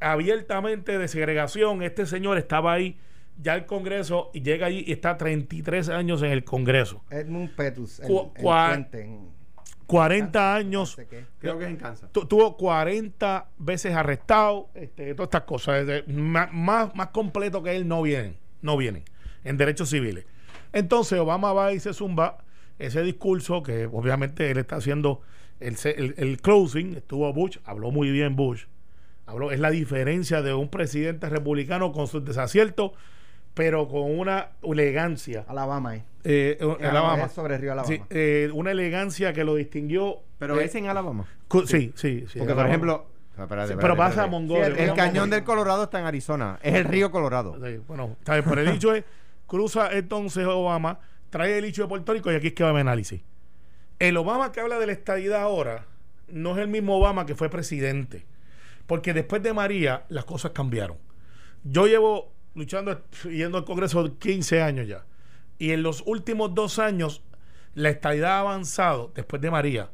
abiertamente 0.00 0.98
de 0.98 1.08
segregación. 1.08 1.82
Este 1.82 2.04
señor 2.04 2.36
estaba 2.36 2.72
ahí 2.72 2.96
ya 3.36 3.54
el 3.54 3.66
Congreso 3.66 4.30
y 4.32 4.42
llega 4.42 4.66
allí 4.66 4.84
y 4.86 4.92
está 4.92 5.16
33 5.16 5.88
años 5.88 6.22
en 6.22 6.30
el 6.30 6.44
Congreso. 6.44 7.02
Edmund 7.10 7.54
Petus, 7.54 8.00
el, 8.00 8.08
40 9.86 10.54
años. 10.54 10.96
Creo 11.38 11.58
que 11.58 11.64
es 11.64 11.70
en 11.70 11.76
Kansas. 11.76 12.10
tuvo 12.12 12.56
40 12.56 13.48
veces 13.58 13.94
arrestado, 13.94 14.70
este, 14.74 15.14
todas 15.14 15.28
estas 15.28 15.42
cosas. 15.42 15.86
más, 16.06 16.94
más, 16.94 17.08
completo 17.08 17.62
que 17.62 17.76
él 17.76 17.86
no 17.86 18.02
vienen, 18.02 18.36
no 18.62 18.76
vienen 18.76 19.04
en 19.44 19.56
derechos 19.56 19.90
civiles. 19.90 20.24
Entonces 20.72 21.18
Obama 21.18 21.52
va 21.52 21.72
y 21.72 21.80
se 21.80 21.92
zumba 21.92 22.38
ese 22.78 23.02
discurso 23.02 23.62
que 23.62 23.86
obviamente 23.86 24.50
él 24.50 24.58
está 24.58 24.76
haciendo 24.76 25.20
el, 25.60 25.76
el 26.16 26.40
closing, 26.40 26.94
estuvo 26.94 27.32
Bush, 27.32 27.58
habló 27.64 27.90
muy 27.90 28.10
bien 28.10 28.36
Bush. 28.36 28.64
Habló, 29.26 29.52
es 29.52 29.60
la 29.60 29.70
diferencia 29.70 30.42
de 30.42 30.52
un 30.52 30.68
presidente 30.68 31.28
republicano 31.28 31.92
con 31.92 32.08
sus 32.08 32.24
desaciertos 32.24 32.92
pero 33.54 33.88
con 33.88 34.18
una 34.18 34.48
elegancia. 34.62 35.44
Alabama, 35.48 35.96
eh. 35.96 36.04
eh, 36.24 36.58
Alabama. 36.82 37.28
sobre 37.28 37.56
Río 37.56 37.72
Alabama. 37.72 37.94
Sí, 37.94 38.02
eh, 38.10 38.50
una 38.52 38.72
elegancia 38.72 39.32
que 39.32 39.44
lo 39.44 39.54
distinguió. 39.54 40.18
Pero 40.38 40.60
es 40.60 40.74
en 40.74 40.88
Alabama. 40.88 41.26
Sí, 41.66 41.92
sí, 41.94 42.26
sí. 42.28 42.38
Porque, 42.38 42.54
por 42.54 42.66
ejemplo. 42.66 43.06
pero 43.80 43.96
pasa 43.96 44.24
a 44.24 44.26
Mongolia. 44.26 44.66
el, 44.66 44.94
cañón 44.94 45.30
del 45.30 45.44
Colorado 45.44 45.84
está 45.84 46.00
en 46.00 46.06
Arizona. 46.06 46.58
Es 46.62 46.74
el 46.74 46.84
río 46.84 47.10
Colorado. 47.10 47.56
bueno, 47.86 48.16
pero 48.24 48.60
el 48.60 48.72
dicho 48.72 48.92
es: 48.92 49.04
cruza 49.46 49.92
entonces 49.92 50.44
Obama, 50.46 50.98
trae 51.30 51.58
el 51.58 51.64
dicho 51.64 51.82
de 51.82 51.88
Puerto 51.88 52.12
Rico 52.12 52.32
y 52.32 52.34
aquí 52.34 52.48
es 52.48 52.54
que 52.54 52.64
va 52.64 52.72
mi 52.72 52.80
análisis. 52.80 53.22
El 54.00 54.16
Obama 54.16 54.50
que 54.50 54.60
habla 54.60 54.80
de 54.80 54.86
la 54.86 54.92
estadidad 54.92 55.42
ahora 55.42 55.86
no 56.28 56.52
es 56.52 56.58
el 56.58 56.68
mismo 56.68 56.96
Obama 56.96 57.24
que 57.26 57.36
fue 57.36 57.48
presidente. 57.48 58.26
Porque 58.86 59.14
después 59.14 59.42
de 59.42 59.54
María, 59.54 60.04
las 60.08 60.24
cosas 60.24 60.50
cambiaron. 60.50 60.98
Yo 61.62 61.86
llevo 61.86 62.34
luchando, 62.54 63.02
yendo 63.30 63.58
al 63.58 63.64
Congreso 63.64 64.18
15 64.18 64.62
años 64.62 64.88
ya. 64.88 65.04
Y 65.58 65.70
en 65.70 65.82
los 65.82 66.02
últimos 66.06 66.54
dos 66.54 66.78
años, 66.78 67.22
la 67.74 67.90
estadidad 67.90 68.32
ha 68.32 68.40
avanzado, 68.40 69.12
después 69.14 69.40
de 69.42 69.50
María, 69.50 69.90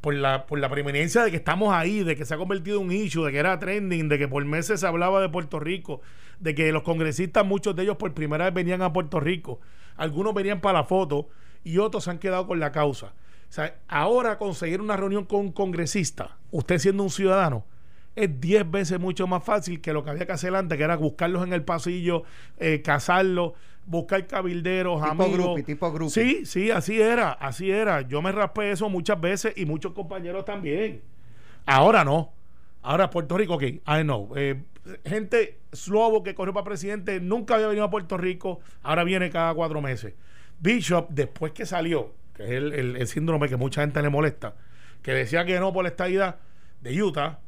por 0.00 0.14
la, 0.14 0.46
por 0.46 0.58
la 0.58 0.68
preeminencia 0.68 1.22
de 1.22 1.30
que 1.30 1.36
estamos 1.36 1.72
ahí, 1.72 2.02
de 2.02 2.16
que 2.16 2.24
se 2.24 2.34
ha 2.34 2.38
convertido 2.38 2.80
en 2.80 2.86
un 2.86 2.92
issue, 2.92 3.24
de 3.24 3.32
que 3.32 3.38
era 3.38 3.58
trending, 3.58 4.08
de 4.08 4.18
que 4.18 4.28
por 4.28 4.44
meses 4.44 4.80
se 4.80 4.86
hablaba 4.86 5.20
de 5.20 5.28
Puerto 5.28 5.60
Rico, 5.60 6.00
de 6.38 6.54
que 6.54 6.72
los 6.72 6.82
congresistas, 6.82 7.44
muchos 7.44 7.76
de 7.76 7.82
ellos 7.82 7.96
por 7.96 8.12
primera 8.14 8.46
vez 8.46 8.54
venían 8.54 8.82
a 8.82 8.92
Puerto 8.92 9.20
Rico, 9.20 9.60
algunos 9.96 10.32
venían 10.32 10.60
para 10.60 10.80
la 10.80 10.84
foto 10.84 11.28
y 11.64 11.78
otros 11.78 12.04
se 12.04 12.10
han 12.10 12.18
quedado 12.18 12.46
con 12.46 12.60
la 12.60 12.72
causa. 12.72 13.12
O 13.48 13.52
sea, 13.52 13.76
ahora 13.88 14.38
conseguir 14.38 14.80
una 14.80 14.96
reunión 14.96 15.24
con 15.24 15.40
un 15.40 15.52
congresista, 15.52 16.38
usted 16.50 16.78
siendo 16.78 17.02
un 17.02 17.10
ciudadano, 17.10 17.66
es 18.20 18.40
10 18.40 18.70
veces 18.70 19.00
mucho 19.00 19.26
más 19.26 19.42
fácil 19.42 19.80
que 19.80 19.92
lo 19.92 20.04
que 20.04 20.10
había 20.10 20.26
que 20.26 20.32
hacer 20.32 20.54
antes, 20.54 20.76
que 20.76 20.84
era 20.84 20.96
buscarlos 20.96 21.42
en 21.44 21.52
el 21.52 21.62
pasillo, 21.62 22.24
eh, 22.58 22.82
cazarlos, 22.82 23.52
buscar 23.86 24.26
cabilderos, 24.26 25.00
tipo 25.00 25.24
amigos. 25.24 25.64
tipo 25.64 26.08
Sí, 26.10 26.44
sí, 26.44 26.70
así 26.70 27.00
era, 27.00 27.32
así 27.32 27.70
era. 27.70 28.02
Yo 28.02 28.22
me 28.22 28.32
raspé 28.32 28.70
eso 28.70 28.88
muchas 28.88 29.20
veces 29.20 29.54
y 29.56 29.64
muchos 29.64 29.92
compañeros 29.92 30.44
también. 30.44 31.02
Ahora 31.66 32.04
no. 32.04 32.32
Ahora 32.82 33.10
Puerto 33.10 33.36
Rico, 33.36 33.54
ok, 33.54 33.62
I 33.62 34.02
know. 34.02 34.30
Eh, 34.36 34.62
gente 35.04 35.58
slobo 35.72 36.22
que 36.22 36.34
corrió 36.34 36.54
para 36.54 36.64
presidente 36.64 37.20
nunca 37.20 37.54
había 37.54 37.68
venido 37.68 37.84
a 37.84 37.90
Puerto 37.90 38.16
Rico, 38.16 38.60
ahora 38.82 39.04
viene 39.04 39.30
cada 39.30 39.54
cuatro 39.54 39.80
meses. 39.80 40.14
Bishop, 40.60 41.08
después 41.10 41.52
que 41.52 41.66
salió, 41.66 42.12
que 42.34 42.44
es 42.44 42.50
el, 42.50 42.96
el 42.96 43.06
síndrome 43.06 43.48
que 43.48 43.56
mucha 43.56 43.82
gente 43.82 44.00
le 44.02 44.08
molesta, 44.08 44.54
que 45.02 45.12
decía 45.12 45.44
que 45.44 45.58
no 45.58 45.72
por 45.72 45.84
la 45.84 45.90
estadía 45.90 46.38
de 46.80 47.02
Utah, 47.02 47.38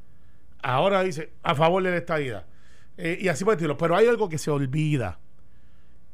ahora 0.63 1.03
dice 1.03 1.33
a 1.43 1.55
favor 1.55 1.83
de 1.83 1.91
la 1.91 1.97
estadidad. 1.97 2.47
Eh, 2.97 3.19
y 3.21 3.29
así 3.29 3.45
por 3.45 3.55
decirlo. 3.55 3.77
Pero 3.77 3.97
hay 3.97 4.07
algo 4.07 4.29
que 4.29 4.39
se 4.39 4.51
olvida. 4.51 5.19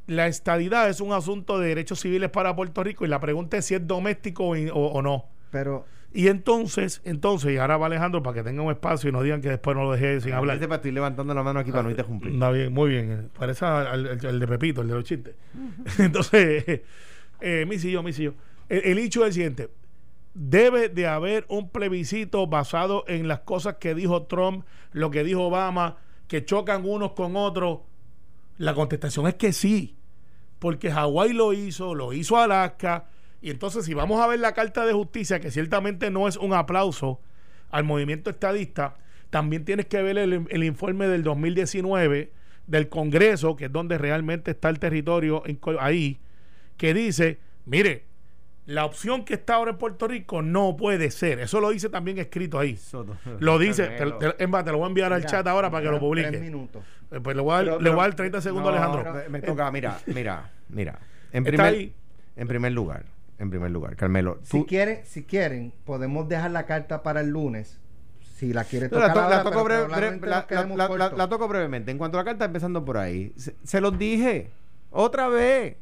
La 0.07 0.26
estadidad 0.26 0.88
es 0.88 1.01
un 1.01 1.12
asunto 1.12 1.59
de 1.59 1.68
derechos 1.68 2.01
civiles 2.01 2.30
para 2.30 2.57
Puerto 2.57 2.82
Rico 2.82 3.05
y 3.05 3.09
la 3.09 3.20
pregunta 3.20 3.59
es 3.59 3.66
si 3.66 3.74
es 3.74 3.86
doméstico 3.86 4.49
o, 4.72 5.03
no. 5.03 5.26
Pero 5.51 5.84
Y 6.14 6.28
entonces, 6.28 7.03
entonces, 7.05 7.53
y 7.53 7.59
ahora 7.59 7.76
va 7.76 7.86
Alejandro 7.86 8.22
para 8.22 8.36
que 8.36 8.42
tenga 8.42 8.62
un 8.62 8.70
espacio 8.70 9.11
y 9.11 9.12
no 9.12 9.22
digan 9.22 9.42
que 9.42 9.51
después 9.51 9.76
no 9.76 9.84
lo 9.84 9.92
dejé 9.92 10.22
sin 10.22 10.32
hablar. 10.32 10.62
Estoy 10.62 10.92
levantando 10.92 11.34
la 11.34 11.42
mano 11.42 11.61
aquí 11.61 11.70
para 11.70 11.82
no 11.82 11.90
irte 11.90 12.05
cumplir. 12.05 12.32
Está 12.32 12.51
bien, 12.51 12.72
muy 12.72 12.88
bien. 12.88 13.30
Parece 13.38 13.66
el, 13.66 14.40
de 14.40 14.46
Pepito, 14.46 14.80
el 14.80 14.88
de 14.88 14.94
los 14.94 15.05
chistes. 15.05 15.34
entonces, 15.99 16.64
eh, 17.42 17.66
misillo, 17.68 18.03
misillo. 18.03 18.32
El, 18.70 18.84
el 18.84 18.99
hecho 18.99 19.20
es 19.22 19.28
el 19.28 19.32
siguiente. 19.34 19.68
Debe 20.41 20.89
de 20.89 21.09
haber 21.09 21.45
un 21.49 21.68
plebiscito 21.68 22.47
basado 22.47 23.05
en 23.09 23.26
las 23.26 23.41
cosas 23.41 23.76
que 23.80 23.95
dijo 23.95 24.22
Trump, 24.24 24.64
lo 24.93 25.11
que 25.11 25.24
dijo 25.24 25.47
Obama, 25.47 25.97
que 26.28 26.45
chocan 26.45 26.89
unos 26.89 27.12
con 27.12 27.34
otros. 27.34 27.80
La 28.57 28.74
contestación 28.74 29.26
es 29.26 29.34
que 29.34 29.53
sí, 29.53 29.97
porque 30.61 30.93
Hawái 30.93 31.32
lo 31.32 31.53
hizo, 31.53 31.95
lo 31.95 32.12
hizo 32.12 32.36
Alaska 32.36 33.07
y 33.41 33.51
entonces, 33.51 33.84
si 33.84 33.95
vamos 33.95 34.20
a 34.20 34.26
ver 34.26 34.41
la 34.41 34.53
Carta 34.53 34.84
de 34.84 34.93
Justicia, 34.93 35.41
que 35.41 35.51
ciertamente 35.51 36.11
no 36.11 36.26
es 36.26 36.36
un 36.36 36.53
aplauso 36.53 37.20
al 37.70 37.84
movimiento 37.84 38.30
estadista, 38.30 38.97
también 39.30 39.64
tienes 39.64 39.86
que 39.86 40.03
ver 40.03 40.18
el, 40.18 40.64
informe 40.64 41.07
del 41.07 41.22
2019 41.22 42.32
del 42.66 42.89
Congreso, 42.89 43.57
que 43.57 43.66
es 43.66 43.72
donde 43.72 43.99
realmente 43.99 44.51
está 44.51 44.68
el 44.70 44.78
territorio 44.78 45.43
ahí, 45.78 46.18
que 46.76 46.95
dice, 46.95 47.39
mire, 47.64 48.07
la 48.69 48.85
opción 48.85 49.25
que 49.25 49.33
está 49.33 49.55
ahora 49.55 49.71
en 49.71 49.79
Puerto 49.79 50.07
Rico 50.07 50.43
no 50.43 50.77
puede 50.77 51.11
ser. 51.11 51.41
Eso 51.41 51.59
lo 51.59 51.71
dice 51.71 51.89
también 51.89 52.19
escrito 52.19 52.59
ahí. 52.59 52.79
Lo 53.41 53.59
dice. 53.59 53.89
Te, 53.89 54.05
lo 54.05 54.79
voy 54.79 54.85
a 54.85 54.87
enviar 54.87 55.11
al 55.11 55.25
chat 55.25 55.47
ahora 55.47 55.71
para 55.71 55.85
que 55.85 55.91
lo 55.91 55.99
publique. 55.99 56.39
minutos. 56.39 56.85
Eh, 57.11 57.19
pues 57.23 57.35
le 57.35 57.41
voy 57.41 57.55
a, 57.55 57.62
dar 57.64 58.14
30 58.14 58.43
segundos 58.43 58.71
Alejandro. 58.71 59.23
Me 59.31 59.41
toca, 59.41 59.71
mira, 59.71 59.99
mira, 60.07 60.51
mira. 60.69 60.99
En 61.33 61.45
primer, 61.45 61.93
en 62.37 62.47
primer 62.47 62.73
lugar, 62.73 63.07
en 63.39 63.49
primer 63.49 63.71
lugar. 63.71 63.97
Carmelo. 63.97 64.39
Si, 64.43 64.62
quieren, 64.66 65.01
si 65.07 65.25
quieren, 65.25 65.73
podemos 65.87 66.29
dejar 66.29 66.51
la 66.51 66.66
carta 66.66 67.03
para 67.03 67.23
el 67.23 67.31
lunes. 67.31 67.81
Si 68.37 68.53
la 68.53 68.64
quiere 68.64 68.91
tocar 68.91 69.16
la, 69.16 69.43
toco 71.29 71.49
brevemente. 71.49 71.91
En 71.91 71.97
cuanto 71.97 72.19
a 72.19 72.21
la 72.21 72.25
carta, 72.27 72.45
empezando 72.45 72.85
por 72.85 72.99
ahí. 72.99 73.33
Se, 73.64 73.81
los 73.81 73.99
dije. 73.99 74.51
Otra 74.91 75.29
vez. 75.29 75.79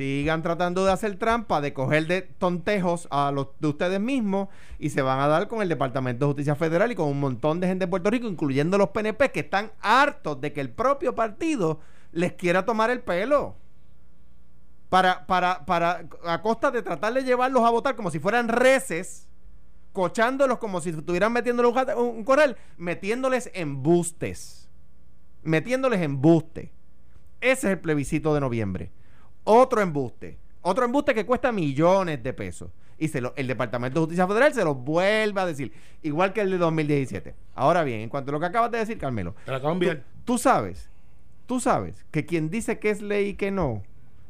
Sigan 0.00 0.42
tratando 0.42 0.86
de 0.86 0.92
hacer 0.92 1.18
trampa, 1.18 1.60
de 1.60 1.74
coger 1.74 2.06
de 2.06 2.22
tontejos 2.22 3.06
a 3.10 3.30
los 3.32 3.48
de 3.58 3.68
ustedes 3.68 4.00
mismos 4.00 4.48
y 4.78 4.88
se 4.88 5.02
van 5.02 5.20
a 5.20 5.28
dar 5.28 5.46
con 5.46 5.60
el 5.60 5.68
Departamento 5.68 6.24
de 6.24 6.28
Justicia 6.30 6.54
Federal 6.54 6.90
y 6.90 6.94
con 6.94 7.06
un 7.06 7.20
montón 7.20 7.60
de 7.60 7.66
gente 7.66 7.84
de 7.84 7.90
Puerto 7.90 8.08
Rico, 8.08 8.26
incluyendo 8.26 8.78
los 8.78 8.88
PNP, 8.88 9.30
que 9.30 9.40
están 9.40 9.72
hartos 9.82 10.40
de 10.40 10.54
que 10.54 10.62
el 10.62 10.70
propio 10.70 11.14
partido 11.14 11.80
les 12.12 12.32
quiera 12.32 12.64
tomar 12.64 12.88
el 12.88 13.02
pelo 13.02 13.56
para, 14.88 15.26
para, 15.26 15.66
para, 15.66 16.06
a 16.24 16.40
costa 16.40 16.70
de 16.70 16.80
tratar 16.80 17.12
de 17.12 17.22
llevarlos 17.22 17.62
a 17.62 17.68
votar 17.68 17.94
como 17.94 18.10
si 18.10 18.18
fueran 18.18 18.48
reces, 18.48 19.28
cochándolos 19.92 20.56
como 20.56 20.80
si 20.80 20.88
estuvieran 20.88 21.30
metiéndolos 21.30 21.74
un, 21.94 22.02
un 22.02 22.24
corral, 22.24 22.56
metiéndoles 22.78 23.50
embustes. 23.52 24.66
Metiéndoles 25.42 26.00
embuste. 26.00 26.72
Ese 27.42 27.66
es 27.66 27.72
el 27.74 27.80
plebiscito 27.80 28.32
de 28.32 28.40
noviembre. 28.40 28.92
Otro 29.52 29.80
embuste. 29.80 30.38
Otro 30.62 30.84
embuste 30.84 31.12
que 31.12 31.26
cuesta 31.26 31.50
millones 31.50 32.22
de 32.22 32.32
pesos. 32.32 32.70
Y 32.98 33.08
se 33.08 33.20
lo, 33.20 33.32
el 33.34 33.48
Departamento 33.48 33.98
de 33.98 34.04
Justicia 34.04 34.28
Federal 34.28 34.54
se 34.54 34.62
lo 34.62 34.76
vuelve 34.76 35.40
a 35.40 35.46
decir. 35.46 35.72
Igual 36.04 36.32
que 36.32 36.42
el 36.42 36.52
de 36.52 36.58
2017. 36.58 37.34
Ahora 37.56 37.82
bien, 37.82 38.00
en 38.00 38.08
cuanto 38.08 38.30
a 38.30 38.32
lo 38.32 38.38
que 38.38 38.46
acabas 38.46 38.70
de 38.70 38.78
decir, 38.78 38.96
Carmelo. 38.96 39.34
tú, 39.44 39.96
tú 40.24 40.38
sabes, 40.38 40.88
tú 41.46 41.58
sabes 41.58 42.04
que 42.12 42.24
quien 42.26 42.48
dice 42.48 42.78
que 42.78 42.90
es 42.90 43.02
ley 43.02 43.30
y 43.30 43.34
que 43.34 43.50
no, 43.50 43.82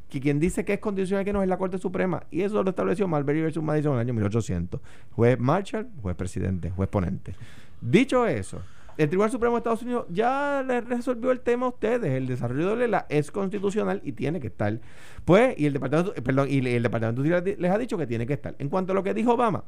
que 0.09 0.19
quien 0.19 0.39
dice 0.39 0.65
que 0.65 0.73
es 0.73 0.79
condicional 0.79 1.23
que 1.23 1.33
no 1.33 1.43
es 1.43 1.49
la 1.49 1.57
Corte 1.57 1.77
Suprema. 1.77 2.23
Y 2.31 2.41
eso 2.41 2.63
lo 2.63 2.71
estableció 2.71 3.07
Marbury 3.07 3.43
versus 3.43 3.61
Madison 3.61 3.91
en 3.91 3.99
el 3.99 4.07
año 4.07 4.13
1800. 4.15 4.81
Juez 5.15 5.37
Marshall, 5.37 5.87
juez 6.01 6.15
presidente, 6.15 6.71
juez 6.71 6.89
ponente. 6.89 7.35
Dicho 7.79 8.25
eso, 8.25 8.63
el 8.97 9.07
Tribunal 9.09 9.31
Supremo 9.31 9.55
de 9.55 9.59
Estados 9.59 9.81
Unidos 9.83 10.05
ya 10.09 10.63
resolvió 10.87 11.31
el 11.31 11.41
tema 11.41 11.65
a 11.65 11.69
ustedes. 11.69 12.11
El 12.11 12.27
desarrollo 12.27 12.75
de 12.75 12.87
la 12.87 13.05
es 13.09 13.31
constitucional 13.31 14.01
y 14.03 14.11
tiene 14.11 14.39
que 14.39 14.47
estar. 14.47 14.79
Pues, 15.25 15.57
y 15.57 15.65
el 15.65 15.73
Departamento, 15.73 16.13
eh, 16.15 16.21
perdón, 16.21 16.47
y 16.49 16.65
el 16.67 16.83
Departamento 16.83 17.21
les 17.21 17.71
ha 17.71 17.77
dicho 17.77 17.97
que 17.97 18.07
tiene 18.07 18.25
que 18.27 18.33
estar. 18.33 18.55
En 18.59 18.69
cuanto 18.69 18.91
a 18.91 18.95
lo 18.95 19.03
que 19.03 19.13
dijo 19.13 19.33
Obama, 19.33 19.63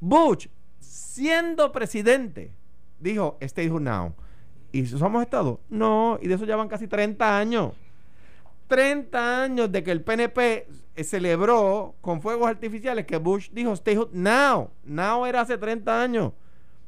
Bush, 0.00 0.48
siendo 0.78 1.72
presidente, 1.72 2.52
dijo, 2.98 3.36
stay 3.40 3.68
now. 3.70 4.14
¿Y 4.70 4.86
somos 4.86 5.22
Estado? 5.22 5.60
No, 5.68 6.18
y 6.20 6.28
de 6.28 6.34
eso 6.34 6.44
ya 6.44 6.56
van 6.56 6.68
casi 6.68 6.86
30 6.86 7.38
años. 7.38 7.72
30 8.68 9.42
años 9.44 9.72
de 9.72 9.82
que 9.82 9.90
el 9.90 10.02
PNP 10.02 10.68
eh, 10.94 11.04
celebró 11.04 11.94
con 12.02 12.20
fuegos 12.20 12.48
artificiales 12.48 13.06
que 13.06 13.16
Bush 13.16 13.48
dijo 13.50 13.72
stay 13.72 13.96
hot 13.96 14.12
now. 14.12 14.70
Now 14.84 15.24
era 15.24 15.40
hace 15.40 15.56
30 15.56 16.02
años. 16.02 16.32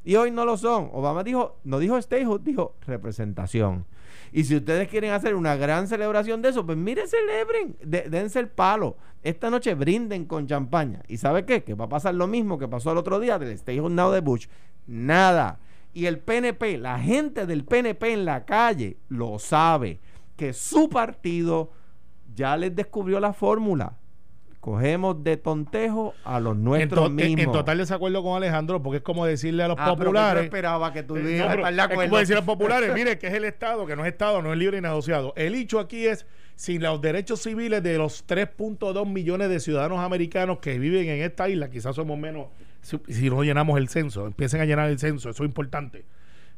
Y 0.04 0.16
hoy 0.16 0.30
no 0.30 0.44
lo 0.44 0.56
son. 0.56 0.90
Obama 0.92 1.22
dijo, 1.22 1.58
no 1.64 1.78
dijo 1.78 1.96
stay 1.98 2.24
hot, 2.24 2.42
dijo 2.42 2.76
representación. 2.86 3.86
Y 4.32 4.44
si 4.44 4.56
ustedes 4.56 4.88
quieren 4.88 5.12
hacer 5.12 5.34
una 5.34 5.56
gran 5.56 5.88
celebración 5.88 6.40
de 6.40 6.50
eso, 6.50 6.64
pues 6.64 6.78
miren, 6.78 7.06
celebren, 7.08 7.76
dense 7.82 8.38
el 8.38 8.48
palo. 8.48 8.96
Esta 9.22 9.50
noche 9.50 9.74
brinden 9.74 10.24
con 10.24 10.46
champaña. 10.46 11.02
¿Y 11.08 11.16
sabe 11.16 11.44
qué? 11.44 11.62
Que 11.62 11.74
va 11.74 11.86
a 11.86 11.88
pasar 11.88 12.14
lo 12.14 12.26
mismo 12.26 12.58
que 12.58 12.68
pasó 12.68 12.92
el 12.92 12.98
otro 12.98 13.20
día 13.20 13.38
del 13.38 13.50
Stay 13.50 13.78
Hot 13.78 13.90
Now 13.90 14.12
de 14.12 14.20
Bush. 14.20 14.46
Nada. 14.86 15.58
Y 15.92 16.06
el 16.06 16.20
PNP, 16.20 16.78
la 16.78 16.98
gente 16.98 17.46
del 17.46 17.64
PNP 17.64 18.12
en 18.12 18.24
la 18.24 18.44
calle 18.44 18.98
lo 19.08 19.38
sabe 19.38 20.00
que 20.36 20.52
su 20.52 20.88
partido 20.88 21.72
ya 22.34 22.56
les 22.56 22.74
descubrió 22.74 23.20
la 23.20 23.32
fórmula. 23.32 23.98
Cogemos 24.60 25.24
de 25.24 25.38
tontejo 25.38 26.14
a 26.22 26.38
los 26.38 26.56
nuestros 26.56 27.06
en 27.06 27.14
mismos. 27.16 27.40
En 27.40 27.52
total 27.52 27.78
desacuerdo 27.78 28.22
con 28.22 28.36
Alejandro, 28.36 28.82
porque 28.82 28.98
es 28.98 29.02
como 29.02 29.24
decirle 29.24 29.62
a 29.62 29.68
los 29.68 29.78
ah, 29.78 29.94
populares. 29.94 30.44
esperaba 30.44 30.92
que 30.92 31.02
tú 31.02 31.16
eh, 31.16 31.38
es 31.38 31.88
como 31.88 32.18
decir 32.18 32.34
a 32.34 32.40
los 32.40 32.44
populares, 32.44 32.92
mire, 32.94 33.18
que 33.18 33.28
es 33.28 33.34
el 33.34 33.44
Estado, 33.44 33.86
que 33.86 33.96
no 33.96 34.04
es 34.04 34.12
Estado, 34.12 34.42
no 34.42 34.52
es 34.52 34.58
libre 34.58 34.78
y 34.78 34.80
negociado. 34.82 35.32
El 35.36 35.54
hecho 35.54 35.80
aquí 35.80 36.06
es 36.06 36.26
si 36.56 36.78
los 36.78 37.00
derechos 37.00 37.40
civiles 37.42 37.82
de 37.82 37.96
los 37.96 38.26
3.2 38.26 39.06
millones 39.08 39.48
de 39.48 39.60
ciudadanos 39.60 40.00
americanos 40.00 40.58
que 40.58 40.78
viven 40.78 41.08
en 41.08 41.22
esta 41.22 41.48
isla, 41.48 41.70
quizás 41.70 41.96
somos 41.96 42.18
menos 42.18 42.48
si, 42.82 42.98
si 43.08 43.30
no 43.30 43.42
llenamos 43.42 43.78
el 43.78 43.88
censo, 43.88 44.26
empiecen 44.26 44.60
a 44.60 44.66
llenar 44.66 44.90
el 44.90 44.98
censo, 44.98 45.30
eso 45.30 45.42
es 45.42 45.48
importante, 45.48 46.04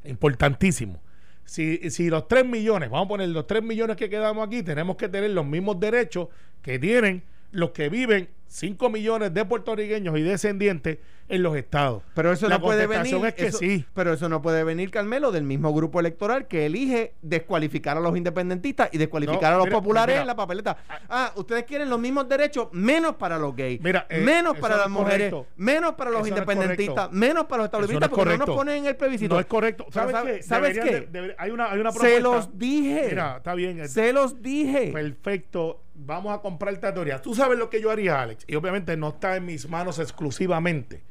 importantísimo 0.05 1.00
si, 1.44 1.90
si 1.90 2.09
los 2.09 2.28
3 2.28 2.46
millones, 2.46 2.90
vamos 2.90 3.07
a 3.07 3.09
poner 3.09 3.28
los 3.28 3.46
3 3.46 3.62
millones 3.62 3.96
que 3.96 4.09
quedamos 4.09 4.46
aquí, 4.46 4.62
tenemos 4.62 4.96
que 4.96 5.09
tener 5.09 5.30
los 5.30 5.44
mismos 5.44 5.78
derechos 5.78 6.28
que 6.62 6.78
tienen 6.78 7.22
los 7.53 7.70
que 7.70 7.88
viven 7.88 8.28
5 8.53 8.90
millones 8.90 9.32
de 9.32 9.44
puertorriqueños 9.46 10.18
y 10.18 10.22
descendientes 10.22 10.98
en 11.28 11.42
los 11.42 11.57
estados. 11.57 12.03
Pero 12.14 12.32
eso 12.32 12.48
no 12.50 12.61
puede 12.61 12.86
venir. 12.86 13.14
Es 13.24 13.34
que 13.34 13.50
sí. 13.50 13.86
Pero 13.94 14.12
eso 14.12 14.28
no 14.28 14.42
puede 14.42 14.62
venir, 14.64 14.90
Carmelo, 14.90 15.32
del 15.32 15.44
mismo 15.44 15.72
grupo 15.72 16.00
electoral 16.00 16.46
que 16.46 16.66
elige 16.66 17.14
descualificar 17.22 17.96
a 17.96 18.00
los 18.00 18.14
independentistas 18.14 18.90
y 18.92 18.98
descualificar 18.98 19.55
a 19.55 19.57
los 19.57 19.68
populares 19.68 20.20
en 20.20 20.26
la 20.26 20.36
papeleta. 20.36 20.76
Ah, 21.09 21.32
ustedes 21.36 21.64
quieren 21.64 21.88
los 21.88 21.98
mismos 21.98 22.28
derechos, 22.28 22.68
menos 22.72 23.16
para 23.16 23.38
los 23.38 23.57
gays, 23.57 23.80
eh, 23.82 24.20
menos 24.20 24.59
para 24.59 24.76
las 24.76 24.90
mujeres, 24.90 25.32
menos 25.57 25.94
para 25.94 26.11
los 26.11 26.28
independentistas, 26.28 27.11
menos 27.11 27.46
para 27.46 27.59
los 27.59 27.66
establecimientos, 27.68 28.11
porque 28.11 28.36
no 28.36 28.44
nos 28.44 28.57
ponen 28.57 28.76
en 28.78 28.86
el 28.86 28.96
plebiscito. 28.96 29.34
No 29.34 29.40
es 29.40 29.46
correcto. 29.46 29.86
¿Sabes, 29.90 30.44
¿sabes 30.44 30.78
qué? 30.78 31.34
hay, 31.38 31.50
una, 31.50 31.70
hay 31.70 31.80
una 31.80 31.90
propuesta. 31.90 32.16
Se 32.16 32.20
los 32.20 32.59
dije. 32.59 33.07
Mira, 33.09 33.38
está 33.38 33.55
bien. 33.55 33.88
Se 33.88 34.12
los 34.12 34.42
dije. 34.42 34.90
Perfecto 34.92 35.82
vamos 35.95 36.34
a 36.34 36.40
comprar 36.40 36.74
esta 36.74 36.93
teoría. 36.93 37.20
Tú 37.20 37.34
sabes 37.34 37.59
lo 37.59 37.70
que 37.70 37.80
yo 37.80 37.90
haría, 37.90 38.20
Alex. 38.20 38.45
Y 38.47 38.55
obviamente 38.55 38.97
no 38.97 39.11
está 39.11 39.36
en 39.36 39.47
mis 39.47 39.68
manos 39.68 39.99
exclusivamente. 39.99 41.03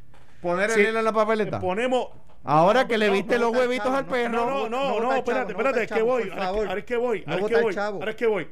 Poner 0.41 0.71
el 0.71 0.95
en 0.95 1.03
la 1.03 1.13
papeleta. 1.13 1.59
Ponemos. 1.59 2.09
Ahora 2.43 2.87
que 2.87 2.97
le 2.97 3.09
viste 3.11 3.37
los 3.37 3.55
huevitos 3.55 3.87
al 3.87 4.05
perro. 4.05 4.31
No, 4.31 4.69
no, 4.69 4.99
no, 4.99 5.13
espérate, 5.13 5.51
espérate, 5.51 5.83
es 5.83 5.91
que 5.91 6.01
voy. 6.01 6.31
Ahora 6.35 6.77
es 6.77 6.85
que 6.85 6.97
voy. 6.97 7.23
Ahora 7.27 8.11
es 8.11 8.15
que 8.15 8.27
voy. 8.27 8.47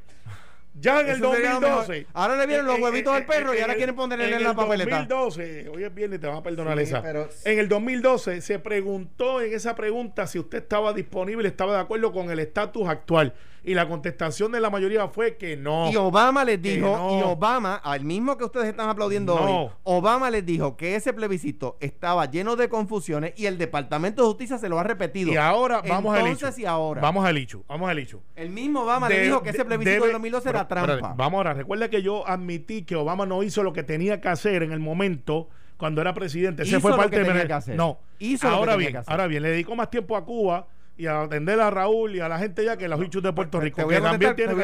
Ya 0.76 1.02
en 1.02 1.10
el 1.10 1.20
2012. 1.20 2.08
Ahora 2.14 2.36
le 2.36 2.46
vieron 2.46 2.66
los 2.68 2.80
huevitos 2.80 3.14
al 3.14 3.26
perro 3.26 3.54
y 3.54 3.60
ahora 3.60 3.76
quieren 3.76 3.96
ponerle 3.96 4.34
en, 4.34 4.44
la 4.44 4.54
papeleta. 4.54 4.98
En 4.98 5.02
el 5.02 5.08
2012, 5.08 5.70
hoy 5.70 5.84
es 5.84 5.94
viernes, 5.94 6.20
te 6.20 6.28
van 6.28 6.38
a 6.38 6.44
perdonar 6.44 6.80
esa. 6.80 7.04
En 7.44 7.60
el 7.60 7.68
2012 7.68 8.42
se 8.42 8.60
preguntó 8.60 9.42
en 9.42 9.54
esa 9.54 9.76
pregunta 9.76 10.28
si 10.28 10.40
usted 10.40 10.60
estaba 10.60 10.94
disponible, 10.94 11.48
estaba 11.48 11.74
de 11.74 11.82
acuerdo 11.82 12.14
con 12.14 12.30
el 12.30 12.40
estatus 12.40 12.88
actual. 12.88 13.34
Y 13.64 13.74
la 13.74 13.88
contestación 13.88 14.52
de 14.52 14.60
la 14.60 14.70
mayoría 14.70 15.08
fue 15.08 15.38
que 15.38 15.58
no. 15.58 15.92
Y 15.92 15.96
Obama 15.96 16.44
les 16.46 16.62
dijo, 16.62 17.20
y 17.20 17.24
Obama, 17.24 17.76
al 17.76 18.04
mismo 18.04 18.38
que 18.38 18.46
ustedes 18.46 18.68
están 18.68 18.90
aplaudiendo 18.90 19.36
hoy, 19.36 19.70
Obama 19.84 20.30
les 20.30 20.46
dijo 20.46 20.78
que 20.78 20.96
ese 20.96 21.14
plebiscito 21.14 21.78
estaba 21.80 22.26
lleno 22.26 22.56
de 22.56 22.70
confusiones 22.70 23.34
y 23.36 23.46
el 23.46 23.58
Departamento 23.58 24.22
de 24.22 24.28
Justicia 24.30 24.58
se 24.58 24.70
lo 24.70 24.80
ha 24.80 24.84
repetido. 24.84 25.32
Y 25.32 25.38
ahora 25.38 25.82
vamos 25.88 26.18
al 26.18 26.28
hecho. 26.28 26.50
y 26.58 26.66
ahora. 26.66 27.02
Vamos 27.02 27.26
al 27.26 27.38
hecho, 27.38 27.64
vamos 27.68 27.90
al 27.90 28.00
hecho. 28.00 28.22
El 28.36 28.50
mismo 28.50 28.84
Obama 28.84 29.10
le 29.10 29.22
dijo 29.22 29.42
que 29.42 29.50
ese 29.50 29.66
plebiscito 29.66 30.06
de 30.06 30.14
2012 30.14 30.50
era 30.50 30.68
trampa. 30.68 31.14
vamos 31.16 31.38
ahora, 31.38 31.54
recuerda 31.54 31.90
que 31.90 32.02
yo 32.02 32.28
admití 32.28 32.84
que 32.84 32.96
Obama 32.96 33.26
no 33.26 33.44
hizo 33.44 33.64
lo 33.64 33.74
que 33.74 33.84
tenía 33.84 34.22
que 34.22 34.30
hacer 34.30 34.64
en 34.64 34.72
el 34.72 34.80
momento 34.80 35.50
cuando 35.78 36.02
era 36.02 36.14
presidente. 36.14 36.64
Ese 36.64 36.80
fue 36.80 36.96
parte 36.96 37.24
de 37.24 37.76
No, 37.76 38.00
hizo 38.20 38.48
ahora 38.48 38.76
bien, 38.76 38.98
ahora 39.06 39.28
bien, 39.28 39.44
le 39.44 39.50
dedicó 39.50 39.76
más 39.76 39.90
tiempo 39.90 40.16
a 40.16 40.26
Cuba 40.26 40.68
y 41.00 41.08
a 41.08 41.22
atender 41.22 41.62
a 41.62 41.70
Raúl 41.72 42.14
y 42.18 42.20
a 42.20 42.28
la 42.28 42.38
gente 42.38 42.66
ya 42.66 42.76
que 42.76 42.90
los 42.90 43.00
bichos 43.00 43.24
de 43.24 43.32
Puerto 43.32 43.62
Rico. 43.62 43.78
Te 43.78 43.84
voy 43.86 43.96
a 43.96 44.02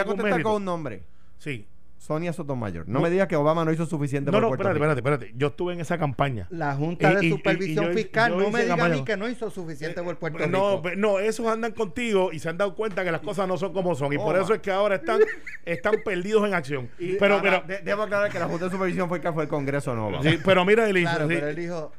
contestar, 0.05 0.43
con 0.43 0.55
un 0.55 0.65
nombre. 0.65 1.01
Sí. 1.38 1.65
Sonia 1.97 2.33
Sotomayor. 2.33 2.88
No, 2.89 2.99
me 2.99 3.09
digas 3.09 3.27
que 3.27 3.38
Obama 3.38 3.63
no 3.63 3.71
hizo 3.71 3.86
suficiente 3.86 4.29
no, 4.29 4.33
por 4.33 4.41
no, 4.41 4.47
Puerto 4.49 4.63
espérate, 4.63 4.95
Rico. 4.95 4.99
espérate, 4.99 5.25
espérate. 5.25 5.39
Yo 5.39 5.47
estuve 5.47 5.73
en 5.73 5.79
esa 5.79 5.97
campaña. 5.97 6.45
La 6.51 6.75
Junta 6.75 7.15
de 7.15 7.29
Supervisión 7.29 7.93
Fiscal 7.93 8.38
no 8.38 8.51
me 8.51 8.63
diga 8.63 8.86
a 8.86 8.89
mí 8.89 9.03
que 9.05 9.15
no 9.15 9.29
hizo 9.29 9.49
suficiente 9.49 10.03
por 10.03 10.17
Puerto 10.17 10.39
Rico. 10.39 10.49
No, 10.51 10.83
no, 10.97 11.19
esos 11.19 11.47
andan 11.47 11.71
contigo 11.71 12.31
y 12.33 12.39
se 12.39 12.49
han 12.49 12.57
dado 12.57 12.75
cuenta 12.75 13.05
que 13.05 13.11
las 13.11 13.21
cosas 13.21 13.47
no 13.47 13.57
son 13.57 13.71
como 13.71 13.95
son. 13.95 14.11
Y 14.11 14.17
por 14.17 14.36
eso 14.36 14.53
es 14.53 14.59
que 14.59 14.71
ahora 14.71 14.95
están, 14.95 15.21
están 15.63 15.95
perdidos 16.03 16.45
en 16.45 16.53
acción. 16.53 16.89
pero, 17.17 17.41
pero, 17.41 17.63
debo 17.83 18.03
aclarar 18.03 18.29
que 18.29 18.39
la 18.39 18.47
Junta 18.47 18.65
de 18.65 18.71
Supervisión 18.71 19.07
fue, 19.07 19.21
fue 19.21 19.43
el 19.43 19.49
Congreso, 19.49 19.95
no. 19.95 20.21
Sí, 20.21 20.38
pero 20.43 20.65
mira, 20.65 20.89
él 20.89 21.01
Claro, 21.01 21.27
pero 21.29 21.47
él 21.47 21.55
dijo... 21.55 21.93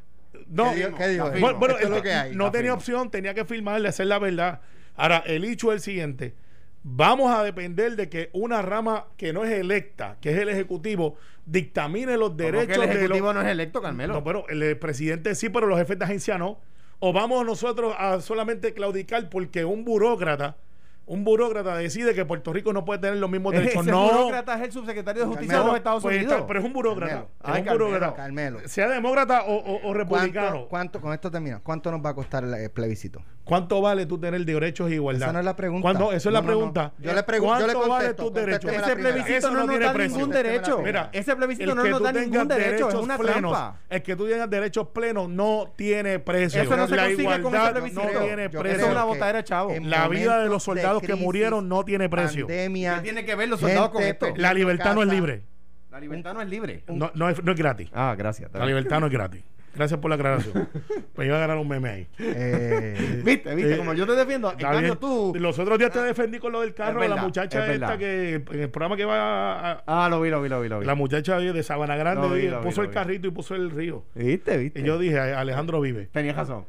No, 0.49 0.73
¿Qué? 0.75 1.21
Bueno, 1.41 1.77
no 2.33 2.51
tenía 2.51 2.75
opción, 2.75 3.11
tenía 3.11 3.35
que 3.35 3.45
firmarle, 3.45 3.89
hacer 3.89 4.07
la 4.07 4.19
verdad. 4.19 4.61
Ahora, 4.95 5.23
el 5.27 5.45
hecho 5.45 5.73
es 5.73 5.77
el 5.77 5.81
siguiente 5.81 6.35
vamos 6.89 7.35
a 7.35 7.43
depender 7.43 7.97
de 7.97 8.09
que 8.09 8.31
una 8.33 8.63
rama 8.63 9.07
que 9.17 9.33
no 9.33 9.45
es 9.45 9.51
electa, 9.51 10.19
que 10.21 10.31
es 10.31 10.39
el 10.39 10.49
Ejecutivo, 10.49 11.17
dictamine 11.45 12.17
los 12.17 12.37
derechos 12.37 12.69
que 12.69 12.85
el 12.85 12.91
Ejecutivo 12.91 13.33
no 13.33 13.41
es 13.41 13.49
electo, 13.49 13.83
Carmelo. 13.83 14.15
No, 14.15 14.25
pero 14.25 14.49
el 14.49 14.79
presidente 14.79 15.35
sí, 15.35 15.49
pero 15.49 15.67
los 15.67 15.79
jefes 15.79 15.99
de 15.99 16.05
agencia 16.05 16.39
no. 16.39 16.61
O 17.01 17.13
vamos 17.13 17.45
nosotros 17.45 17.95
a 17.99 18.21
solamente 18.21 18.73
claudicar 18.73 19.29
porque 19.29 19.65
un 19.65 19.85
burócrata 19.85 20.57
un 21.07 21.25
burócrata 21.25 21.77
decide 21.77 22.15
que 22.15 22.25
Puerto 22.25 22.53
Rico 22.53 22.73
no 22.73 22.85
puede 22.85 23.01
tener 23.01 23.17
los 23.17 23.31
mismos 23.31 23.53
derechos. 23.53 23.83
Ese 23.83 23.91
no. 23.91 24.11
burócrata 24.11 24.55
es 24.57 24.63
el 24.63 24.73
subsecretario 24.73 25.23
de 25.23 25.29
Justicia 25.29 25.61
de 25.61 25.65
los 25.65 25.77
Estados 25.77 26.03
pues, 26.03 26.17
Unidos. 26.17 26.45
pero 26.47 26.59
es 26.59 26.67
un 26.67 26.73
burócrata. 26.73 27.27
es 27.45 27.61
un 27.61 27.65
burócrata. 27.67 28.29
Sea 28.67 28.89
demócrata 28.89 29.45
o, 29.47 29.95
republicano. 29.95 30.67
¿Cuánto, 30.69 31.01
con 31.01 31.13
esto 31.13 31.31
termina. 31.31 31.61
¿Cuánto 31.61 31.91
nos 31.91 32.05
va 32.05 32.11
a 32.11 32.15
costar 32.15 32.45
el 32.45 32.71
plebiscito? 32.71 33.23
¿Cuánto 33.47 33.81
vale 33.81 34.07
tú 34.07 34.19
tener 34.19 34.45
derechos 34.45 34.91
e 34.91 34.95
igualdad? 34.95 35.29
Esa 35.29 35.33
no 35.33 35.39
es 35.39 35.45
la 35.45 35.55
pregunta. 35.55 35.91
eso 36.13 36.29
es 36.29 36.33
la 36.33 36.43
pregunta. 36.43 36.93
Yo 36.99 37.15
le 37.15 37.23
pregunto. 37.23 37.65
¿Cuánto 37.65 37.89
vale 37.89 38.15
tus 38.15 38.35
derechos? 38.35 38.73
Ese 38.73 38.97
plebiscito 38.97 39.51
no, 39.53 39.65
nos 39.67 39.79
da 39.79 39.95
ningún 39.95 40.31
derecho. 40.31 40.83
Mira, 40.83 41.11
ese 41.13 41.37
plebiscito 41.37 41.75
no 41.75 41.85
nos 41.85 42.03
da 42.03 42.13
ningún 42.13 42.49
derecho. 42.49 42.89
Es 42.89 42.95
una 42.97 43.17
trampa. 43.17 43.77
El 43.89 44.03
que 44.03 44.17
tú 44.17 44.27
tengas 44.27 44.51
derechos 44.51 44.89
plenos 44.89 45.29
no 45.29 45.73
tiene 45.77 46.19
precio. 46.19 46.61
Eso 46.61 46.77
no 46.77 46.89
se 46.89 46.97
la 46.97 47.09
igualdad 47.09 47.75
no 47.75 48.09
tiene 48.21 48.51
precio. 48.51 48.65
Eso 48.65 48.87
es 48.87 48.93
una 48.93 49.05
botadera, 49.05 49.45
chavo. 49.45 49.73
La 49.81 50.09
vida 50.09 50.41
de 50.41 50.49
los 50.49 50.65
soldados 50.65 51.03
que 51.03 51.15
murieron 51.15 51.69
no 51.69 51.85
tiene 51.85 52.09
precio. 52.09 52.49
Pandemia. 52.49 52.97
¿Qué 52.97 53.03
tiene 53.03 53.25
que 53.25 53.35
ver 53.37 53.49
los 53.49 53.61
soldados 53.61 53.91
con 53.91 54.03
esto? 54.03 54.27
La 54.37 54.53
libertad 54.53 54.95
no 54.95 55.03
es 55.03 55.09
libre. 55.09 55.45
La 55.91 56.01
libertad 56.01 56.35
no 56.35 56.43
es 56.43 56.49
libre. 56.49 56.83
No, 56.89 57.11
no, 57.15 57.31
es, 57.31 57.43
no 57.43 57.53
es 57.53 57.59
gratis. 57.59 57.89
Ah, 57.95 58.15
gracias. 58.19 58.51
La 58.53 58.67
libertad 58.67 59.01
no 59.01 59.07
es 59.07 59.13
gratis. 59.13 59.43
Gracias 59.77 60.01
por 60.01 60.09
la 60.09 60.15
aclaración. 60.17 60.69
pues 61.15 61.27
iba 61.27 61.37
a 61.37 61.41
ganar 61.41 61.59
un 61.59 61.69
meme 61.69 61.89
ahí. 61.89 62.09
Eh, 62.19 63.23
viste, 63.25 63.55
viste, 63.55 63.75
eh, 63.75 63.77
como 63.79 63.93
yo 63.95 64.07
te 64.07 64.13
defiendo. 64.13 64.51
En 64.51 64.59
cambio, 64.59 64.97
tú. 64.99 65.35
Los 65.39 65.59
otros 65.59 65.79
días 65.79 65.91
te 65.91 66.01
defendí 66.01 66.39
con 66.39 66.53
lo 66.53 66.63
del 66.63 66.75
carro 66.75 67.01
de 67.03 67.09
la 67.09 67.17
muchacha 67.17 67.73
esta 67.73 67.99
que 67.99 68.35
en 68.35 68.61
el 68.61 68.71
programa 68.71 68.97
que 68.97 69.05
va 69.05 69.73
a, 69.73 69.83
Ah, 69.87 70.09
lo 70.09 70.21
vi, 70.21 70.31
lo 70.31 70.41
vi, 70.41 70.49
lo 70.49 70.61
vi. 70.61 70.69
Lo 70.69 70.81
vi. 70.81 70.87
La 70.87 70.95
muchacha 70.95 71.39
de 71.39 71.63
Sabana 71.63 71.97
Grande 71.97 72.59
puso 72.63 72.83
el 72.83 72.91
carrito 72.91 73.29
y 73.29 73.31
puso 73.31 73.55
el 73.55 73.71
río. 73.71 74.05
Viste, 74.15 74.57
viste. 74.57 74.81
Y 74.81 74.85
yo 74.85 74.99
dije, 74.99 75.19
Alejandro 75.19 75.81
vive. 75.81 76.09
Tenías 76.13 76.37
razón. 76.37 76.65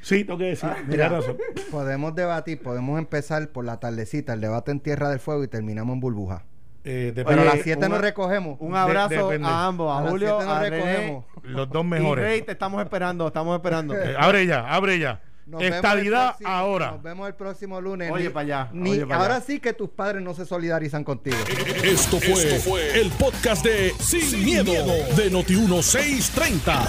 sí, 0.00 0.24
tengo 0.24 0.38
que 0.38 0.44
decir. 0.44 0.70
Ah, 0.72 0.78
mira, 0.86 1.08
razón. 1.08 1.36
Podemos 1.70 2.14
debatir, 2.14 2.60
podemos 2.62 2.98
empezar 2.98 3.48
por 3.48 3.64
la 3.64 3.80
tardecita, 3.80 4.34
el 4.34 4.40
debate 4.40 4.70
en 4.70 4.80
Tierra 4.80 5.08
del 5.10 5.18
Fuego 5.18 5.44
y 5.44 5.48
terminamos 5.48 5.94
en 5.94 6.00
burbuja. 6.00 6.44
Eh, 6.84 7.12
Pero 7.14 7.40
a 7.40 7.44
las 7.44 7.60
7 7.62 7.88
nos 7.88 8.00
recogemos. 8.00 8.56
Un 8.60 8.76
abrazo 8.76 9.30
a 9.30 9.66
ambos, 9.66 9.90
a, 9.90 10.08
Julio, 10.08 10.38
a 10.38 10.60
recogemos. 10.60 11.24
los 11.42 11.70
dos 11.70 11.84
mejores. 11.84 12.22
Y 12.22 12.28
Rey, 12.28 12.42
te 12.42 12.52
estamos 12.52 12.82
esperando, 12.82 13.26
estamos 13.26 13.56
esperando. 13.56 13.94
Eh, 14.04 14.14
abre 14.18 14.46
ya, 14.46 14.68
abre 14.68 14.98
ya. 14.98 15.20
Estadidad 15.60 16.36
ahora. 16.44 16.92
Nos 16.92 17.02
vemos 17.02 17.28
el 17.28 17.34
próximo 17.34 17.80
lunes. 17.80 18.10
Oye, 18.10 18.30
para 18.30 18.66
allá. 18.70 19.14
ahora 19.14 19.40
sí 19.40 19.60
que 19.60 19.72
tus 19.72 19.90
padres 19.90 20.22
no 20.22 20.34
se 20.34 20.46
solidarizan 20.46 21.04
contigo. 21.04 21.36
Esto 21.82 22.18
fue, 22.18 23.00
el 23.00 23.10
podcast 23.12 23.64
de 23.64 23.92
Sin, 23.98 24.44
miedo, 24.44 24.72
de 24.72 25.30
Noti1630. 25.30 26.86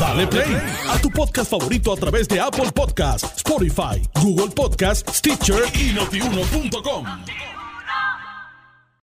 Dale 0.00 0.26
play 0.26 0.56
a 0.88 0.98
tu 0.98 1.10
podcast 1.10 1.50
favorito 1.50 1.92
a 1.92 1.96
través 1.96 2.28
de 2.28 2.40
Apple 2.40 2.70
Podcasts, 2.74 3.36
Spotify, 3.36 4.02
Google 4.20 4.52
Podcasts, 4.54 5.18
Stitcher 5.18 5.62
y 5.74 5.92
notiuno.com. 5.92 7.06